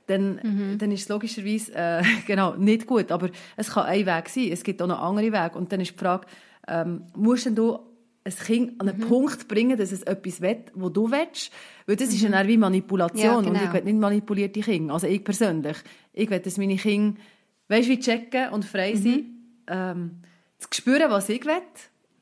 dann, 0.07 0.39
mhm. 0.43 0.77
dann 0.77 0.91
ist 0.91 1.03
es 1.03 1.09
logischerweise 1.09 1.73
äh, 1.73 2.03
genau, 2.27 2.55
nicht 2.55 2.85
gut. 2.85 3.11
Aber 3.11 3.29
es 3.55 3.71
kann 3.71 3.85
ein 3.85 4.05
Weg 4.05 4.29
sein, 4.29 4.49
es 4.51 4.63
gibt 4.63 4.81
auch 4.81 4.87
noch 4.87 5.01
andere 5.01 5.31
Wege. 5.31 5.57
Und 5.57 5.71
dann 5.71 5.81
ist 5.81 5.93
die 5.93 5.97
Frage, 5.97 6.27
ähm, 6.67 7.05
musst 7.15 7.45
du 7.57 7.79
ein 8.25 8.33
Kind 8.33 8.81
an 8.81 8.89
einen 8.89 8.99
mhm. 8.99 9.07
Punkt 9.07 9.47
bringen, 9.47 9.77
dass 9.77 9.91
es 9.91 10.03
etwas 10.03 10.41
will, 10.41 10.63
wo 10.73 10.89
du 10.89 11.11
willst? 11.11 11.51
Weil 11.85 11.95
das 11.95 12.09
mhm. 12.09 12.15
ist 12.15 12.21
ja 12.21 12.29
dann 12.29 12.47
wie 12.47 12.57
Manipulation. 12.57 13.23
Ja, 13.23 13.41
genau. 13.41 13.49
Und 13.49 13.65
ich 13.65 13.73
will 13.73 13.83
nicht 13.83 13.99
manipulierte 13.99 14.61
Kinder. 14.61 14.93
Also 14.93 15.07
ich 15.07 15.23
persönlich. 15.23 15.77
Ich 16.13 16.29
will, 16.29 16.39
dass 16.39 16.57
meine 16.57 16.77
Kinder, 16.77 17.19
weißt 17.67 17.89
wie 17.89 17.99
checken 17.99 18.49
und 18.49 18.65
frei 18.65 18.93
mhm. 18.93 18.97
sein, 18.97 19.25
ähm, 19.67 20.11
zu 20.59 20.67
spüren, 20.71 21.09
was 21.11 21.29
ich 21.29 21.45
will. 21.45 21.61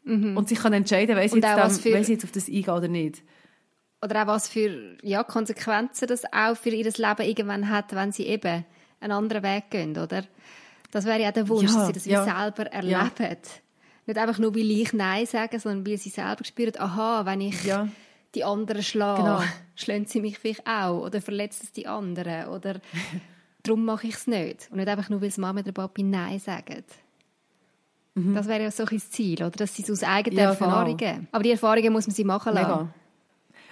Mhm. 0.03 0.37
Und 0.37 0.49
sich 0.49 0.59
kann 0.59 0.73
entscheiden, 0.73 1.15
wenn 1.15 1.29
sie, 1.29 1.35
jetzt, 1.37 1.81
für... 1.81 2.27
auf 2.27 2.31
das 2.31 2.47
eingehen 2.47 2.69
oder 2.69 2.87
nicht 2.87 3.21
oder 4.03 4.23
auch 4.23 4.27
was 4.27 4.49
für 4.49 4.97
ja, 5.03 5.23
Konsequenzen 5.23 6.07
das 6.07 6.23
auch 6.31 6.55
für 6.55 6.69
ihr 6.69 6.85
Leben 6.85 7.21
irgendwann 7.21 7.69
hat, 7.69 7.95
wenn 7.95 8.11
sie 8.11 8.25
eben 8.25 8.65
einen 8.99 9.11
anderen 9.11 9.43
Weg 9.43 9.69
gehen, 9.69 9.97
oder? 9.97 10.23
Das 10.91 11.05
wäre 11.05 11.21
ja 11.21 11.31
der 11.31 11.47
Wunsch, 11.47 11.71
ja, 11.71 11.77
dass 11.77 11.87
sie 11.87 11.93
das 11.93 12.05
ja. 12.05 12.23
selber 12.23 12.65
erleben. 12.71 13.37
Nicht 14.05 14.17
einfach 14.17 14.39
nur, 14.39 14.55
weil 14.55 14.71
ich 14.71 14.93
Nein 14.93 15.25
sage, 15.25 15.59
sondern 15.59 15.85
weil 15.85 15.97
sie 15.97 16.09
selber 16.09 16.43
spüren, 16.43 16.73
aha, 16.77 17.25
wenn 17.25 17.41
ich 17.41 17.63
ja. 17.63 17.87
die 18.35 18.43
anderen 18.43 18.83
schlage, 18.83 19.21
genau. 19.21 19.41
schlagen 19.75 20.05
sie 20.05 20.21
mich 20.21 20.39
vielleicht 20.39 20.65
auch 20.65 21.05
oder 21.05 21.21
verletzt 21.21 21.63
es 21.63 21.71
die 21.71 21.87
anderen 21.87 22.47
oder 22.47 22.81
darum 23.63 23.85
mache 23.85 24.07
ich 24.07 24.15
es 24.15 24.27
nicht. 24.27 24.69
Und 24.71 24.77
nicht 24.77 24.87
einfach 24.87 25.09
nur, 25.09 25.21
weil 25.21 25.29
es 25.29 25.37
Mama 25.37 25.59
oder 25.61 25.71
Papi 25.71 26.03
Nein 26.03 26.39
sagen. 26.39 26.83
Mhm. 28.15 28.33
Das 28.33 28.47
wäre 28.47 28.63
ja 28.63 28.71
so 28.71 28.83
ein 28.83 28.99
Ziel, 28.99 29.41
oder? 29.41 29.51
Das 29.51 29.75
sind 29.75 29.89
aus 29.89 30.03
eigenen 30.03 30.39
ja, 30.39 30.53
genau. 30.53 30.65
Erfahrungen. 30.65 30.97
Genau. 30.97 31.27
Aber 31.31 31.43
die 31.43 31.51
Erfahrungen 31.51 31.93
muss 31.93 32.07
man 32.07 32.15
sie 32.15 32.23
machen 32.23 32.53
lassen. 32.53 32.69
Mega. 32.69 32.93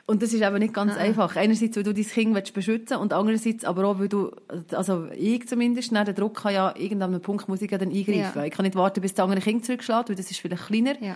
Und 0.10 0.24
das 0.24 0.34
ist 0.34 0.41
aber 0.41 0.58
nicht 0.58 0.74
ganz 0.74 0.93
ah. 0.95 1.02
einfach. 1.02 1.36
Einerseits, 1.36 1.78
weil 1.78 1.84
du 1.84 1.93
dein 1.93 2.04
Kind 2.04 2.34
willst 2.34 2.56
beschützen 2.56 2.98
und 2.98 3.13
andererseits 3.13 3.63
aber 3.63 3.86
auch, 3.86 4.00
weil 4.00 4.10
du, 4.10 4.32
also 4.72 5.08
ich 5.15 5.48
zumindest, 5.48 5.91
ne, 5.91 6.04
der 6.04 6.15
Druck 6.15 6.36
kann 6.38 6.52
ja 6.52 6.76
irgendeinem 6.76 7.22
Punkt 7.22 7.48
muss 7.48 7.62
ich 7.62 7.69
ja 7.69 7.78
dann 7.78 7.91
eingreifen. 7.91 8.39
Ja. 8.39 8.43
Ich 8.43 8.52
kann 8.52 8.63
nicht 8.65 8.76
warten, 8.76 9.02
bis 9.02 9.13
das 9.13 9.24
andere 9.24 9.39
Kind 9.39 9.65
zurückschlägt, 9.65 10.10
weil 10.10 10.15
das 10.15 10.32
ist 10.32 10.39
vielleicht 10.39 10.65
kleiner. 10.65 11.00
Ja. 11.00 11.15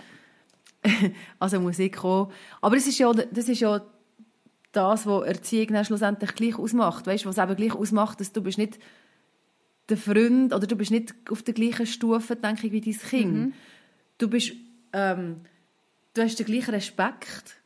also 1.40 1.58
muss 1.58 1.80
ich 1.80 1.90
kommen. 1.90 2.30
Aber 2.60 2.76
es 2.76 2.86
ist 2.86 3.00
ja, 3.00 3.12
das 3.12 3.48
ist 3.48 3.58
ja 3.58 3.82
das, 4.70 5.06
was 5.08 5.26
Erziehung 5.26 5.72
dann 5.72 5.84
schlussendlich 5.84 6.32
gleich 6.36 6.56
ausmacht. 6.56 7.04
Weißt 7.04 7.24
du, 7.24 7.30
was 7.30 7.38
eben 7.38 7.56
gleich 7.56 7.74
ausmacht, 7.74 8.20
dass 8.20 8.30
du 8.30 8.42
bist 8.42 8.58
nicht 8.58 8.78
der 9.88 9.96
Freund 9.96 10.54
oder 10.54 10.68
du 10.68 10.76
bist 10.76 10.92
nicht 10.92 11.16
auf 11.30 11.42
der 11.42 11.54
gleichen 11.54 11.86
Stufe, 11.86 12.36
denke 12.36 12.68
ich, 12.68 12.72
wie 12.72 12.80
dein 12.80 12.96
Kind. 13.10 13.34
Mhm. 13.34 13.52
Du 14.18 14.28
bist, 14.28 14.52
ähm, 14.92 15.40
du 16.14 16.22
hast 16.22 16.38
den 16.38 16.46
gleichen 16.46 16.70
Respekt 16.72 17.56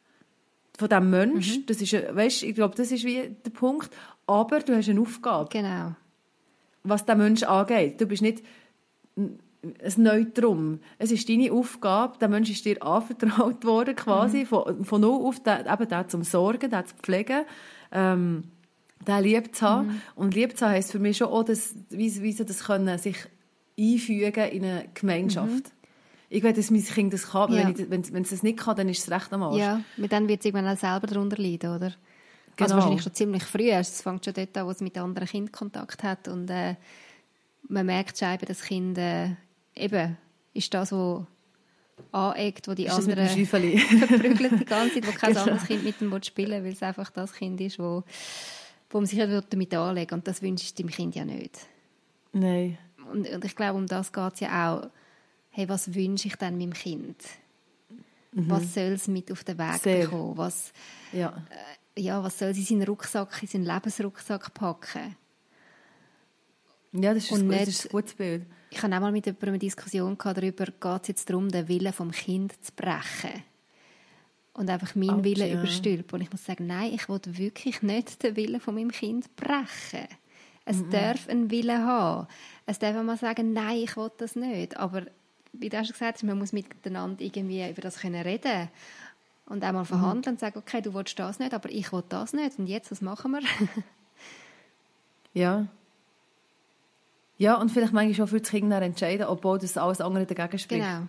von 0.78 0.88
diesem 0.88 1.10
Mensch. 1.10 1.58
Mhm. 1.58 1.66
Das 1.66 1.82
ist, 1.82 1.92
weißt, 1.92 2.44
ich 2.44 2.54
glaube, 2.54 2.76
das 2.76 2.92
ist 2.92 3.04
wie 3.04 3.36
der 3.44 3.50
Punkt. 3.50 3.90
Aber 4.26 4.60
du 4.60 4.76
hast 4.76 4.88
eine 4.88 5.00
Aufgabe. 5.00 5.48
Genau. 5.50 5.96
Was 6.84 7.04
der 7.04 7.16
Mensch 7.16 7.42
angeht. 7.42 8.00
Du 8.00 8.06
bist 8.06 8.22
nicht 8.22 8.44
ein 9.16 9.38
Neutrum. 9.96 10.78
Es 10.98 11.10
ist 11.10 11.28
deine 11.28 11.50
Aufgabe. 11.50 12.18
Der 12.18 12.28
Mensch 12.28 12.48
ist 12.50 12.64
dir 12.64 12.80
anvertraut 12.80 13.64
worden, 13.64 13.96
quasi, 13.96 14.40
mhm. 14.40 14.46
von, 14.46 14.84
von 14.84 15.00
null 15.00 15.26
auf, 15.26 15.42
den, 15.42 15.66
eben 15.66 15.88
den 15.88 16.08
zum 16.08 16.22
Sorgen, 16.22 16.70
den 16.70 16.86
zu 16.86 16.94
pflegen. 17.02 17.44
Ähm, 17.90 18.44
den 19.04 19.22
lieb 19.24 19.56
zu 19.56 19.66
haben. 19.66 19.88
Mhm. 19.88 20.00
Und 20.14 20.34
lieb 20.34 20.56
zu 20.56 20.64
haben 20.64 20.74
heisst 20.74 20.92
für 20.92 21.00
mich 21.00 21.16
schon 21.16 21.28
auch, 21.28 21.42
dass, 21.42 21.74
wie, 21.90 22.22
wie 22.22 22.32
sie 22.32 22.44
das 22.44 22.64
können, 22.64 22.96
sich 22.98 23.16
einfügen 23.76 24.48
in 24.50 24.64
eine 24.64 24.88
Gemeinschaft. 24.94 25.48
Mhm 25.48 25.77
ich 26.30 26.42
will, 26.42 26.52
dass 26.52 26.70
mein 26.70 26.84
Kind 26.84 27.12
das 27.12 27.30
kann, 27.30 27.52
ja. 27.52 27.66
wenn, 27.66 27.90
wenn, 27.90 28.12
wenn 28.12 28.22
es 28.22 28.30
das 28.30 28.42
nicht 28.42 28.58
kann, 28.58 28.76
dann 28.76 28.88
ist 28.88 29.00
es 29.00 29.10
recht 29.10 29.32
am 29.32 29.42
Arsch. 29.42 29.58
Ja, 29.58 29.80
mit 29.96 30.12
dann 30.12 30.28
wird 30.28 30.40
es 30.40 30.46
irgendwann 30.46 30.74
auch 30.74 30.78
selber 30.78 31.06
darunter 31.06 31.40
leiden, 31.40 31.74
oder? 31.74 31.86
Also 31.86 31.96
genau. 32.56 32.64
Also 32.64 32.74
wahrscheinlich 32.76 33.02
schon 33.02 33.14
ziemlich 33.14 33.44
früh. 33.44 33.70
Es 33.70 34.02
fängt 34.02 34.24
schon 34.24 34.34
dort 34.34 34.56
an, 34.56 34.66
wo 34.66 34.70
es 34.70 34.80
mit 34.80 34.98
anderen 34.98 35.28
Kindern 35.28 35.52
Kontakt 35.52 36.02
hat 36.02 36.28
und 36.28 36.50
äh, 36.50 36.74
man 37.68 37.86
merkt 37.86 38.18
schon, 38.18 38.36
das 38.46 38.62
Kind 38.62 38.98
äh, 38.98 39.30
eben 39.74 40.16
ist 40.54 40.72
das, 40.74 40.92
was 40.92 41.22
aneckt, 42.12 42.68
wo 42.68 42.74
die 42.74 42.86
ist 42.86 42.92
anderen 42.92 43.28
verprügeln 43.28 44.58
die 44.58 44.64
ganze 44.64 44.94
Zeit, 44.94 45.06
wo 45.06 45.12
kein 45.12 45.30
genau. 45.30 45.42
anderes 45.42 45.64
Kind 45.64 45.84
mit 45.84 46.00
dem 46.00 46.22
spielen 46.22 46.50
will, 46.50 46.64
weil 46.64 46.72
es 46.72 46.82
einfach 46.82 47.10
das 47.10 47.32
Kind 47.32 47.60
ist, 47.60 47.78
wo, 47.78 48.04
wo 48.90 48.98
man 48.98 49.06
sich 49.06 49.18
damit 49.18 49.74
anlegen 49.74 50.14
Und 50.14 50.28
das 50.28 50.42
wünscht 50.42 50.78
dem 50.78 50.88
Kind 50.88 51.14
ja 51.14 51.24
nicht. 51.24 51.58
Nein. 52.32 52.78
Und, 53.10 53.28
und 53.28 53.44
ich 53.44 53.56
glaube, 53.56 53.78
um 53.78 53.86
das 53.86 54.12
geht 54.12 54.34
es 54.34 54.40
ja 54.40 54.70
auch 54.70 54.90
hey, 55.58 55.68
was 55.68 55.92
wünsche 55.92 56.28
ich 56.28 56.36
denn 56.36 56.56
meinem 56.56 56.72
Kind? 56.72 57.16
Mhm. 58.32 58.48
Was 58.48 58.74
soll 58.74 58.92
es 58.92 59.08
mit 59.08 59.32
auf 59.32 59.42
den 59.42 59.58
Weg 59.58 59.82
Sehr. 59.82 60.04
bekommen? 60.04 60.36
Was, 60.36 60.72
ja. 61.12 61.42
Äh, 61.96 62.00
ja, 62.00 62.22
was 62.22 62.38
soll 62.38 62.54
sie 62.54 62.60
in 62.60 62.66
seinen 62.66 62.82
Rucksack, 62.84 63.42
in 63.42 63.48
seinen 63.48 63.64
Lebensrucksack 63.64 64.54
packen? 64.54 65.16
Ja, 66.92 67.12
das 67.12 67.24
ist, 67.24 67.32
ein, 67.32 67.48
nicht, 67.48 67.62
das 67.62 67.68
ist 67.70 67.86
ein 67.86 67.90
gutes 67.90 68.14
Bild. 68.14 68.46
Ich 68.70 68.80
habe 68.80 68.94
auch 68.94 69.00
mal 69.00 69.10
mit 69.10 69.26
jemandem 69.26 69.48
eine 69.48 69.58
Diskussion 69.58 70.16
darüber, 70.16 70.66
geht 70.66 71.02
es 71.02 71.08
jetzt 71.08 71.28
darum, 71.28 71.48
den 71.48 71.66
Willen 71.66 71.92
vom 71.92 72.12
Kind 72.12 72.52
zu 72.64 72.70
brechen? 72.76 73.42
Und 74.52 74.70
einfach 74.70 74.94
meinen 74.94 75.10
okay, 75.10 75.24
Willen 75.24 75.58
überstülpen. 75.58 76.20
Und 76.20 76.22
ich 76.22 76.30
muss 76.30 76.44
sagen, 76.44 76.68
nein, 76.68 76.94
ich 76.94 77.08
will 77.08 77.20
wirklich 77.24 77.82
nicht 77.82 78.22
den 78.22 78.36
Willen 78.36 78.60
von 78.60 78.76
meinem 78.76 78.92
Kind 78.92 79.34
brechen. 79.34 80.06
Es 80.64 80.76
mhm. 80.76 80.90
darf 80.90 81.28
einen 81.28 81.50
Willen 81.50 81.84
haben. 81.84 82.28
Es 82.64 82.78
darf 82.78 82.94
mal 83.02 83.16
sagen, 83.16 83.52
nein, 83.52 83.78
ich 83.78 83.96
will 83.96 84.12
das 84.18 84.36
nicht. 84.36 84.76
Aber 84.76 85.06
wie 85.58 85.68
du 85.68 85.76
schon 85.78 85.92
gesagt 85.92 86.14
hast, 86.14 86.22
man 86.24 86.38
muss 86.38 86.52
miteinander 86.52 87.22
irgendwie 87.22 87.68
über 87.68 87.82
das 87.82 88.00
können 88.00 88.22
reden 88.22 88.68
und 89.46 89.64
auch 89.64 89.72
mal 89.72 89.80
mhm. 89.80 89.86
verhandeln 89.86 90.34
und 90.34 90.40
sagen, 90.40 90.58
okay, 90.58 90.80
du 90.80 90.94
willst 90.94 91.18
das 91.18 91.38
nicht, 91.38 91.54
aber 91.54 91.70
ich 91.70 91.92
will 91.92 92.04
das 92.08 92.32
nicht 92.32 92.58
und 92.58 92.66
jetzt, 92.66 92.90
was 92.90 93.00
machen 93.00 93.32
wir? 93.32 93.40
ja. 95.34 95.66
Ja, 97.38 97.54
und 97.54 97.70
vielleicht 97.70 97.92
manchmal 97.92 98.26
auch 98.26 98.30
für 98.30 98.40
das 98.40 98.50
Kind 98.50 98.72
entscheiden, 98.72 99.26
obwohl 99.26 99.58
das 99.58 99.76
alles 99.76 100.00
andere 100.00 100.26
dagegen 100.26 100.58
spricht. 100.58 100.82
Genau. 100.82 101.08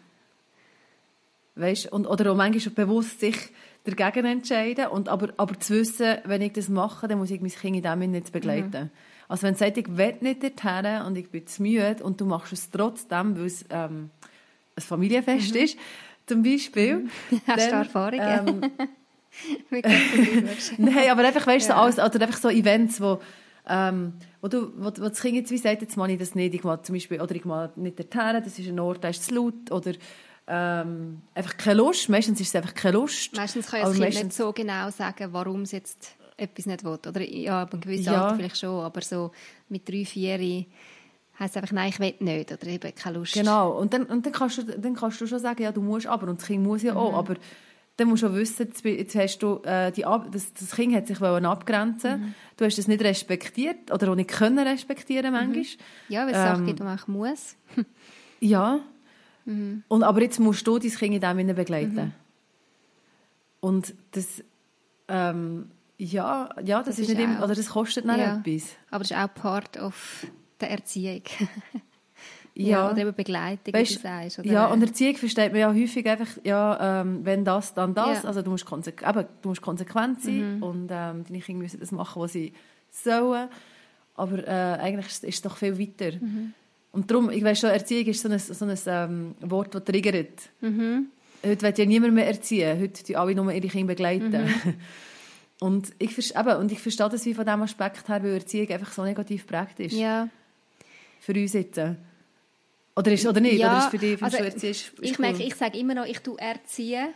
Weißt, 1.55 1.91
und, 1.91 2.05
oder 2.05 2.31
auch 2.31 2.35
manchmal 2.35 2.73
bewusst 2.73 3.19
sich 3.19 3.51
dagegen 3.83 4.25
entscheiden, 4.25 4.87
und 4.87 5.09
aber, 5.09 5.33
aber 5.37 5.59
zu 5.59 5.73
wissen, 5.73 6.17
wenn 6.25 6.41
ich 6.41 6.53
das 6.53 6.69
mache, 6.69 7.07
dann 7.07 7.17
muss 7.17 7.31
ich 7.31 7.41
mein 7.41 7.49
Kind 7.49 7.77
in 7.77 7.81
dem 7.81 8.11
nicht 8.11 8.31
begleiten. 8.31 8.83
Mhm. 8.85 8.89
Also 9.27 9.43
wenn 9.43 9.53
es 9.53 9.59
sagt, 9.59 9.77
ich 9.77 9.97
will 9.97 10.17
nicht 10.21 10.43
dorthin 10.43 11.01
und 11.03 11.17
ich 11.17 11.29
bin 11.29 11.45
zu 11.45 11.61
müde 11.61 12.03
und 12.03 12.21
du 12.21 12.25
machst 12.25 12.53
es 12.53 12.69
trotzdem, 12.69 13.37
weil 13.37 13.45
es 13.45 13.65
ähm, 13.69 14.09
ein 14.79 14.87
Familienfest 14.87 15.53
mhm. 15.53 15.61
ist, 15.61 15.77
zum 16.25 16.43
Beispiel. 16.43 16.97
Mhm. 16.97 17.09
Hast 17.47 17.59
dann, 17.59 17.69
du 17.69 17.75
Erfahrungen? 17.75 18.47
Ähm, 18.47 18.71
Nein, 20.77 21.09
aber 21.09 21.23
einfach, 21.23 21.45
weißt 21.45 21.69
du, 21.69 21.73
ja. 21.73 21.91
so 21.91 22.01
oder 22.01 22.21
einfach 22.21 22.39
so 22.39 22.49
Events, 22.49 22.99
wo, 22.99 23.19
ähm, 23.67 24.13
wo, 24.41 24.47
du, 24.47 24.71
wo, 24.77 24.85
wo 24.85 25.09
das 25.09 25.21
Kind 25.21 25.35
jetzt 25.35 25.51
wie 25.51 25.57
sagt, 25.57 25.81
jetzt 25.81 25.97
mache 25.97 26.13
ich 26.13 26.19
das 26.19 26.35
nicht, 26.35 26.53
ich 26.53 26.63
mal 26.63 26.81
zum 26.81 26.95
Beispiel, 26.95 27.21
oder 27.21 27.35
ich 27.35 27.45
mal 27.45 27.71
nicht 27.75 27.99
dorthin, 27.99 28.41
das 28.43 28.57
ist 28.59 28.67
ein 28.67 28.79
Ort, 28.79 29.03
da 29.03 29.09
ist 29.09 29.21
es 29.21 29.31
laut, 29.31 29.71
oder 29.71 29.93
ähm, 30.47 31.21
einfach 31.35 31.57
keine 31.57 31.77
Lust, 31.77 32.09
meistens 32.09 32.41
ist 32.41 32.49
es 32.49 32.55
einfach 32.55 32.73
keine 32.73 32.97
Lust. 32.97 33.35
Meistens 33.35 33.67
kann 33.67 33.81
das 33.81 33.91
Kind 33.91 34.01
meistens... 34.01 34.23
nicht 34.23 34.35
so 34.35 34.51
genau 34.51 34.89
sagen, 34.89 35.29
warum 35.31 35.61
es 35.61 35.71
jetzt 35.71 36.15
etwas 36.35 36.65
nicht 36.65 36.83
will, 36.83 36.97
oder 37.07 37.21
ja, 37.21 37.61
ab 37.61 37.73
einem 37.73 37.81
gewissen 37.81 38.05
ja. 38.05 38.23
Alter 38.23 38.35
vielleicht 38.35 38.57
schon, 38.57 38.83
aber 38.83 39.01
so 39.01 39.31
mit 39.69 39.87
drei, 39.87 40.05
vier 40.05 40.39
heisst 41.39 41.55
einfach, 41.57 41.71
nein, 41.71 41.89
ich 41.89 41.99
will 41.99 42.13
nicht 42.19 42.51
oder 42.51 42.67
ich 42.67 42.75
habe 42.75 42.91
keine 42.91 43.17
Lust. 43.17 43.33
Genau, 43.33 43.71
und 43.71 43.93
dann, 43.93 44.03
und 44.03 44.25
dann, 44.25 44.33
kannst 44.33 44.57
du, 44.57 44.63
dann 44.63 44.95
kannst 44.95 45.21
du 45.21 45.27
schon 45.27 45.39
sagen, 45.39 45.61
ja, 45.63 45.71
du 45.71 45.81
musst 45.81 46.07
aber, 46.07 46.27
und 46.27 46.41
das 46.41 46.47
Kind 46.47 46.63
muss 46.63 46.83
ja 46.83 46.95
auch, 46.95 47.11
mhm. 47.11 47.17
aber 47.17 47.35
dann 47.97 48.07
musst 48.07 48.23
du 48.23 48.27
auch 48.27 48.33
wissen, 48.33 48.71
jetzt, 48.83 49.15
hast 49.15 49.39
du, 49.39 49.61
äh, 49.63 49.91
die 49.91 50.05
Ab 50.05 50.29
das, 50.31 50.53
das 50.53 50.71
Kind 50.71 50.95
hat 50.95 51.07
sich 51.07 51.21
abgrenzen 51.21 52.21
mhm. 52.21 52.33
du 52.57 52.65
hast 52.65 52.77
es 52.77 52.87
nicht 52.87 53.01
respektiert 53.01 53.91
oder 53.91 54.11
auch 54.11 54.15
nicht 54.15 54.29
können 54.29 54.59
respektieren 54.59 55.33
manchmal. 55.33 55.63
Mhm. 55.63 55.65
Ja, 56.07 56.25
weil 56.25 56.33
es 56.33 56.37
ähm, 56.37 56.43
Sachen 56.43 56.65
gibt, 56.65 56.79
die 56.79 56.83
man 56.83 56.99
muss. 57.07 57.55
ja, 58.39 58.79
mhm. 59.45 59.83
und, 59.87 60.03
aber 60.03 60.21
jetzt 60.21 60.39
musst 60.39 60.65
du 60.65 60.79
dein 60.79 60.91
Kind 60.91 61.15
in 61.15 61.21
dem 61.21 61.37
Sinne 61.37 61.53
begleiten. 61.53 61.95
Mhm. 61.95 62.11
Und 63.61 63.93
das, 64.11 64.43
ähm, 65.09 65.71
ja, 65.97 66.49
ja, 66.63 66.77
das, 66.77 66.95
das 66.95 66.99
ist, 66.99 67.09
nicht 67.09 67.19
immer, 67.19 67.43
oder 67.43 67.55
das 67.55 67.69
kostet 67.69 68.05
noch 68.05 68.17
ja. 68.17 68.37
etwas. 68.37 68.69
Aber 68.89 68.99
das 69.03 69.11
ist 69.11 69.17
auch 69.17 69.33
Part 69.33 69.77
of 69.77 70.25
der 70.59 70.71
Erziehung. 70.71 71.23
ja, 72.55 72.67
ja, 72.67 72.91
oder 72.91 73.01
eben 73.01 73.13
Begleitung, 73.13 73.73
weißt, 73.73 73.95
du 73.95 73.99
sagst. 73.99 74.39
Oder? 74.39 74.51
Ja, 74.51 74.65
und 74.67 74.81
Erziehung 74.81 75.15
versteht 75.15 75.51
man 75.51 75.61
ja 75.61 75.73
häufig 75.73 76.05
einfach, 76.07 76.27
ja, 76.43 77.01
ähm, 77.01 77.19
wenn 77.23 77.45
das, 77.45 77.73
dann 77.73 77.93
das. 77.93 78.23
Ja. 78.23 78.27
Also 78.27 78.41
du 78.41 78.51
musst, 78.51 78.65
konsequ 78.65 79.07
eben, 79.07 79.25
du 79.41 79.49
musst 79.49 79.61
konsequent 79.61 80.21
sein 80.21 80.57
mhm. 80.57 80.63
und 80.63 80.89
ähm, 80.91 81.23
deine 81.27 81.39
Kinder 81.39 81.63
müssen 81.63 81.79
das 81.79 81.91
machen, 81.91 82.21
was 82.21 82.33
sie 82.33 82.53
sollen. 82.91 83.47
Aber 84.15 84.45
äh, 84.45 84.77
eigentlich 84.81 85.07
ist 85.07 85.23
es 85.23 85.41
doch 85.41 85.55
viel 85.55 85.79
weiter. 85.79 86.17
Mhm. 86.19 86.53
Und 86.91 87.09
darum, 87.09 87.29
ich 87.29 87.43
weiss 87.43 87.59
schon, 87.59 87.69
Erziehung 87.69 88.07
ist 88.07 88.21
so 88.21 88.29
ein, 88.29 88.39
so 88.39 88.65
ein 88.65 88.77
ähm, 88.87 89.35
Wort, 89.41 89.75
das 89.75 89.83
triggert. 89.85 90.49
Mhm. 90.59 91.07
Heute 91.45 91.61
wird 91.61 91.77
ja 91.77 91.85
niemand 91.85 92.13
mehr 92.13 92.27
erziehen. 92.27 92.79
Heute 92.79 93.03
die 93.03 93.15
alle 93.15 93.35
nur 93.35 93.53
ihre 93.53 93.67
Kinder 93.67 93.93
begleiten. 93.93 94.31
Mhm. 94.31 94.73
Und 95.61 95.91
ich, 95.99 96.17
eben, 96.17 96.55
und 96.55 96.71
ich 96.71 96.79
verstehe 96.79 97.09
das 97.09 97.25
wie 97.25 97.33
von 97.33 97.43
diesem 97.43 97.61
Aspekt 97.63 98.07
her, 98.07 98.23
weil 98.23 98.35
Erziehung 98.35 98.69
einfach 98.69 98.93
so 98.93 99.03
negativ 99.03 99.45
geprägt 99.45 99.81
ist. 99.81 99.91
Ja 99.91 100.29
für 101.19 101.33
uns 101.33 101.53
jetzt. 101.53 101.79
Oder, 102.95 103.11
ist, 103.11 103.25
oder 103.25 103.39
nicht? 103.39 103.59
Ja, 103.59 103.71
oder 103.71 103.85
ist 103.85 103.91
für 103.91 103.97
dich 103.97 104.21
also, 104.21 104.37
ist, 104.43 104.93
ich 105.01 105.19
cool. 105.19 105.25
merke, 105.25 105.43
ich 105.43 105.55
sage 105.55 105.77
immer 105.77 105.93
noch, 105.93 106.05
ich 106.05 106.19
tue 106.19 106.39
erziehen. 106.39 107.09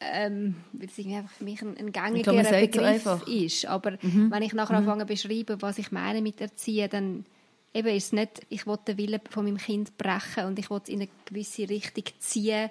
Ähm, 0.00 0.56
weil 0.72 0.88
es 0.88 0.98
irgendwie 0.98 1.16
einfach 1.16 1.32
für 1.32 1.44
mich 1.44 1.62
ein, 1.62 1.76
ein 1.78 1.92
gängiger 1.92 2.32
Begriff 2.32 3.04
so 3.04 3.20
ist. 3.26 3.66
Aber 3.66 3.92
mhm. 4.02 4.30
wenn 4.30 4.42
ich 4.42 4.52
nachher 4.52 4.80
mhm. 4.80 4.88
anfange 4.88 5.06
zu 5.06 5.14
beschreiben, 5.14 5.62
was 5.62 5.78
ich 5.78 5.92
meine 5.92 6.20
mit 6.20 6.40
erziehen, 6.40 6.90
dann 6.90 7.24
eben 7.72 7.88
ist 7.88 8.06
es 8.06 8.12
nicht, 8.12 8.42
ich 8.48 8.66
will 8.66 8.78
den 8.86 8.98
Willen 8.98 9.20
von 9.30 9.44
meinem 9.44 9.56
Kind 9.56 9.96
brechen 9.96 10.46
und 10.46 10.58
ich 10.58 10.68
will 10.68 10.80
es 10.82 10.88
in 10.88 11.00
eine 11.00 11.08
gewisse 11.24 11.68
Richtung 11.68 12.04
ziehen 12.18 12.70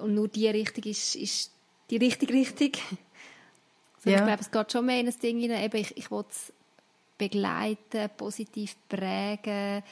und 0.00 0.14
nur 0.14 0.28
die 0.28 0.48
Richtung 0.48 0.84
ist, 0.84 1.14
ist 1.16 1.52
die 1.90 1.96
richtige 1.96 2.32
Richtung. 2.32 2.72
So, 4.04 4.10
ja. 4.10 4.18
Ich 4.18 4.24
glaube, 4.24 4.40
es 4.42 4.50
geht 4.52 4.70
schon 4.70 4.86
mehr 4.86 5.00
in 5.00 5.06
das 5.06 5.18
Ding 5.18 5.40
rein. 5.40 5.60
Eben, 5.60 5.76
ich, 5.76 5.96
ich 5.96 6.08
will 6.12 6.22
es 6.30 6.52
begleiten, 7.18 8.10
positiv 8.16 8.76
prägen, 8.88 9.82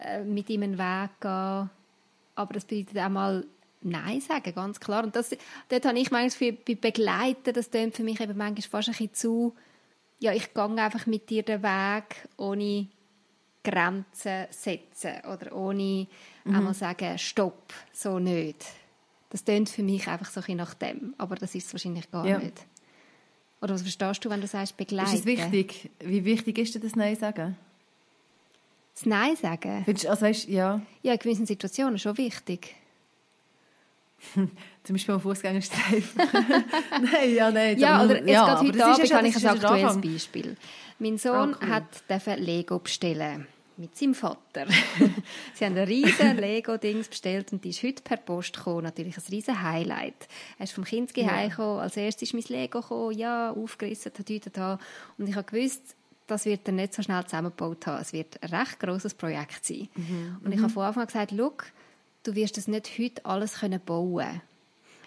äh, 0.00 0.22
mit 0.24 0.50
ihm 0.50 0.64
einen 0.64 0.78
Weg 0.78 1.20
gehen. 1.20 1.70
Aber 2.34 2.52
das 2.52 2.64
bedeutet 2.64 2.98
auch 2.98 3.08
mal 3.08 3.46
Nein 3.80 4.20
sagen, 4.20 4.54
ganz 4.54 4.80
klar. 4.80 5.04
Und 5.04 5.14
das, 5.14 5.36
dort 5.68 5.84
habe 5.84 5.98
ich 5.98 6.10
manchmal 6.10 6.52
bei 6.52 6.74
Begleiten, 6.74 7.52
das 7.52 7.70
klingt 7.70 7.94
für 7.94 8.02
mich 8.02 8.20
eben 8.20 8.36
manchmal 8.36 8.62
fast 8.62 8.88
ein 8.88 8.92
bisschen 8.92 9.14
zu, 9.14 9.54
ja, 10.18 10.32
ich 10.32 10.54
gehe 10.54 10.64
einfach 10.64 11.06
mit 11.06 11.28
dir 11.28 11.42
den 11.42 11.62
Weg, 11.62 12.28
ohne 12.38 12.88
Grenzen 13.62 14.46
setzen 14.50 15.12
oder 15.30 15.54
ohne 15.54 16.06
mhm. 16.44 16.54
einmal 16.54 16.74
sagen, 16.74 17.18
stopp, 17.18 17.72
so 17.92 18.18
nicht. 18.18 18.64
Das 19.30 19.44
klingt 19.44 19.68
für 19.68 19.82
mich 19.82 20.06
einfach 20.08 20.30
so 20.30 20.40
ein 20.46 20.56
nach 20.56 20.74
dem, 20.74 21.14
aber 21.18 21.34
das 21.36 21.54
ist 21.54 21.66
es 21.66 21.74
wahrscheinlich 21.74 22.10
gar 22.10 22.26
ja. 22.26 22.38
nicht. 22.38 22.66
Oder 23.64 23.72
was 23.72 23.80
verstehst 23.80 24.22
du, 24.22 24.28
wenn 24.28 24.42
du 24.42 24.46
sagst, 24.46 24.76
begleiten? 24.76 25.14
Ist 25.14 25.20
es 25.20 25.24
wichtig? 25.24 25.90
Wie 26.00 26.26
wichtig 26.26 26.58
ist 26.58 26.74
dir 26.74 26.80
das 26.80 26.96
Nein 26.96 27.16
sagen? 27.16 27.56
Das 28.94 29.06
Nein 29.06 29.36
sagen? 29.36 29.82
Findest, 29.86 30.06
also 30.06 30.26
weißt, 30.26 30.48
ja. 30.48 30.82
Ja, 31.02 31.14
in 31.14 31.18
gewissen 31.18 31.46
Situationen 31.46 31.98
schon 31.98 32.18
wichtig. 32.18 32.74
Zum 34.34 34.50
Beispiel 34.86 35.14
am 35.14 35.20
Fußgängerstreifen. 35.22 36.22
nein, 37.10 37.34
ja, 37.34 37.50
nein. 37.50 37.78
Ja, 37.78 38.04
oder 38.04 38.18
jetzt 38.18 38.28
ja, 38.28 38.60
heute 38.60 38.84
Abend 38.84 39.14
habe 39.14 39.28
ich 39.28 39.36
ein 39.36 39.46
aktuelles 39.46 39.98
Beispiel. 39.98 40.56
Mein 40.98 41.16
Sohn 41.16 41.54
oh, 41.54 41.56
cool. 41.62 41.68
hat 41.70 42.38
Lego 42.40 42.78
bestellen 42.78 43.46
mit 43.76 43.96
seinem 43.96 44.14
Vater. 44.14 44.66
Sie 45.54 45.64
haben 45.64 45.76
ein 45.76 45.84
riesen 45.84 46.36
Lego-Dings 46.36 47.08
bestellt 47.08 47.52
und 47.52 47.64
die 47.64 47.70
ist 47.70 47.82
heute 47.82 48.02
per 48.02 48.16
Post 48.16 48.56
gekommen. 48.56 48.84
Natürlich 48.84 49.16
ein 49.16 49.24
riesen 49.30 49.62
Highlight. 49.62 50.28
Er 50.58 50.64
ist 50.64 50.72
vom 50.72 50.84
Kind 50.84 51.16
ja. 51.16 51.48
gekommen. 51.48 51.80
Als 51.80 51.96
erstes 51.96 52.32
ist 52.32 52.34
mein 52.34 52.60
Lego 52.60 52.80
gekommen. 52.80 53.16
Ja, 53.16 53.50
aufgerissen, 53.50 54.12
hat 54.16 54.30
heute 54.30 54.50
da. 54.50 54.78
Und 55.18 55.28
ich 55.28 55.34
habe 55.34 55.50
gewusst, 55.50 55.96
das 56.26 56.44
wird 56.44 56.66
er 56.66 56.72
nicht 56.72 56.94
so 56.94 57.02
schnell 57.02 57.24
zusammengebaut 57.24 57.86
haben. 57.86 58.00
Es 58.00 58.12
wird 58.12 58.42
ein 58.42 58.50
recht 58.50 58.80
grosses 58.80 59.14
Projekt 59.14 59.64
sein. 59.64 59.88
Mhm. 59.94 60.38
Und 60.44 60.52
ich 60.52 60.58
habe 60.58 60.68
mhm. 60.68 60.74
von 60.74 60.84
Anfang 60.84 61.02
an 61.02 61.06
gesagt, 61.06 61.32
Look, 61.32 61.66
du 62.22 62.34
wirst 62.34 62.56
das 62.56 62.68
nicht 62.68 62.98
heute 62.98 63.24
alles 63.24 63.60
können 63.60 63.80
bauen 63.84 64.40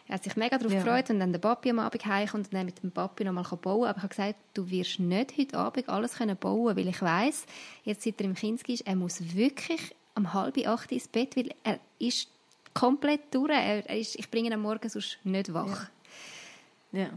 er 0.08 0.16
hat 0.16 0.24
sich 0.24 0.36
mega 0.38 0.58
darauf 0.58 0.74
ja. 0.74 0.80
gefreut, 0.82 1.10
wenn 1.10 1.20
dann 1.20 1.34
der 1.34 1.40
Papi 1.40 1.70
am 1.70 1.80
Abend 1.80 2.06
heimkommt 2.06 2.46
und 2.46 2.54
dann 2.54 2.66
mit 2.66 2.82
dem 2.82 2.92
Papi 2.92 3.26
noch 3.26 3.34
mal 3.34 3.44
bauen 3.44 3.82
kann. 3.82 3.90
Aber 3.90 3.98
ich 3.98 4.04
habe 4.04 4.08
gesagt, 4.08 4.36
du 4.54 4.70
wirst 4.70 5.00
nicht 5.00 5.38
heute 5.38 5.58
Abend 5.58 5.90
alles 5.90 6.16
können 6.16 6.38
bauen 6.38 6.76
weil 6.78 6.88
ich 6.88 7.02
weiß, 7.02 7.46
jetzt 7.84 8.04
seit 8.04 8.22
er 8.22 8.26
im 8.26 8.36
Kinski 8.36 8.76
ist, 8.76 8.88
er 8.88 8.96
muss 8.96 9.36
wirklich 9.36 9.96
um 10.16 10.34
halb 10.34 10.58
acht 10.66 10.92
ins 10.92 11.08
Bett, 11.08 11.36
weil 11.36 11.54
er 11.64 11.80
ist 12.00 12.30
komplett 12.74 13.34
durch. 13.34 13.52
Er 13.52 13.90
ist, 13.98 14.18
ich 14.18 14.32
bringe 14.32 14.48
ihn 14.48 14.54
am 14.54 14.62
Morgen 14.62 14.90
sonst 14.90 15.20
nicht 15.24 15.54
wach. 15.54 15.90
Ja. 16.92 17.00
ja. 17.00 17.10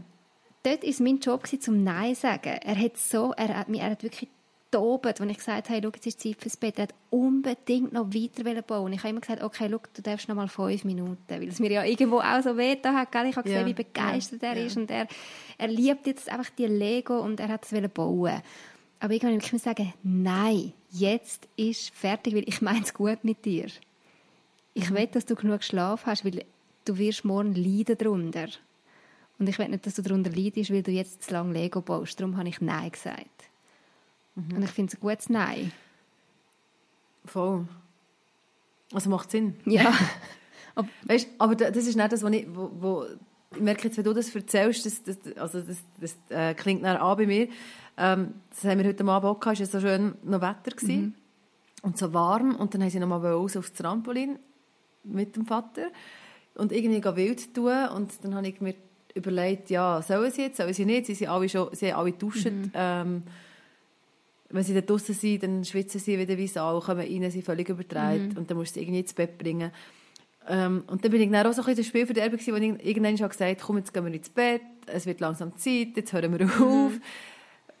Dort 0.63 0.83
war 0.83 0.93
mein 0.99 1.19
Job, 1.19 1.47
zum 1.47 1.83
Nein 1.83 2.13
zu 2.13 2.21
sagen. 2.21 2.59
Er 2.61 2.77
hat 2.77 2.97
so, 2.97 3.33
er 3.35 3.57
hat, 3.57 3.69
er 3.69 3.89
hat 3.91 4.03
wirklich 4.03 4.29
tobt, 4.71 5.05
als 5.05 5.19
ich 5.19 5.37
gesagt 5.37 5.69
habe, 5.69 5.81
schau, 5.83 5.91
jetzt 5.93 6.07
ist 6.07 6.21
Zeit 6.21 6.37
fürs 6.39 6.57
Bett. 6.57 6.77
Er 6.77 6.83
hat 6.83 6.95
unbedingt 7.09 7.93
noch 7.93 8.07
weiter 8.13 8.61
bauen. 8.61 8.93
Ich 8.93 8.99
habe 8.99 9.09
immer 9.09 9.19
gesagt, 9.19 9.43
okay, 9.43 9.67
schau, 9.69 9.81
du 9.93 10.01
darfst 10.01 10.27
noch 10.27 10.35
mal 10.35 10.47
fünf 10.47 10.83
Minuten, 10.85 11.17
weil 11.27 11.47
es 11.47 11.59
mir 11.59 11.71
ja 11.71 11.83
irgendwo 11.83 12.19
auch 12.19 12.41
so 12.41 12.57
weh 12.57 12.77
hat. 12.83 13.09
Ich 13.13 13.35
habe 13.35 13.43
gesehen, 13.43 13.61
ja. 13.61 13.65
wie 13.65 13.73
begeistert 13.73 14.41
ja. 14.41 14.49
er 14.49 14.65
ist 14.65 14.77
und 14.77 14.89
er, 14.89 15.07
er 15.57 15.67
liebt 15.67 16.07
jetzt 16.07 16.29
einfach 16.29 16.49
die 16.51 16.65
Lego 16.65 17.19
und 17.19 17.39
er 17.39 17.49
hat 17.49 17.69
es 17.69 17.89
bauen. 17.91 18.41
Aber 18.99 19.13
irgendwann 19.13 19.35
muss 19.35 19.51
ich 19.51 19.61
sagen, 19.61 19.93
nein, 20.03 20.73
jetzt 20.91 21.47
ist 21.57 21.93
fertig, 21.93 22.35
weil 22.35 22.47
ich 22.47 22.61
meine 22.61 22.83
es 22.83 22.93
gut 22.93 23.23
mit 23.23 23.43
dir. 23.45 23.67
Ich 24.73 24.89
mhm. 24.89 24.95
will, 24.95 25.07
dass 25.07 25.25
du 25.25 25.35
genug 25.35 25.63
Schlaf 25.63 26.05
hast, 26.05 26.23
weil 26.23 26.45
du 26.85 26.97
wirst 26.97 27.25
morgen 27.25 27.55
leiden 27.55 27.97
darunter. 27.97 28.47
Und 29.39 29.49
ich 29.49 29.57
will 29.57 29.69
nicht, 29.69 29.87
dass 29.87 29.95
du 29.95 30.03
darunter 30.03 30.29
leidest, 30.29 30.71
weil 30.71 30.83
du 30.83 30.91
jetzt 30.91 31.23
zu 31.23 31.33
lange 31.33 31.53
Lego 31.53 31.81
baust. 31.81 32.19
Darum 32.19 32.37
habe 32.37 32.47
ich 32.47 32.61
Nein 32.61 32.91
gesagt. 32.91 33.50
Mhm. 34.35 34.55
Und 34.55 34.63
ich 34.63 34.71
finde 34.71 34.93
es 34.93 34.97
ein 34.97 35.01
gutes 35.01 35.29
Nein. 35.29 35.71
Voll. 37.25 37.67
Also 38.93 39.09
macht 39.09 39.31
Sinn. 39.31 39.55
Ja. 39.65 39.93
aber, 40.75 40.87
weißt, 41.05 41.27
aber 41.37 41.55
das 41.55 41.85
ist 41.85 41.95
nicht 41.95 42.11
das, 42.11 42.23
was 42.23 42.31
ich, 42.31 42.47
wo, 42.53 42.71
wo 42.73 43.05
ich 43.53 43.61
merke 43.61 43.87
jetzt, 43.87 43.97
wenn 43.97 44.03
du 44.03 44.13
das 44.13 44.33
erzählst, 44.33 44.85
das, 44.85 45.03
das, 45.03 45.17
also 45.37 45.61
das, 45.61 45.77
das 45.99 46.17
äh, 46.29 46.53
klingt 46.53 46.81
nach 46.81 47.01
an 47.01 47.17
bei 47.17 47.25
mir. 47.25 47.47
Ähm, 47.97 48.35
das 48.49 48.63
haben 48.63 48.79
wir 48.79 48.87
heute 48.87 49.05
Abend 49.05 49.29
auch 49.29 49.39
gehabt, 49.39 49.59
es 49.59 49.73
war 49.73 49.81
so 49.81 49.87
schön 49.87 50.15
noch 50.23 50.41
Wetter 50.41 50.75
mhm. 50.81 51.13
und 51.81 51.97
so 51.97 52.13
warm 52.13 52.55
und 52.55 52.73
dann 52.73 52.81
haben 52.81 52.89
sie 52.89 52.99
noch 52.99 53.07
mal 53.07 53.19
raus 53.25 53.57
aufs 53.57 53.73
Trampolin 53.73 54.39
mit 55.03 55.35
dem 55.35 55.45
Vater 55.45 55.87
und 56.55 56.71
irgendwie 56.71 57.03
wild 57.03 57.53
tun 57.53 57.89
und 57.95 58.23
dann 58.23 58.35
habe 58.35 58.47
ich 58.47 58.61
mir 58.61 58.75
überlegt, 59.13 59.69
ja, 59.69 60.01
sollen 60.01 60.31
sie 60.31 60.43
jetzt, 60.43 60.57
sollen 60.57 60.73
sie 60.73 60.85
nicht, 60.85 61.07
sie 61.07 61.15
sind 61.15 61.27
alle 61.27 61.49
schon, 61.49 61.69
sie 61.73 61.91
haben 61.91 61.99
alle 61.99 62.11
geduscht, 62.13 62.45
mhm. 62.45 62.71
ähm, 62.73 63.23
wenn 64.51 64.63
sie 64.63 64.73
da 64.73 64.81
draußen 64.81 65.15
sind, 65.15 65.43
dann 65.43 65.63
schwitzen 65.63 65.99
sie 65.99 66.17
wieder 66.17 66.37
wie 66.37 66.47
Sau, 66.47 66.79
kommen 66.79 67.01
rein, 67.01 67.31
sind 67.31 67.45
völlig 67.45 67.69
übertreibt 67.69 68.33
mhm. 68.33 68.37
und 68.37 68.49
dann 68.49 68.57
musst 68.57 68.75
du 68.75 68.79
sie 68.79 68.85
irgendwie 68.85 69.01
ins 69.01 69.13
Bett 69.13 69.37
bringen. 69.37 69.71
Ähm, 70.47 70.83
und 70.87 71.03
dann 71.03 71.11
bin 71.11 71.21
ich 71.21 71.29
dann 71.29 71.45
auch 71.45 71.53
so 71.53 71.61
ein 71.61 71.65
bisschen 71.65 71.77
das 71.77 71.87
Spiel 71.87 72.05
verderben 72.05 72.39
wo 72.39 72.55
ich 72.55 72.85
irgendwann 72.85 73.17
schon 73.17 73.29
gesagt 73.29 73.49
habe, 73.49 73.59
komm, 73.61 73.77
jetzt 73.77 73.93
gehen 73.93 74.05
wir 74.05 74.13
ins 74.13 74.29
Bett, 74.29 74.61
es 74.87 75.05
wird 75.05 75.19
langsam 75.19 75.55
Zeit, 75.57 75.95
jetzt 75.95 76.13
hören 76.13 76.37
wir 76.37 76.45
mhm. 76.45 76.63
auf. 76.63 76.91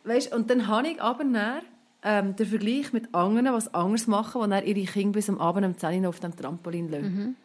Weißt, 0.03 0.33
und 0.33 0.49
dann 0.49 0.67
habe 0.67 0.87
ich 0.87 1.01
aber 1.01 1.23
dann, 1.23 1.61
ähm, 2.03 2.35
den 2.35 2.47
Vergleich 2.47 2.93
mit 2.93 3.13
anderen, 3.13 3.53
was 3.53 3.73
anders 3.73 4.07
machen, 4.07 4.41
die 4.43 4.49
dann 4.49 4.65
ihre 4.65 4.91
Kinder 4.91 5.13
bis 5.13 5.29
am 5.29 5.39
Abend 5.39 5.65
um 5.65 5.77
10 5.77 6.03
Uhr 6.03 6.09
auf 6.09 6.19
dem 6.19 6.35
Trampolin 6.35 6.89
lassen. 6.89 7.15
Mhm. 7.15 7.35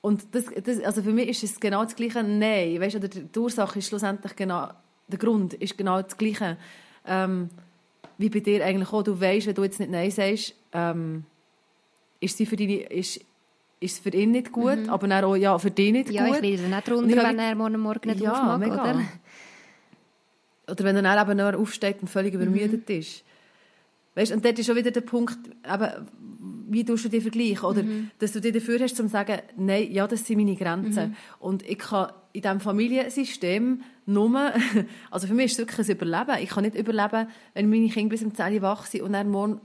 Und 0.00 0.34
das, 0.34 0.44
das, 0.62 0.80
also 0.80 1.02
für 1.02 1.12
mich 1.12 1.28
ist 1.28 1.44
es 1.44 1.60
genau 1.60 1.82
das 1.82 1.96
Gleiche 1.96 2.22
Nein. 2.22 2.78
Weißt, 2.78 2.96
oder 2.96 3.08
die 3.08 3.38
Ursache 3.38 3.78
ist 3.78 3.88
schlussendlich 3.88 4.36
genau, 4.36 4.68
der 5.08 5.18
Grund 5.18 5.54
ist 5.54 5.78
genau 5.78 6.02
das 6.02 6.16
Gleiche 6.16 6.58
ähm, 7.06 7.50
wie 8.18 8.28
bei 8.28 8.40
dir 8.40 8.64
eigentlich 8.64 8.92
auch, 8.92 9.02
du 9.02 9.20
weißt, 9.20 9.46
wenn 9.46 9.54
du 9.54 9.64
jetzt 9.64 9.80
nicht 9.80 9.90
Nein 9.90 10.10
sagst, 10.10 10.54
ähm, 10.72 11.24
ist 12.20 12.36
sie 12.36 12.46
für 12.46 12.56
deine, 12.56 12.82
ist, 12.84 13.20
ist 13.80 13.96
es 13.96 13.98
für 13.98 14.10
ihn 14.10 14.30
nicht 14.30 14.52
gut, 14.52 14.78
mhm. 14.78 14.90
aber 14.90 15.08
dann 15.08 15.24
auch 15.24 15.36
ja, 15.36 15.58
für 15.58 15.70
dich 15.70 15.92
nicht 15.92 16.10
ja, 16.10 16.26
gut. 16.26 16.36
Ja, 16.36 16.42
ich 16.42 16.60
leide 16.60 16.74
nicht 16.74 16.90
runter, 16.90 17.16
wenn 17.16 17.38
er 17.38 17.54
morgen, 17.54 17.80
morgen 17.80 18.08
nicht 18.08 18.20
ja, 18.20 18.32
aufmacht, 18.32 18.60
mega. 18.60 18.82
oder? 18.82 19.00
Oder 20.66 20.84
wenn 20.84 20.96
er 20.96 21.02
dann 21.02 21.28
eben 21.28 21.36
noch 21.36 21.60
aufsteht 21.60 22.00
und 22.00 22.08
völlig 22.08 22.32
übermüdet 22.34 22.88
mhm. 22.88 22.96
ist. 22.96 23.22
Weißt, 24.14 24.32
und 24.32 24.44
dort 24.44 24.58
ist 24.58 24.66
schon 24.66 24.76
wieder 24.76 24.90
der 24.90 25.00
Punkt, 25.00 25.38
eben, 25.46 26.08
wie 26.68 26.84
tust 26.84 27.04
du 27.04 27.08
dich 27.08 27.22
vergleichen? 27.22 27.64
Oder 27.64 27.82
mhm. 27.82 28.10
dass 28.18 28.32
du 28.32 28.40
dich 28.40 28.52
dafür 28.52 28.80
hast, 28.80 28.98
um 29.00 29.06
zu 29.06 29.12
sagen, 29.12 29.38
nein, 29.56 29.90
ja, 29.92 30.06
das 30.06 30.26
sind 30.26 30.38
meine 30.38 30.56
Grenzen. 30.56 31.10
Mhm. 31.10 31.16
Und 31.38 31.62
ich 31.68 31.78
kann 31.78 32.12
in 32.32 32.42
diesem 32.42 32.60
Familiensystem 32.60 33.82
nur, 34.06 34.52
also 35.10 35.26
für 35.26 35.34
mich 35.34 35.46
ist 35.46 35.52
es 35.52 35.58
wirklich 35.58 35.88
ein 35.88 35.96
Überleben. 35.96 36.42
Ich 36.42 36.50
kann 36.50 36.64
nicht 36.64 36.76
überleben, 36.76 37.28
wenn 37.54 37.70
meine 37.70 37.88
Kinder 37.88 38.10
bis 38.10 38.22
um 38.22 38.34
10 38.34 38.54
Uhr 38.54 38.62
wach 38.62 38.86
sind 38.86 39.02
und 39.02 39.12
dann 39.12 39.30
morgen 39.30 39.60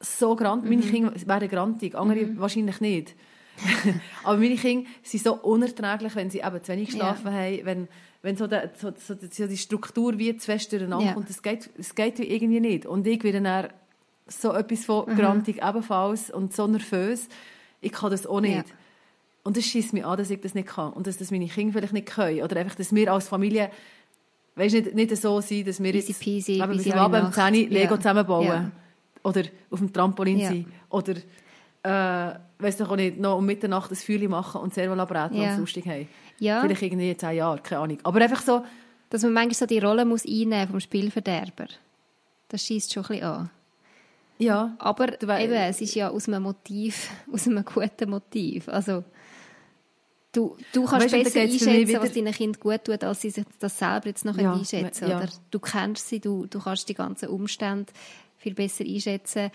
so 0.00 0.34
grand, 0.34 0.64
mhm. 0.64 0.70
meine 0.70 0.82
Kinder 0.82 1.12
wären 1.26 1.48
grantig, 1.48 1.94
andere 1.94 2.24
mhm. 2.24 2.40
wahrscheinlich 2.40 2.80
nicht. 2.80 3.14
Aber 4.24 4.38
meine 4.38 4.56
Kinder 4.56 4.88
sind 5.02 5.22
so 5.22 5.34
unerträglich, 5.34 6.16
wenn 6.16 6.30
sie 6.30 6.40
eben 6.40 6.62
zu 6.62 6.72
wenig 6.72 6.88
geschlafen 6.88 7.26
ja. 7.26 7.32
haben, 7.32 7.60
wenn, 7.64 7.88
wenn 8.22 8.36
so, 8.36 8.46
der, 8.46 8.70
so, 8.76 8.92
so, 8.96 9.14
die 9.46 9.56
Struktur 9.56 10.18
wie 10.18 10.36
zu 10.36 10.46
fest 10.46 10.72
durcheinander 10.72 11.06
ja. 11.06 11.12
kommt, 11.12 11.28
das 11.28 11.42
geht, 11.42 11.70
das 11.76 11.94
geht 11.94 12.18
irgendwie 12.18 12.60
nicht. 12.60 12.86
Und 12.86 13.06
ich 13.06 13.22
werde 13.22 13.42
dann 13.42 13.68
so 14.30 14.52
etwas 14.52 14.84
von 14.84 15.08
mhm. 15.08 15.16
grantig 15.16 15.62
ebenfalls 15.62 16.30
und 16.30 16.54
so 16.54 16.66
nervös, 16.66 17.28
ich 17.80 17.92
kann 17.92 18.10
das 18.10 18.26
auch 18.26 18.40
nicht. 18.40 18.68
Ja. 18.68 18.74
Und 19.42 19.56
es 19.56 19.64
schießt 19.64 19.92
mich 19.92 20.04
an, 20.04 20.18
dass 20.18 20.30
ich 20.30 20.40
das 20.40 20.54
nicht 20.54 20.68
kann. 20.68 20.92
Und 20.92 21.06
dass 21.06 21.16
das 21.16 21.30
meine 21.30 21.46
Kinder 21.46 21.72
vielleicht 21.72 21.92
nicht 21.92 22.08
können. 22.08 22.42
Oder 22.42 22.56
einfach, 22.56 22.74
dass 22.74 22.94
wir 22.94 23.12
als 23.12 23.28
Familie, 23.28 23.70
weißt, 24.56 24.74
nicht, 24.74 24.94
nicht 24.94 25.16
so 25.16 25.40
sind, 25.40 25.66
dass 25.66 25.82
wir 25.82 25.92
jetzt 25.92 26.20
peasy, 26.20 26.62
eben, 26.62 26.76
bis 26.76 26.90
Abend 26.92 27.24
um 27.24 27.32
10 27.32 27.54
Lego 27.70 27.94
ja. 27.94 27.96
zusammenbauen. 27.96 28.46
Ja. 28.46 28.70
Oder 29.22 29.42
auf 29.70 29.78
dem 29.78 29.92
Trampolin 29.92 30.38
ja. 30.38 30.48
sein. 30.48 30.66
Oder, 30.90 31.14
äh, 31.82 32.38
weiss 32.58 32.76
doch 32.76 32.90
auch 32.90 32.96
nicht, 32.96 33.18
noch 33.18 33.38
um 33.38 33.46
Mitternacht 33.46 33.90
ein 33.90 33.96
Feuer 33.96 34.28
machen 34.28 34.60
und 34.60 34.74
sehr 34.74 34.90
wohl 34.90 35.00
abreden 35.00 35.40
ja. 35.40 35.54
und 35.54 35.60
lustig 35.60 35.86
haben. 35.86 36.06
Ja. 36.38 36.60
Vielleicht 36.60 36.82
irgendwie 36.82 37.10
in 37.10 37.18
10 37.18 37.36
Jahren, 37.36 37.62
keine 37.62 37.80
Ahnung. 37.82 37.98
Aber 38.02 38.20
einfach 38.20 38.42
so... 38.42 38.64
Dass 39.08 39.24
man 39.24 39.32
manchmal 39.32 39.54
so 39.54 39.66
die 39.66 39.80
Rolle 39.80 40.04
muss 40.04 40.24
einnehmen 40.24 40.68
vom 40.68 40.78
Spielverderber. 40.78 41.66
Das 42.48 42.62
schießt 42.62 42.92
schon 42.92 43.02
ein 43.04 43.08
bisschen 43.08 43.24
an. 43.26 43.50
Ja. 44.40 44.74
Aber 44.78 45.20
eben, 45.20 45.52
es 45.52 45.80
ist 45.80 45.94
ja 45.94 46.08
aus 46.08 46.26
einem 46.26 46.42
Motiv, 46.42 47.10
aus 47.32 47.46
einem 47.46 47.64
guten 47.64 48.10
Motiv. 48.10 48.68
Also, 48.68 49.04
Du, 50.32 50.56
du 50.72 50.84
kannst 50.84 51.12
weißt, 51.12 51.24
besser 51.24 51.40
einschätzen, 51.40 52.00
was 52.00 52.12
deinen 52.12 52.32
Kind 52.32 52.60
gut 52.60 52.84
tut, 52.84 53.02
als 53.02 53.20
sie 53.20 53.30
sich 53.30 53.44
das 53.58 53.76
selber 53.76 54.06
jetzt 54.06 54.24
noch 54.24 54.38
ja, 54.38 54.52
einschätzen 54.52 55.08
ja. 55.08 55.18
oder 55.18 55.28
Du 55.50 55.58
kennst 55.58 56.08
sie, 56.08 56.20
du, 56.20 56.46
du 56.46 56.60
kannst 56.60 56.88
die 56.88 56.94
ganzen 56.94 57.30
Umstände 57.30 57.92
viel 58.36 58.54
besser 58.54 58.84
einschätzen. 58.84 59.50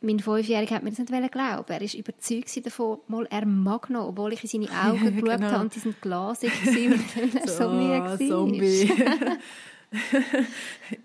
mein 0.00 0.18
Fünfjähriger 0.18 0.76
hat 0.76 0.82
mir 0.82 0.92
das 0.92 0.98
nicht 1.00 1.10
glauben. 1.10 1.64
Er 1.68 1.80
war 1.82 1.94
überzeugt 1.94 2.64
davon, 2.66 3.00
mal 3.06 3.26
er 3.30 3.44
mag 3.44 3.90
noch, 3.90 4.08
obwohl 4.08 4.32
ich 4.32 4.42
in 4.44 4.66
seine 4.66 4.82
Augen 4.86 5.14
geschaut 5.14 5.40
genau. 5.40 5.50
habe 5.50 5.64
und 5.64 5.74
sie 5.74 5.80
sind 5.80 6.00
glasig 6.00 6.52
und 6.64 7.34
er 7.34 7.46
so, 7.46 7.64
so 7.64 7.70
müde 7.70 7.98
war. 7.98 8.18
Zombie. 8.18 8.92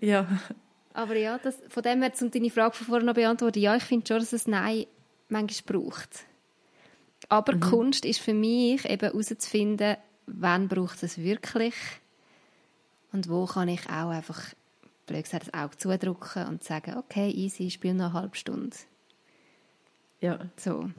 ja. 0.00 0.26
Aber 0.94 1.16
ja, 1.16 1.38
das, 1.38 1.56
von 1.68 1.82
dem 1.82 2.02
her, 2.02 2.12
um 2.20 2.30
deine 2.30 2.50
Frage 2.50 2.74
von 2.74 2.86
vorhin 2.86 3.06
noch 3.06 3.14
beantworten, 3.14 3.60
ja, 3.60 3.76
ich 3.76 3.84
finde 3.84 4.06
schon, 4.06 4.18
dass 4.18 4.32
es 4.32 4.46
Nein 4.46 4.86
manchmal 5.28 5.80
braucht. 5.80 6.26
Aber 7.28 7.54
mhm. 7.54 7.60
Kunst 7.60 8.04
ist 8.04 8.20
für 8.20 8.34
mich 8.34 8.84
eben 8.84 9.00
herauszufinden, 9.00 9.96
wann 10.26 10.68
braucht 10.68 11.02
es 11.02 11.18
wirklich 11.18 11.74
und 13.12 13.28
wo 13.28 13.46
kann 13.46 13.68
ich 13.68 13.86
auch 13.88 14.10
einfach, 14.10 14.40
blöd 15.06 15.24
gesagt, 15.24 15.48
das 15.48 15.54
Auge 15.54 15.76
zudrücken 15.76 16.46
und 16.48 16.64
sagen, 16.64 16.96
okay, 16.96 17.30
easy, 17.30 17.66
ich 17.66 17.74
spiele 17.74 17.94
noch 17.94 18.06
eine 18.06 18.14
halbe 18.14 18.36
Stunde. 18.36 18.76
Ja. 20.20 20.38
So. 20.56 20.90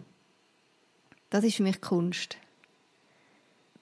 Das 1.30 1.44
ist 1.44 1.56
für 1.56 1.64
mich 1.64 1.82
Kunst. 1.82 2.38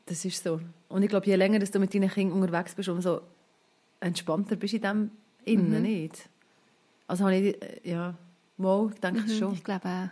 Das 0.05 0.23
ist 0.25 0.43
so. 0.43 0.61
Und 0.87 1.03
ich 1.03 1.09
glaube, 1.09 1.25
je 1.25 1.35
länger 1.35 1.59
dass 1.59 1.71
du 1.71 1.79
mit 1.79 1.93
deinen 1.93 2.09
Kindern 2.09 2.41
unterwegs 2.41 2.75
bist, 2.75 2.89
umso 2.89 3.21
entspannter 3.99 4.55
bist 4.55 4.73
du 4.73 4.77
in 4.77 4.83
dem 4.83 5.11
Innen, 5.45 5.77
mhm. 5.77 5.81
nicht? 5.81 6.29
Also 7.07 7.25
habe 7.25 7.35
ich, 7.35 7.61
äh, 7.61 7.81
ja, 7.83 8.15
mal, 8.57 8.89
ich 8.93 8.99
denke 8.99 9.21
mhm, 9.21 9.29
schon. 9.29 9.53
Ich 9.53 9.63
glaube 9.63 9.87
auch. 9.87 10.09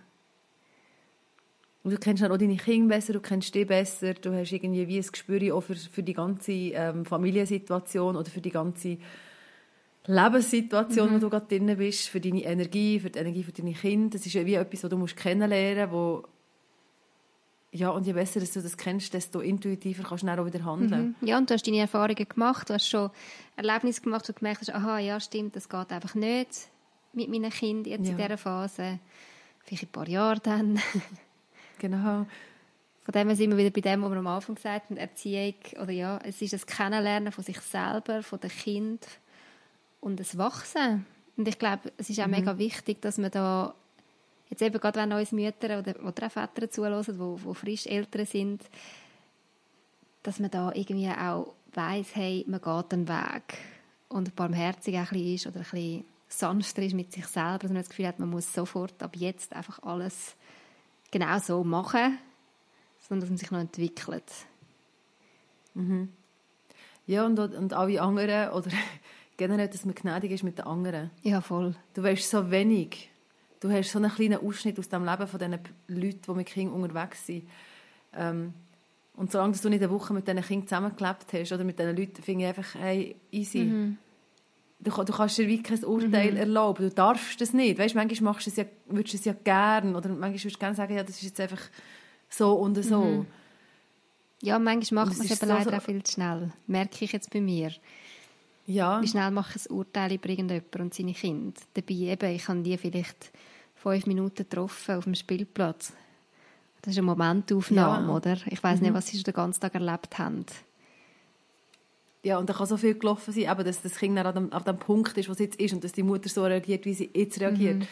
Und 1.84 1.92
du 1.92 1.98
kennst 1.98 2.24
auch 2.24 2.38
deine 2.38 2.58
Kinder 2.58 2.96
besser, 2.96 3.14
du 3.14 3.22
kennst 3.22 3.56
dich 3.56 3.66
besser, 3.66 4.14
du 4.14 4.34
hast 4.34 4.52
irgendwie 4.52 4.88
wie 4.88 5.00
ein 5.00 5.06
Gespür 5.10 5.56
auch 5.56 5.62
für, 5.62 5.76
für 5.76 6.04
die 6.04 6.14
ganze 6.14 6.52
ähm, 6.52 7.06
Familiensituation 7.06 8.18
oder 8.18 8.30
für 8.30 8.42
die 8.42 8.52
ganze 8.52 8.98
Lebenssituation, 10.06 11.10
mhm. 11.10 11.16
wo 11.16 11.20
du 11.20 11.30
gerade 11.30 11.46
drin 11.48 11.78
bist, 11.78 12.10
für 12.10 12.20
deine 12.20 12.44
Energie, 12.44 13.00
für 13.00 13.10
die 13.10 13.20
Energie 13.20 13.44
für 13.44 13.52
deine 13.54 13.74
Kinder. 13.74 14.10
Das 14.18 14.26
ist 14.26 14.34
ja 14.34 14.46
wie 14.46 14.56
etwas, 14.56 14.84
was 14.84 14.90
du 14.90 14.98
musst 14.98 15.16
kennenlernen 15.16 15.90
musst, 15.90 16.26
ja, 17.72 17.90
und 17.90 18.06
je 18.06 18.14
besser 18.14 18.40
dass 18.40 18.52
du 18.52 18.62
das 18.62 18.78
kennst, 18.78 19.14
desto 19.14 19.42
intuitiver 19.42 20.04
kannst 20.04 20.24
du 20.24 20.28
auch 20.28 20.46
wieder 20.46 20.66
handeln. 20.66 21.16
Mhm. 21.20 21.28
Ja, 21.28 21.38
und 21.38 21.50
du 21.50 21.54
hast 21.54 21.68
deine 21.68 21.80
Erfahrungen 21.80 22.28
gemacht, 22.28 22.70
du 22.70 22.74
hast 22.74 22.90
schon 22.90 23.12
Erlebnisse 23.56 24.02
gemacht, 24.02 24.28
wo 24.28 24.34
du 24.34 24.40
gemerkt 24.40 24.62
hast, 24.62 24.74
aha, 24.74 24.98
ja, 25.00 25.20
stimmt, 25.20 25.56
das 25.56 25.70
geht 25.70 25.92
einfach 25.92 26.16
nicht 26.16 26.70
mit 27.14 27.30
meinen 27.30 27.52
Kindern 27.52 27.92
jetzt 27.92 28.06
ja. 28.06 28.12
in 28.12 28.18
dieser 28.18 28.38
Phase. 28.38 29.00
Vielleicht 29.64 29.84
ein 29.84 29.92
paar 29.92 30.08
Jahre 30.08 30.40
dann. 30.40 30.80
genau. 31.80 32.26
Von 33.02 33.12
dem 33.14 33.28
her 33.28 33.36
sind 33.36 33.52
wir 33.52 33.58
wieder 33.58 33.72
bei 33.72 33.82
dem, 33.82 34.02
was 34.02 34.12
wir 34.12 34.18
am 34.18 34.28
Anfang 34.28 34.56
gesagt 34.56 34.90
haben, 34.90 34.98
Erziehung, 34.98 35.56
oder 35.82 35.92
ja, 35.92 36.20
es 36.24 36.42
ist 36.42 36.54
das 36.54 36.66
Kennenlernen 36.66 37.32
von 37.32 37.44
sich 37.44 37.60
selber, 37.60 38.24
von 38.24 38.40
dem 38.40 38.52
Kind 38.52 39.06
und 40.00 40.20
das 40.20 40.38
Wachsen. 40.38 41.06
Und 41.38 41.48
ich 41.48 41.58
glaube, 41.58 41.92
es 41.98 42.10
ist 42.10 42.20
auch 42.20 42.26
mhm. 42.26 42.32
mega 42.32 42.58
wichtig, 42.58 43.02
dass 43.02 43.18
man 43.18 43.32
da 43.32 43.74
jetzt 44.50 44.62
eben 44.62 44.80
gerade 44.80 45.00
wenn 45.00 45.14
uns 45.14 45.32
Mütter 45.32 45.80
oder, 45.80 45.96
oder 46.04 46.28
auch 46.28 46.32
Väter 46.32 46.70
zuhören, 46.70 47.04
die, 47.06 47.48
die 47.48 47.56
frisch 47.56 47.86
Eltern 47.88 48.26
sind, 48.26 48.64
dass 50.24 50.40
man 50.40 50.52
da 50.52 50.72
irgendwie 50.74 51.10
auch 51.10 51.54
weiss, 51.74 52.16
hey, 52.16 52.46
man 52.48 52.62
geht 52.62 52.94
einen 52.94 53.08
Weg 53.08 53.58
und 54.10 54.36
barmherzig 54.36 54.96
ein 54.96 55.06
bisschen 55.06 55.36
ist 55.36 55.48
oder 55.48 55.58
ein 55.58 55.62
bisschen 55.62 56.06
sanfter 56.28 56.84
ist 56.84 56.94
mit 56.94 57.12
sich 57.12 57.26
selber, 57.26 57.60
dass 57.60 57.72
man 57.72 57.82
das 57.82 57.90
Gefühl 57.90 58.08
hat, 58.08 58.20
man 58.20 58.30
muss 58.30 58.54
sofort 58.54 59.02
ab 59.02 59.16
jetzt 59.16 59.54
einfach 59.54 59.82
alles 59.84 60.36
genau 61.12 61.40
so 61.40 61.64
machen, 61.64 62.18
sondern 63.08 63.22
dass 63.22 63.30
man 63.30 63.38
sich 63.38 63.52
noch 63.52 63.60
entwickelt. 63.60 64.32
Mhm. 65.74 66.10
Ja, 67.08 67.26
und, 67.26 67.40
und 67.40 67.74
alle 67.74 68.02
anderen, 68.02 68.52
oder 68.52 68.70
generell, 69.38 69.68
dass 69.68 69.86
man 69.86 69.96
gnädig 69.96 70.32
ist 70.32 70.44
mit 70.44 70.58
den 70.58 70.66
anderen. 70.66 71.10
Ja, 71.24 71.42
voll. 71.42 71.76
Du 71.94 72.04
weißt 72.04 72.30
so 72.30 72.52
wenig 72.52 73.10
du 73.60 73.72
hast 73.72 73.92
so 73.92 74.00
einen 74.00 74.12
kleinen 74.12 74.40
Ausschnitt 74.40 74.80
aus 74.80 74.90
dem 74.90 75.06
Leben 75.06 75.28
von 75.28 75.40
diesen 75.40 75.60
Leuten, 75.88 76.22
die 76.28 76.32
mit 76.32 76.48
Kindern 76.48 76.82
unterwegs 76.82 77.26
sind. 77.26 77.48
Ähm, 78.14 78.54
und 79.16 79.32
solange 79.32 79.58
du 79.58 79.70
nicht 79.70 79.84
eine 79.84 79.92
Woche 79.92 80.14
mit 80.14 80.28
diesen 80.28 80.42
Kindern 80.42 80.68
zusammengelebt 80.68 81.26
hast 81.34 81.52
oder 81.52 81.64
mit 81.64 81.78
diesen 81.78 81.96
Leuten, 81.96 82.24
finde 82.24 82.44
ich 82.44 82.48
einfach, 82.48 82.76
hey, 82.76 83.16
easy. 83.32 83.60
Mhm. 83.60 83.98
Du, 84.80 84.92
du, 84.92 85.12
kannst 85.12 85.38
dir 85.38 85.48
wie 85.48 85.62
kein 85.62 85.84
Urteil 85.84 86.32
mhm. 86.32 86.38
erlauben. 86.38 86.90
Du 86.90 86.96
darfst 86.96 87.42
das 87.42 87.52
nicht. 87.52 87.78
Weißt, 87.78 87.96
manchmal 87.96 88.34
machst 88.34 88.48
du 88.48 88.52
es 88.52 88.56
ja, 88.56 88.64
würdest 88.88 89.14
du 89.14 89.18
es 89.18 89.26
ja 89.26 89.34
gern 89.44 89.96
oder 89.96 90.08
manchmal 90.08 90.32
würdest 90.32 90.56
du 90.56 90.60
gerne 90.60 90.76
sagen, 90.76 90.96
ja, 90.96 91.04
das 91.04 91.18
ist 91.18 91.24
jetzt 91.24 91.40
einfach 91.42 91.62
so 92.30 92.54
und 92.54 92.82
so. 92.82 93.04
Mhm. 93.04 93.28
Ja, 94.42 94.58
manchmal 94.58 95.06
macht 95.06 95.18
man 95.18 95.26
es 95.26 95.32
eben 95.34 95.40
so 95.40 95.54
leider 95.54 95.72
so 95.72 95.76
auch 95.76 95.82
viel 95.82 96.02
zu 96.02 96.14
schnell. 96.14 96.54
Merke 96.68 97.04
ich 97.04 97.12
jetzt 97.12 97.30
bei 97.32 97.42
mir. 97.42 97.74
Ja. 98.70 99.02
Wie 99.02 99.08
schnell 99.08 99.32
mache 99.32 99.58
ich 99.58 99.68
ein 99.68 99.76
Urteil 99.76 100.14
über 100.14 100.30
irgendjemanden 100.30 100.82
und 100.82 100.94
seine 100.94 101.14
Kinder. 101.14 101.60
Dabei 101.74 101.94
eben, 101.94 102.36
ich 102.36 102.48
habe 102.48 102.62
die 102.62 102.78
vielleicht 102.78 103.32
fünf 103.74 104.06
Minuten 104.06 104.36
getroffen 104.36 104.96
auf 104.96 105.06
dem 105.06 105.16
Spielplatz. 105.16 105.94
Das 106.84 106.94
ist 106.94 107.00
eine 107.00 107.08
Momentaufnahme, 107.08 108.08
ja. 108.08 108.16
oder? 108.16 108.38
Ich 108.46 108.62
weiß 108.62 108.78
mhm. 108.78 108.86
nicht, 108.86 108.94
was 108.94 109.08
sie 109.08 109.18
schon 109.18 109.24
den 109.24 109.34
ganzen 109.34 109.62
Tag 109.62 109.74
erlebt 109.74 110.20
haben. 110.20 110.46
Ja, 112.22 112.38
und 112.38 112.48
da 112.48 112.54
kann 112.54 112.68
so 112.68 112.78
viel 112.78 112.94
gelaufen 112.94 113.34
sein, 113.34 113.48
aber 113.48 113.64
dass 113.64 113.82
das 113.82 113.96
Kind 113.96 114.20
an 114.20 114.36
dem, 114.36 114.54
an 114.54 114.64
dem 114.64 114.78
Punkt 114.78 115.18
ist, 115.18 115.28
wo 115.28 115.34
es 115.34 115.40
jetzt 115.40 115.60
ist 115.60 115.74
und 115.74 115.84
dass 115.84 115.94
die 115.94 116.04
Mutter 116.04 116.30
so 116.30 116.44
reagiert, 116.44 116.86
wie 116.86 116.94
sie 116.94 117.10
jetzt 117.12 117.40
reagiert. 117.40 117.80
Mhm. 117.80 117.88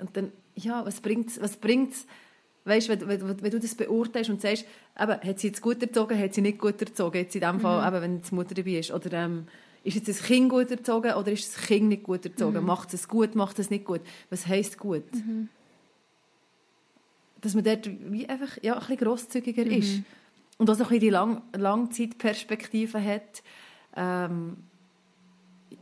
Und 0.00 0.16
dann, 0.16 0.32
ja, 0.54 0.82
was 0.86 1.00
bringt 1.00 1.28
es, 1.28 1.42
was 1.42 1.56
bringt's, 1.56 2.06
weißt, 2.64 2.88
wenn, 2.88 3.06
wenn, 3.06 3.42
wenn, 3.42 3.50
du 3.50 3.60
das 3.60 3.74
beurteilst 3.74 4.30
und 4.30 4.40
sagst, 4.40 4.64
eben, 4.98 5.12
hat 5.12 5.40
sie 5.40 5.48
jetzt 5.48 5.60
gut 5.60 5.82
erzogen, 5.82 6.18
hat 6.18 6.32
sie 6.32 6.40
nicht 6.40 6.58
gut 6.58 6.80
erzogen, 6.80 7.18
jetzt 7.18 7.34
in 7.34 7.42
dem 7.42 7.60
Fall, 7.60 7.82
mhm. 7.82 7.94
eben, 7.96 8.02
wenn 8.02 8.22
die 8.22 8.34
Mutter 8.34 8.54
dabei 8.54 8.78
ist, 8.78 8.92
oder 8.92 9.12
ähm, 9.12 9.46
ist 9.84 9.94
jetzt 9.94 10.08
das 10.08 10.22
Kind 10.22 10.48
gut 10.48 10.70
erzogen 10.70 11.14
oder 11.14 11.32
ist 11.32 11.56
das 11.56 11.62
Kind 11.66 11.88
nicht 11.88 12.02
gut 12.04 12.24
erzogen? 12.24 12.60
Mhm. 12.60 12.66
Macht 12.66 12.94
es 12.94 13.08
gut, 13.08 13.34
macht 13.34 13.58
es 13.58 13.70
nicht 13.70 13.84
gut? 13.84 14.00
Was 14.30 14.46
heisst 14.46 14.78
gut? 14.78 15.12
Mhm. 15.12 15.48
Dass 17.40 17.54
man 17.54 17.64
dort 17.64 17.90
wie 18.10 18.28
einfach 18.28 18.58
ja, 18.62 18.74
ein 18.74 18.80
bisschen 18.80 18.96
grosszügiger 18.98 19.64
mhm. 19.64 19.72
ist. 19.72 20.02
Und 20.58 20.70
auch 20.70 20.74
so 20.74 20.84
ein 20.84 20.88
bisschen 20.88 21.00
die 21.00 21.10
Lang 21.10 21.42
Langzeitperspektive 21.56 23.02
hat. 23.02 23.42
Ähm, 23.96 24.56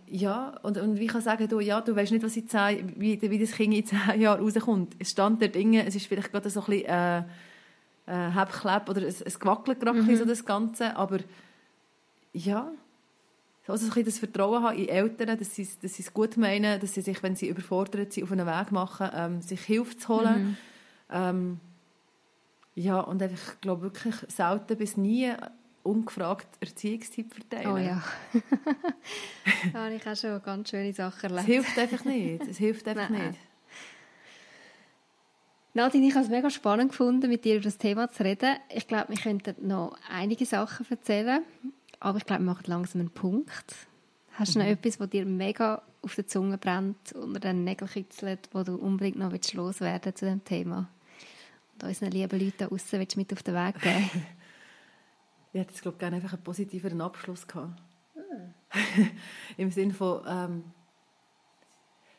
ja, 0.07 0.59
und, 0.63 0.79
und 0.79 0.99
wie 0.99 1.07
kann 1.07 1.21
sagen, 1.21 1.47
du, 1.49 1.61
ja, 1.61 1.81
du 1.81 1.95
weißt 1.95 2.13
nicht, 2.13 2.25
was 2.25 2.37
in 2.37 2.49
zehn, 2.49 2.95
wie, 2.97 3.21
wie 3.21 3.39
das 3.39 3.53
Kind 3.53 3.75
in 3.75 3.85
zehn 3.85 4.21
Jahren 4.21 4.41
rauskommt. 4.41 4.97
Es 4.99 5.11
stand 5.11 5.43
dort 5.43 5.55
Dinge, 5.55 5.87
es 5.87 5.95
ist 5.95 6.07
vielleicht 6.07 6.33
gerade 6.33 6.51
so 6.51 6.61
ein 6.61 6.67
bisschen 6.67 6.87
äh, 6.87 7.19
äh, 8.07 8.31
Hebkleb 8.33 8.89
oder 8.89 9.03
es, 9.03 9.21
es 9.21 9.39
gewackelt 9.39 9.79
gerade 9.81 10.03
mhm. 10.03 10.17
so 10.17 10.25
das 10.25 10.45
Ganze, 10.45 10.97
aber 10.97 11.19
ja, 12.33 12.73
also 13.71 13.87
ein 13.87 13.89
bisschen 13.89 14.05
das 14.05 14.19
Vertrauen 14.19 14.63
haben 14.63 14.77
in 14.77 14.89
Eltern, 14.89 15.39
dass 15.39 15.55
sie, 15.55 15.69
dass 15.83 15.95
sie 15.95 16.03
es 16.03 16.13
gut 16.13 16.37
meinen, 16.37 16.81
dass 16.81 16.95
sie 16.95 17.03
sich, 17.03 17.23
wenn 17.23 17.37
sie 17.37 17.49
überfordert 17.49 18.13
sind, 18.13 18.25
auf 18.25 18.33
einen 18.33 18.47
Weg 18.47 18.73
machen, 18.73 19.11
ähm, 19.15 19.43
sich 19.43 19.61
Hilfe 19.61 19.97
zu 19.97 20.09
holen. 20.09 20.43
Mhm. 20.43 20.57
Ähm, 21.11 21.61
ja, 22.75 23.01
und 23.01 23.23
einfach, 23.23 23.55
ich 23.55 23.61
glaube 23.61 23.83
wirklich 23.83 24.15
selten 24.29 24.77
bis 24.77 24.97
nie 24.97 25.33
ungefragt 25.83 26.49
Erziehungstipp 26.61 27.33
verteilen. 27.35 27.73
Oh 27.73 27.77
ja. 27.77 28.03
habe 29.75 29.95
ich 29.95 30.07
auch 30.07 30.17
schon 30.17 30.43
ganz 30.43 30.71
schöne 30.71 30.93
Sachen 30.93 31.31
erlebt. 31.31 31.41
Es 31.41 31.47
hilft 31.47 31.79
einfach 31.79 32.05
nicht. 32.05 32.47
Es 32.47 32.59
hilft 32.59 32.89
einfach 32.89 33.09
nicht. 33.09 33.39
Nadine, 35.73 36.09
ich 36.09 36.15
habe 36.15 36.25
es 36.25 36.31
mega 36.31 36.51
spannend 36.51 36.91
gefunden, 36.91 37.29
mit 37.29 37.45
dir 37.45 37.55
über 37.55 37.65
das 37.65 37.79
Thema 37.79 38.11
zu 38.11 38.25
reden. 38.25 38.57
Ich 38.75 38.89
glaube, 38.89 39.11
wir 39.11 39.17
könnten 39.17 39.69
noch 39.69 39.97
einige 40.11 40.45
Sachen 40.45 40.85
erzählen. 40.91 41.45
Aber 42.01 42.19
ich 42.19 42.25
glaube, 42.25 42.43
wir 42.43 42.47
machen 42.47 42.65
langsam 42.67 43.01
einen 43.01 43.11
Punkt. 43.11 43.77
Hast 44.33 44.55
du 44.55 44.59
mhm. 44.59 44.65
noch 44.65 44.73
etwas, 44.73 44.99
was 44.99 45.11
dir 45.11 45.27
mega 45.27 45.83
auf 46.03 46.15
der 46.15 46.27
Zunge 46.27 46.57
brennt, 46.57 47.13
unter 47.13 47.41
den 47.41 47.65
Nägeln 47.65 47.91
kitzelt, 47.91 48.49
wo 48.53 48.63
du 48.63 48.77
unbedingt 48.77 49.19
noch 49.19 49.33
loswerden 49.53 50.17
zu 50.17 50.25
dem 50.25 50.43
Thema? 50.45 50.89
Und 51.75 51.85
unseren 51.85 52.11
lieben 52.11 52.41
Leuten 52.41 52.55
da 52.59 52.67
draussen 52.67 52.99
willst 52.99 53.17
du 53.17 53.21
mit 53.21 53.33
auf 53.33 53.43
den 53.43 53.55
Weg 53.55 53.81
geben? 53.81 54.11
ich 55.53 55.61
hätte 55.61 55.73
jetzt, 55.73 55.83
glaube 55.83 55.99
gerne 55.99 56.17
einfach 56.17 56.33
einen 56.33 56.43
positiveren 56.43 57.01
Abschluss 57.03 57.47
gehabt. 57.47 57.81
Im 59.57 59.71
Sinne 59.71 59.93
von, 59.93 60.23
ähm, 60.27 60.65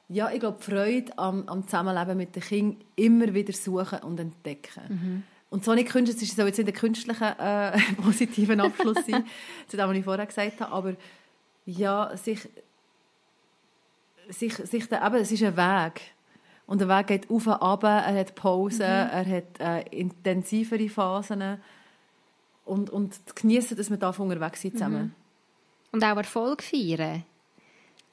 ja, 0.10 0.30
ich 0.32 0.42
glaube, 0.42 0.62
Freude 0.62 1.18
am, 1.18 1.48
am 1.48 1.66
Zusammenleben 1.66 2.18
mit 2.18 2.36
den 2.36 2.44
Kindern 2.44 2.84
immer 2.98 3.34
wieder 3.34 3.54
suchen 3.54 4.00
und 4.00 4.20
entdecken. 4.20 4.84
Mhm. 4.90 5.24
Und 5.52 5.66
so 5.66 5.76
nicht 5.76 5.90
künstlich, 5.90 6.30
es 6.30 6.36
soll 6.36 6.48
jetzt 6.48 6.58
nicht 6.58 6.70
ein 6.70 6.74
künstlicher, 6.74 7.74
äh, 7.76 7.78
positiven 8.02 8.62
Abschluss 8.62 9.06
sein, 9.06 9.26
zu 9.68 9.76
dem, 9.76 9.90
was 9.90 9.98
ich 9.98 10.06
vorher 10.06 10.26
gesagt 10.26 10.62
habe, 10.62 10.72
aber 10.72 10.96
ja, 11.66 12.16
sich, 12.16 12.48
sich, 14.30 14.56
sich 14.56 14.88
da, 14.88 15.06
eben, 15.06 15.18
es 15.18 15.32
ist 15.32 15.44
ein 15.44 15.58
Weg. 15.58 16.02
Und 16.68 16.80
der 16.80 16.88
Weg 16.88 17.08
geht 17.08 17.30
auf 17.30 17.48
und 17.48 17.54
ab, 17.54 17.84
er 17.84 18.18
hat 18.18 18.34
Pausen, 18.34 18.86
mhm. 18.86 19.10
er 19.12 19.26
hat 19.26 19.60
äh, 19.60 19.82
intensivere 19.90 20.88
Phasen. 20.88 21.60
Und, 22.64 22.90
und 22.90 23.20
genießen, 23.36 23.76
dass 23.76 23.90
wir 23.90 23.98
da 23.98 24.12
unterwegs 24.12 24.62
sind 24.62 24.76
zusammen. 24.76 25.04
Mhm. 25.04 25.14
Und 25.92 26.04
auch 26.06 26.16
Erfolg 26.16 26.64
feiern. 26.64 27.26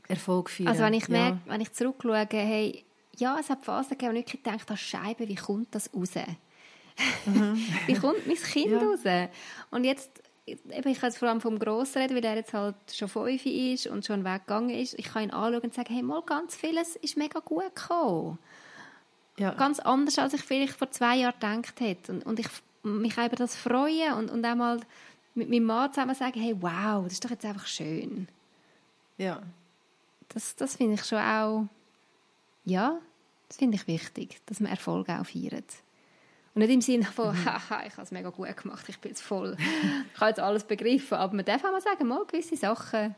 Erfolg 0.09 0.51
feiern, 0.51 0.70
Also 0.70 0.82
wenn 0.82 0.95
ich 0.95 1.09
merke, 1.09 1.39
wenn 1.47 1.61
ich 1.61 1.72
zurückschaue, 1.72 2.26
hey, 2.30 2.84
ja, 3.16 3.36
es 3.39 3.49
hat 3.49 3.64
Phasen 3.64 3.91
gegeben, 3.91 4.14
wo 4.14 4.18
ich 4.18 4.26
gedacht 4.26 4.68
habe, 4.68 4.76
Scheibe, 4.76 5.28
wie 5.28 5.36
kommt 5.36 5.72
das 5.72 5.95
raus? 5.95 6.14
Mhm. 7.26 7.66
Wie 7.86 7.94
kommt 7.94 8.26
mein 8.26 8.36
Kind 8.36 8.70
ja. 8.70 8.78
raus? 8.78 9.28
Und 9.70 9.84
jetzt, 9.84 10.11
eben, 10.46 10.88
ich 10.88 11.01
kann 11.01 11.11
jetzt 11.11 11.18
vor 11.18 11.28
allem 11.28 11.40
vom 11.40 11.59
Grossen 11.59 12.03
reden, 12.03 12.16
weil 12.16 12.24
er 12.24 12.36
jetzt 12.36 12.55
halt 12.55 12.76
schon 12.92 13.09
fünf 13.09 13.44
ist 13.46 13.86
und 13.86 14.05
schon 14.05 14.24
weggegangen 14.24 14.70
ist. 14.70 14.99
Ich 14.99 15.12
kann 15.12 15.24
ihn 15.24 15.30
anschauen 15.30 15.62
und 15.62 15.74
sagen, 15.74 15.92
hey, 15.92 16.03
mal 16.03 16.22
ganz 16.22 16.57
vieles 16.57 16.96
ist 16.96 17.16
mega 17.16 17.40
gut 17.40 17.74
gekommen. 17.74 18.38
ja. 19.38 19.53
ganz 19.55 19.78
anders, 19.80 20.18
als 20.18 20.34
ich 20.34 20.42
vielleicht 20.42 20.74
vor 20.74 20.90
zwei 20.90 21.16
Jahren 21.16 21.62
gedacht 21.62 21.80
hätte. 21.80 22.12
Und, 22.12 22.26
und 22.26 22.40
ich 22.40 22.49
mich 22.82 23.16
über 23.16 23.36
das 23.36 23.57
freuen 23.57 24.14
und, 24.14 24.30
und 24.30 24.44
auch 24.44 24.55
mal 24.55 24.80
mit 25.34 25.49
meinem 25.49 25.64
Mann 25.64 25.92
zusammen 25.92 26.14
sagen, 26.14 26.40
hey, 26.40 26.57
wow, 26.61 27.05
das 27.05 27.14
ist 27.14 27.24
doch 27.24 27.30
jetzt 27.30 27.44
einfach 27.44 27.66
schön. 27.66 28.28
Ja. 29.16 29.42
Das, 30.30 30.57
das 30.57 30.76
finde 30.76 30.94
ich 30.94 31.05
schon 31.05 31.18
auch, 31.18 31.66
ja, 32.64 32.99
das 33.49 33.57
finde 33.57 33.76
ich 33.76 33.86
wichtig, 33.86 34.40
dass 34.46 34.61
man 34.61 34.70
Erfolg 34.70 35.09
auch 35.09 35.24
feiert. 35.24 35.82
Und 36.59 36.66
nicht 36.66 36.74
im 36.74 36.80
Sinne 36.80 37.04
von, 37.04 37.36
mhm. 37.36 37.44
haha, 37.44 37.86
ich 37.86 37.92
habe 37.92 38.02
es 38.02 38.11
mega 38.11 38.30
gut 38.30 38.56
gemacht, 38.56 38.84
ich 38.88 38.98
bin 38.98 39.12
jetzt 39.12 39.20
voll, 39.20 39.56
ich 40.12 40.20
habe 40.20 40.30
jetzt 40.30 40.40
alles 40.40 40.64
begriffen. 40.64 41.16
Aber 41.16 41.32
man 41.32 41.44
darf 41.44 41.62
auch 41.64 41.70
mal 41.70 41.80
sagen, 41.80 42.09
mal 42.09 42.24
gewisse 42.26 42.56
Sachen 42.56 43.14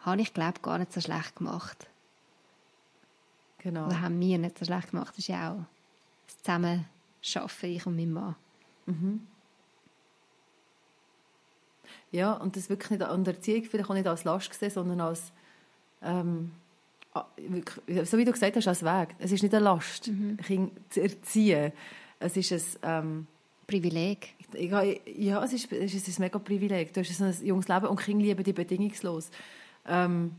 habe 0.00 0.20
ich, 0.20 0.34
glaube 0.34 0.58
gar 0.62 0.78
nicht 0.78 0.92
so 0.92 1.00
schlecht 1.00 1.36
gemacht. 1.36 1.86
Genau. 3.58 3.86
Oder 3.86 4.00
haben 4.00 4.18
wir 4.18 4.36
nicht 4.36 4.58
so 4.58 4.64
schlecht 4.64 4.90
gemacht. 4.90 5.10
Das 5.10 5.18
ist 5.18 5.28
ja 5.28 5.52
auch 5.52 5.64
das 6.26 6.38
Zusammenschaffen, 6.38 7.70
ich 7.70 7.86
und 7.86 7.94
mein 7.94 8.12
Mann. 8.12 8.34
Mhm. 8.86 9.28
Ja, 12.10 12.32
und 12.32 12.56
das 12.56 12.68
wirklich 12.68 12.90
nicht 12.90 13.02
an 13.04 13.22
der 13.22 13.34
Erziehung 13.34 13.62
vielleicht 13.62 13.90
auch 13.90 13.94
nicht 13.94 14.08
als 14.08 14.24
Last 14.24 14.50
gesehen, 14.50 14.70
sondern 14.70 15.00
als, 15.02 15.30
ähm, 16.02 16.50
so 18.02 18.18
wie 18.18 18.24
du 18.24 18.32
gesagt 18.32 18.56
hast, 18.56 18.66
als 18.66 18.82
Weg. 18.82 19.14
Es 19.20 19.30
ist 19.30 19.44
nicht 19.44 19.54
eine 19.54 19.66
Last, 19.66 20.08
mhm. 20.08 20.36
Kinder 20.38 20.72
zu 20.90 21.00
erziehen. 21.00 21.72
Es 22.22 22.36
ist 22.36 22.52
ein... 22.52 22.62
Ähm, 22.82 23.26
Privileg. 23.66 24.34
Ja, 24.58 24.82
ja 24.82 25.44
es, 25.44 25.52
ist, 25.52 25.72
es 25.72 25.94
ist 25.94 26.18
ein 26.18 26.22
mega 26.22 26.38
Privileg. 26.38 26.92
Du 26.92 27.00
hast 27.00 27.20
ein 27.20 27.46
junges 27.46 27.68
Leben 27.68 27.86
und 27.86 28.00
Kinder 28.00 28.24
lieben 28.24 28.44
dich 28.44 28.54
bedingungslos. 28.54 29.30
Ähm, 29.86 30.32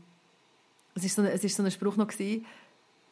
es 0.94 1.02
war 1.02 1.24
so, 1.24 1.30
ein, 1.30 1.48
so 1.48 1.62
ein 1.62 1.70
Spruch 1.70 1.96
noch, 1.96 2.06
gewesen, 2.06 2.44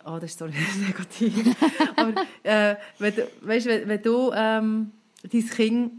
oh, 0.05 0.19
das 0.21 0.33
ist 0.33 0.39
so 0.39 0.47
negativ. 0.87 1.57
Aber 1.97 2.15
äh, 2.43 2.77
wenn, 2.99 3.15
du, 3.17 3.29
weißt, 3.41 3.67
wenn, 3.67 3.89
wenn 3.89 4.03
du 4.03 4.31
ähm, 4.35 4.93
dein 5.31 5.49
Kind 5.49 5.93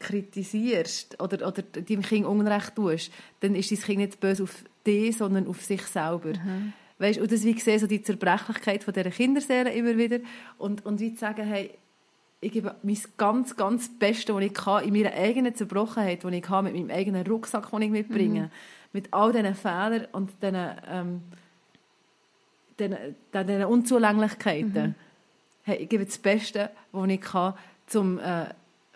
kritisierst 0.00 1.20
oder, 1.20 1.46
oder 1.46 1.62
deinem 1.62 2.02
Kind 2.02 2.26
Unrecht 2.26 2.74
tust, 2.74 3.12
dann 3.40 3.54
ist 3.54 3.70
dein 3.70 3.78
Kind 3.78 3.98
nicht 3.98 4.20
böse 4.20 4.42
auf 4.42 4.64
dich, 4.84 5.16
sondern 5.16 5.46
auf 5.46 5.62
sich 5.62 5.82
selber. 5.82 6.32
Mhm. 6.32 6.72
Weißt, 6.98 7.20
und 7.20 7.30
das 7.30 7.44
wie 7.44 7.54
gesehen, 7.54 7.78
so 7.78 7.86
die 7.86 8.02
Zerbrechlichkeit 8.02 8.84
von 8.84 8.94
dieser 8.94 9.10
Kinderseele 9.10 9.72
immer 9.72 9.96
wieder 9.96 10.18
und, 10.58 10.84
und 10.84 11.00
wie 11.00 11.12
zu 11.12 11.20
sagen, 11.20 11.46
hey, 11.46 11.70
ich 12.42 12.50
gebe 12.50 12.74
mein 12.82 12.98
ganz, 13.16 13.56
ganz 13.56 13.88
Bestes, 13.88 14.34
was 14.34 14.42
ich 14.42 14.52
kann, 14.52 14.84
in 14.84 14.92
meiner 14.92 15.14
eigenen 15.14 15.54
Zerbrochenheit, 15.54 16.24
die 16.24 16.36
ich 16.36 16.48
habe, 16.48 16.70
mit 16.70 16.74
meinem 16.74 16.90
eigenen 16.90 17.24
Rucksack, 17.24 17.70
den 17.70 17.82
ich 17.82 17.90
mitbringe, 17.90 18.40
mhm. 18.42 18.50
mit 18.92 19.14
all 19.14 19.30
diesen 19.30 19.54
Fehlern 19.54 20.08
und 20.10 20.30
diesen, 20.42 20.68
ähm, 20.90 21.22
diesen, 22.80 22.96
diesen 23.32 23.64
Unzulänglichkeiten. 23.64 24.88
Mhm. 24.88 24.94
Hey, 25.62 25.76
ich 25.76 25.88
gebe 25.88 26.04
das 26.04 26.18
Beste, 26.18 26.70
was 26.90 27.08
ich 27.08 27.20
kann, 27.20 27.54
zum, 27.86 28.18
äh, 28.18 28.46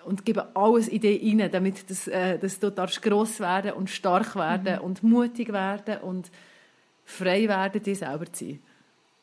und 0.05 0.24
gebe 0.24 0.49
alles 0.57 0.88
in 0.88 1.01
dich 1.01 1.22
rein, 1.22 1.49
damit 1.53 1.88
das, 1.88 2.09
äh, 2.09 2.40
dass 2.40 2.59
du 2.59 2.72
gross 2.72 3.38
werden 3.38 3.74
und 3.74 3.90
stark 3.90 4.34
werden 4.34 4.74
mhm. 4.74 4.84
und 4.84 5.03
mutig 5.05 5.53
werden 5.53 5.99
und 5.99 6.32
frei 7.05 7.47
werden, 7.47 7.80
dir 7.80 7.94
selber 7.94 8.26
zu 8.32 8.44
sein. 8.44 8.59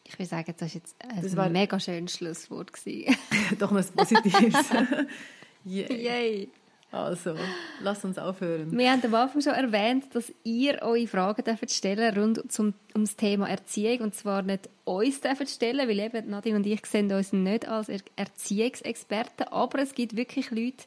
Ich 0.05 0.19
würde 0.19 0.29
sagen, 0.29 0.53
das 0.57 0.69
war 0.69 0.75
jetzt 0.75 0.95
ein 0.99 1.21
das 1.21 1.35
war... 1.35 1.49
mega 1.49 1.79
schönes 1.79 2.17
Schlusswort. 2.17 2.71
Doch 3.59 3.71
noch 3.71 3.79
ein 3.81 3.87
positives. 3.95 4.69
Yay. 5.65 6.03
Yay. 6.03 6.49
Also, 6.93 7.33
lass 7.81 8.05
uns 8.05 8.19
aufhören. 8.19 8.77
Wir 8.77 8.91
haben 8.91 9.03
am 9.03 9.15
Anfang 9.15 9.41
schon 9.41 9.53
erwähnt, 9.53 10.13
dass 10.13 10.31
ihr 10.43 10.79
eure 10.83 11.07
Fragen 11.07 11.43
dürft 11.43 11.71
stellen 11.71 12.15
rund 12.15 12.51
zum, 12.51 12.75
um 12.93 13.05
das 13.05 13.15
Thema 13.15 13.49
Erziehung. 13.49 14.01
Und 14.01 14.15
zwar 14.15 14.43
nicht 14.43 14.69
uns 14.83 15.19
dürft 15.19 15.49
stellen, 15.49 15.89
weil 15.89 15.99
eben 15.99 16.29
Nadine 16.29 16.57
und 16.57 16.67
ich 16.67 16.85
sehen 16.85 17.11
uns 17.11 17.33
nicht 17.33 17.67
als 17.67 17.89
Erziehungsexperten. 18.15 19.47
Aber 19.47 19.79
es 19.79 19.95
gibt 19.95 20.15
wirklich 20.15 20.51
Leute, 20.51 20.83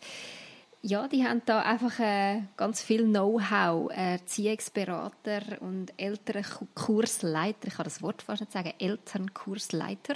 ja, 0.83 1.09
die 1.09 1.25
haben 1.25 1.43
da 1.47 1.61
einfach 1.63 1.99
äh, 1.99 2.43
ganz 2.57 2.83
viel 2.83 3.05
Know-how. 3.05 3.91
Erziehungsberater 3.93 5.61
und 5.61 5.93
Elternkursleiter. 5.97 7.69
Ich 7.69 7.75
kann 7.75 7.85
das 7.85 8.03
Wort 8.03 8.23
fast 8.23 8.41
nicht 8.43 8.53
sagen. 8.53 8.73
Elternkursleiter. 8.79 10.15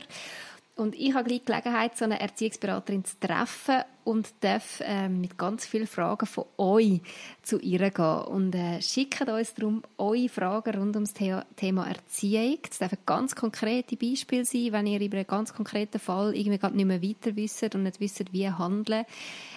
Und 0.81 0.99
ich 0.99 1.12
habe 1.12 1.24
gleich 1.24 1.45
Gelegenheit, 1.45 1.99
so 1.99 2.07
eine 2.07 2.18
Erziehungsberaterin 2.18 3.05
zu 3.05 3.20
treffen 3.20 3.83
und 4.05 4.33
darf 4.41 4.81
äh, 4.81 5.11
mit 5.11 5.37
ganz 5.37 5.66
vielen 5.66 5.87
Fragen 5.87 6.24
von 6.24 6.47
euch 6.57 7.03
zu 7.43 7.59
ihr 7.59 7.91
gehen. 7.91 8.22
Und 8.22 8.55
äh, 8.55 8.81
schickt 8.81 9.28
uns 9.28 9.53
darum 9.53 9.83
eure 9.99 10.31
Fragen 10.31 10.74
rund 10.78 10.97
ums 10.97 11.12
The 11.18 11.41
Thema 11.55 11.87
Erziehung. 11.87 12.61
Das 12.66 12.78
dürfen 12.78 12.97
ganz 13.05 13.37
konkrete 13.37 13.95
Beispiele 13.95 14.47
sein, 14.47 14.72
wenn 14.72 14.87
ihr 14.87 15.03
über 15.03 15.18
einen 15.18 15.26
ganz 15.26 15.53
konkreten 15.53 15.99
Fall 15.99 16.35
irgendwie 16.35 16.66
nicht 16.72 16.87
mehr 16.87 17.03
weiter 17.03 17.37
wisst 17.37 17.74
und 17.74 17.83
nicht 17.83 18.01
wisst, 18.01 18.33
wie 18.33 18.49
handeln. 18.49 19.05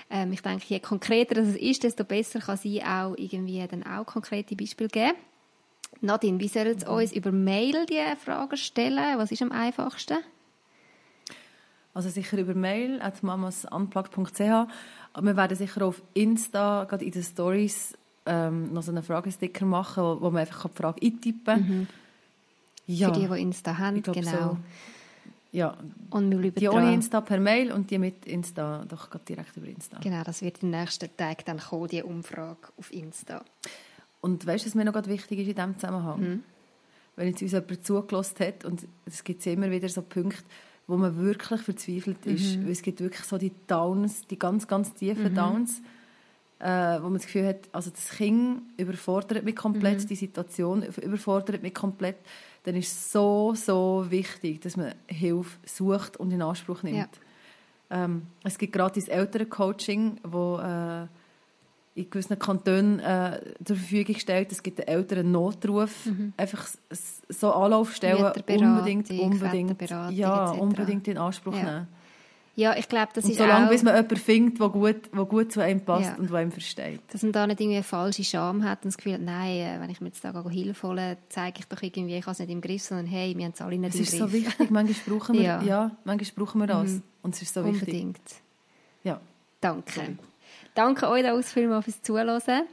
Ähm, 0.09 0.34
ich 0.34 0.41
denke, 0.41 0.65
je 0.67 0.82
konkreter 0.82 1.38
es 1.38 1.55
ist, 1.55 1.84
desto 1.84 2.03
besser 2.03 2.41
kann 2.41 2.57
sie 2.57 2.84
auch 2.84 3.15
irgendwie 3.15 3.65
dann 3.65 3.84
auch 3.84 4.05
konkrete 4.05 4.57
Beispiele 4.57 4.89
geben. 4.89 5.13
Nadine, 6.01 6.41
wie 6.41 6.49
sollen 6.49 6.78
Sie 6.78 6.86
mhm. 6.86 6.91
uns 6.91 7.13
über 7.13 7.32
Mail 7.32 7.86
die 7.86 8.01
Fragen 8.17 8.57
stellen? 8.57 9.17
Was 9.17 9.32
ist 9.32 9.41
am 9.41 9.53
einfachsten? 9.53 10.17
Also 11.93 12.09
sicher 12.09 12.37
über 12.37 12.55
Mail 12.55 13.01
at 13.01 13.21
mamasunplugged.ch. 13.21 14.39
Wir 14.39 15.37
werden 15.37 15.57
sicher 15.57 15.85
auf 15.85 16.01
Insta, 16.13 16.85
gerade 16.85 17.05
in 17.05 17.11
den 17.11 17.23
Stories, 17.23 17.95
ähm, 18.25 18.73
noch 18.73 18.83
so 18.83 18.91
einen 18.91 19.03
Fragesticker 19.03 19.65
machen, 19.65 20.03
wo, 20.03 20.21
wo 20.21 20.31
man 20.31 20.41
einfach 20.41 20.69
die 20.69 20.77
Frage 20.77 21.01
eintippen 21.05 21.45
kann. 21.45 21.67
Mhm. 21.67 21.87
Ja. 22.87 23.13
Für 23.13 23.19
die, 23.19 23.27
die 23.27 23.41
Insta 23.41 23.77
haben, 23.77 24.01
genau. 24.01 24.31
So. 24.31 24.57
Ja, 25.51 25.77
und 26.09 26.31
wir 26.41 26.51
die 26.51 26.67
ohne 26.67 26.95
Insta 26.95 27.21
per 27.21 27.39
Mail 27.39 27.71
und 27.71 27.91
die 27.91 27.99
mit 27.99 28.25
Insta 28.25 28.85
doch 28.89 29.07
direkt 29.19 29.55
über 29.55 29.67
Insta. 29.67 29.99
Genau, 29.99 30.23
das 30.23 30.41
wird 30.41 30.63
den 30.63 30.71
nächsten 30.71 31.15
Tagen 31.15 31.43
dann 31.45 31.59
kommen, 31.59 31.87
die 31.89 32.01
Umfrage 32.01 32.69
auf 32.75 32.91
Insta. 32.91 33.45
Und 34.19 34.47
weißt 34.47 34.65
du, 34.65 34.69
was 34.69 34.75
mir 34.75 34.85
noch 34.85 34.95
wichtig 35.05 35.39
ist 35.39 35.47
in 35.47 35.55
diesem 35.55 35.77
Zusammenhang? 35.77 36.19
Mhm. 36.19 36.43
Wenn 37.15 37.27
jetzt 37.27 37.43
uns 37.43 37.51
jemand 37.51 37.85
zugelassen 37.85 38.39
hat, 38.39 38.65
und 38.65 38.87
es 39.05 39.23
gibt 39.23 39.45
immer 39.45 39.69
wieder 39.69 39.87
so 39.89 40.01
Punkte, 40.01 40.43
wo 40.88 40.97
man 40.97 41.17
wirklich 41.17 41.61
verzweifelt 41.61 42.25
ist. 42.25 42.57
Mhm. 42.57 42.69
es 42.69 42.81
gibt 42.81 42.99
wirklich 42.99 43.23
so 43.25 43.38
die 43.38 43.51
Downs, 43.67 44.27
die 44.27 44.38
ganz, 44.38 44.67
ganz 44.67 44.93
tiefen 44.93 45.31
mhm. 45.31 45.36
Downs, 45.36 45.81
äh, 46.59 46.99
wo 46.99 47.03
man 47.03 47.15
das 47.15 47.25
Gefühl 47.25 47.47
hat, 47.47 47.69
also 47.71 47.89
das 47.89 48.09
Kind 48.09 48.61
überfordert 48.77 49.43
mich 49.43 49.55
komplett, 49.55 50.01
mhm. 50.03 50.07
die 50.07 50.15
Situation 50.15 50.84
überfordert 50.84 51.61
mich 51.61 51.73
komplett. 51.73 52.17
Dann 52.63 52.75
ist 52.75 52.91
es 52.91 53.11
so, 53.11 53.53
so 53.55 54.05
wichtig, 54.09 54.61
dass 54.61 54.77
man 54.77 54.93
Hilfe 55.07 55.57
sucht 55.65 56.17
und 56.17 56.31
in 56.31 56.41
Anspruch 56.41 56.84
nimmt. 56.84 56.97
Ja. 56.97 58.05
Ähm, 58.05 58.23
es 58.43 58.57
gibt 58.57 58.73
gratis 58.73 59.07
Elterncoaching, 59.07 60.19
wo 60.23 60.57
äh, 60.57 61.07
in 61.95 62.09
gewissen 62.09 62.39
Kantonen 62.39 62.99
äh, 62.99 63.39
zur 63.63 63.75
Verfügung 63.75 64.15
stellt. 64.17 64.51
Es 64.51 64.63
gibt 64.63 64.79
einen 64.79 64.87
älteren 64.87 65.31
Notruf. 65.31 66.05
Mhm. 66.05 66.33
Einfach 66.37 66.67
so 67.29 67.51
Anlaufstellen 67.51 68.25
unbedingt, 68.25 69.09
unbedingt, 69.11 69.81
ja, 70.11 70.51
unbedingt 70.51 71.07
in 71.07 71.17
Anspruch 71.17 71.55
ja. 71.55 71.63
nehmen. 71.63 71.87
Ja, 72.55 72.75
ich 72.77 72.87
glaube, 72.87 73.09
das 73.15 73.25
und 73.25 73.31
ist 73.31 73.37
solange 73.37 73.65
auch... 73.65 73.71
bis 73.71 73.81
man 73.81 73.95
jemanden 73.95 74.15
findet, 74.15 74.59
der 74.59 74.69
gut, 74.69 75.11
gut 75.27 75.51
zu 75.51 75.59
einem 75.59 75.81
passt 75.81 76.11
ja. 76.11 76.15
und 76.17 76.29
der 76.29 76.37
einem 76.37 76.51
versteht. 76.51 77.01
Dass 77.11 77.23
man 77.23 77.31
da 77.31 77.47
nicht 77.47 77.59
irgendwie 77.59 77.77
eine 77.77 77.83
falsche 77.83 78.23
Scham 78.23 78.63
hat 78.63 78.83
und 78.83 78.89
das 78.89 78.97
Gefühl 78.97 79.13
hat, 79.13 79.21
nein, 79.21 79.57
äh, 79.57 79.79
wenn 79.79 79.89
ich 79.89 80.01
mir 80.01 80.09
jetzt 80.09 80.23
da 80.23 80.43
Hilfe 80.49 80.87
hole, 80.87 81.17
zeige 81.29 81.61
ich 81.61 81.65
doch 81.65 81.81
irgendwie, 81.81 82.15
ich 82.15 82.25
habe 82.25 82.33
es 82.33 82.39
nicht 82.39 82.51
im 82.51 82.61
Griff, 82.61 82.83
sondern 82.83 83.07
hey, 83.07 83.35
wir 83.35 83.45
haben 83.45 83.53
es 83.53 83.61
alle 83.61 83.77
nicht 83.77 83.95
es 83.95 83.99
im 83.99 84.01
Griff. 84.01 84.13
Es 84.13 84.13
ist 84.13 84.19
so 84.19 84.31
wichtig, 84.31 84.69
manchmal 84.69 84.95
brauchen 85.17 85.35
wir, 85.35 85.41
ja. 85.41 85.61
ja 85.63 85.91
manchmal 86.03 86.45
brauchen 86.45 86.59
wir 86.61 86.67
das. 86.67 86.91
Mhm. 86.91 87.03
Und 87.23 87.33
es 87.33 87.41
ist 87.41 87.53
so 87.55 87.65
wichtig. 87.65 87.81
Unbedingt. 87.81 88.21
Ja. 89.03 89.19
Danke. 89.59 89.91
Sorry. 89.91 90.17
Danke 90.76 91.07
euch 91.07 91.30
auch 91.30 91.41
vielmals 91.43 91.86
fürs 91.86 92.01
Zuhören. 92.01 92.67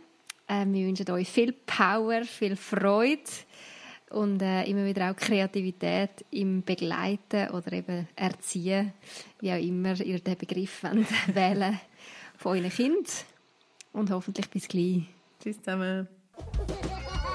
Äh, 0.48 0.66
wir 0.66 0.86
wünschen 0.86 1.11
euch 1.11 1.28
viel 1.28 1.53
Power, 1.53 2.24
viel 2.24 2.57
Freude 2.57 3.22
und 4.11 4.40
äh, 4.40 4.64
immer 4.64 4.86
wieder 4.86 5.11
auch 5.11 5.16
Kreativität 5.16 6.24
im 6.30 6.62
Begleiten 6.62 7.51
oder 7.51 7.72
eben 7.72 8.09
Erziehen, 8.16 8.94
wie 9.40 9.53
auch 9.53 9.62
immer 9.62 10.01
ihr 10.01 10.18
den 10.18 10.38
Begriff 10.38 10.82
wählen 11.26 11.78
von 12.38 12.57
euren 12.57 12.70
Kind. 12.70 13.07
Und 13.92 14.11
hoffentlich 14.11 14.48
bis 14.48 14.66
gleich. 14.66 15.03
Tschüss 15.42 15.59
zusammen. 15.59 16.19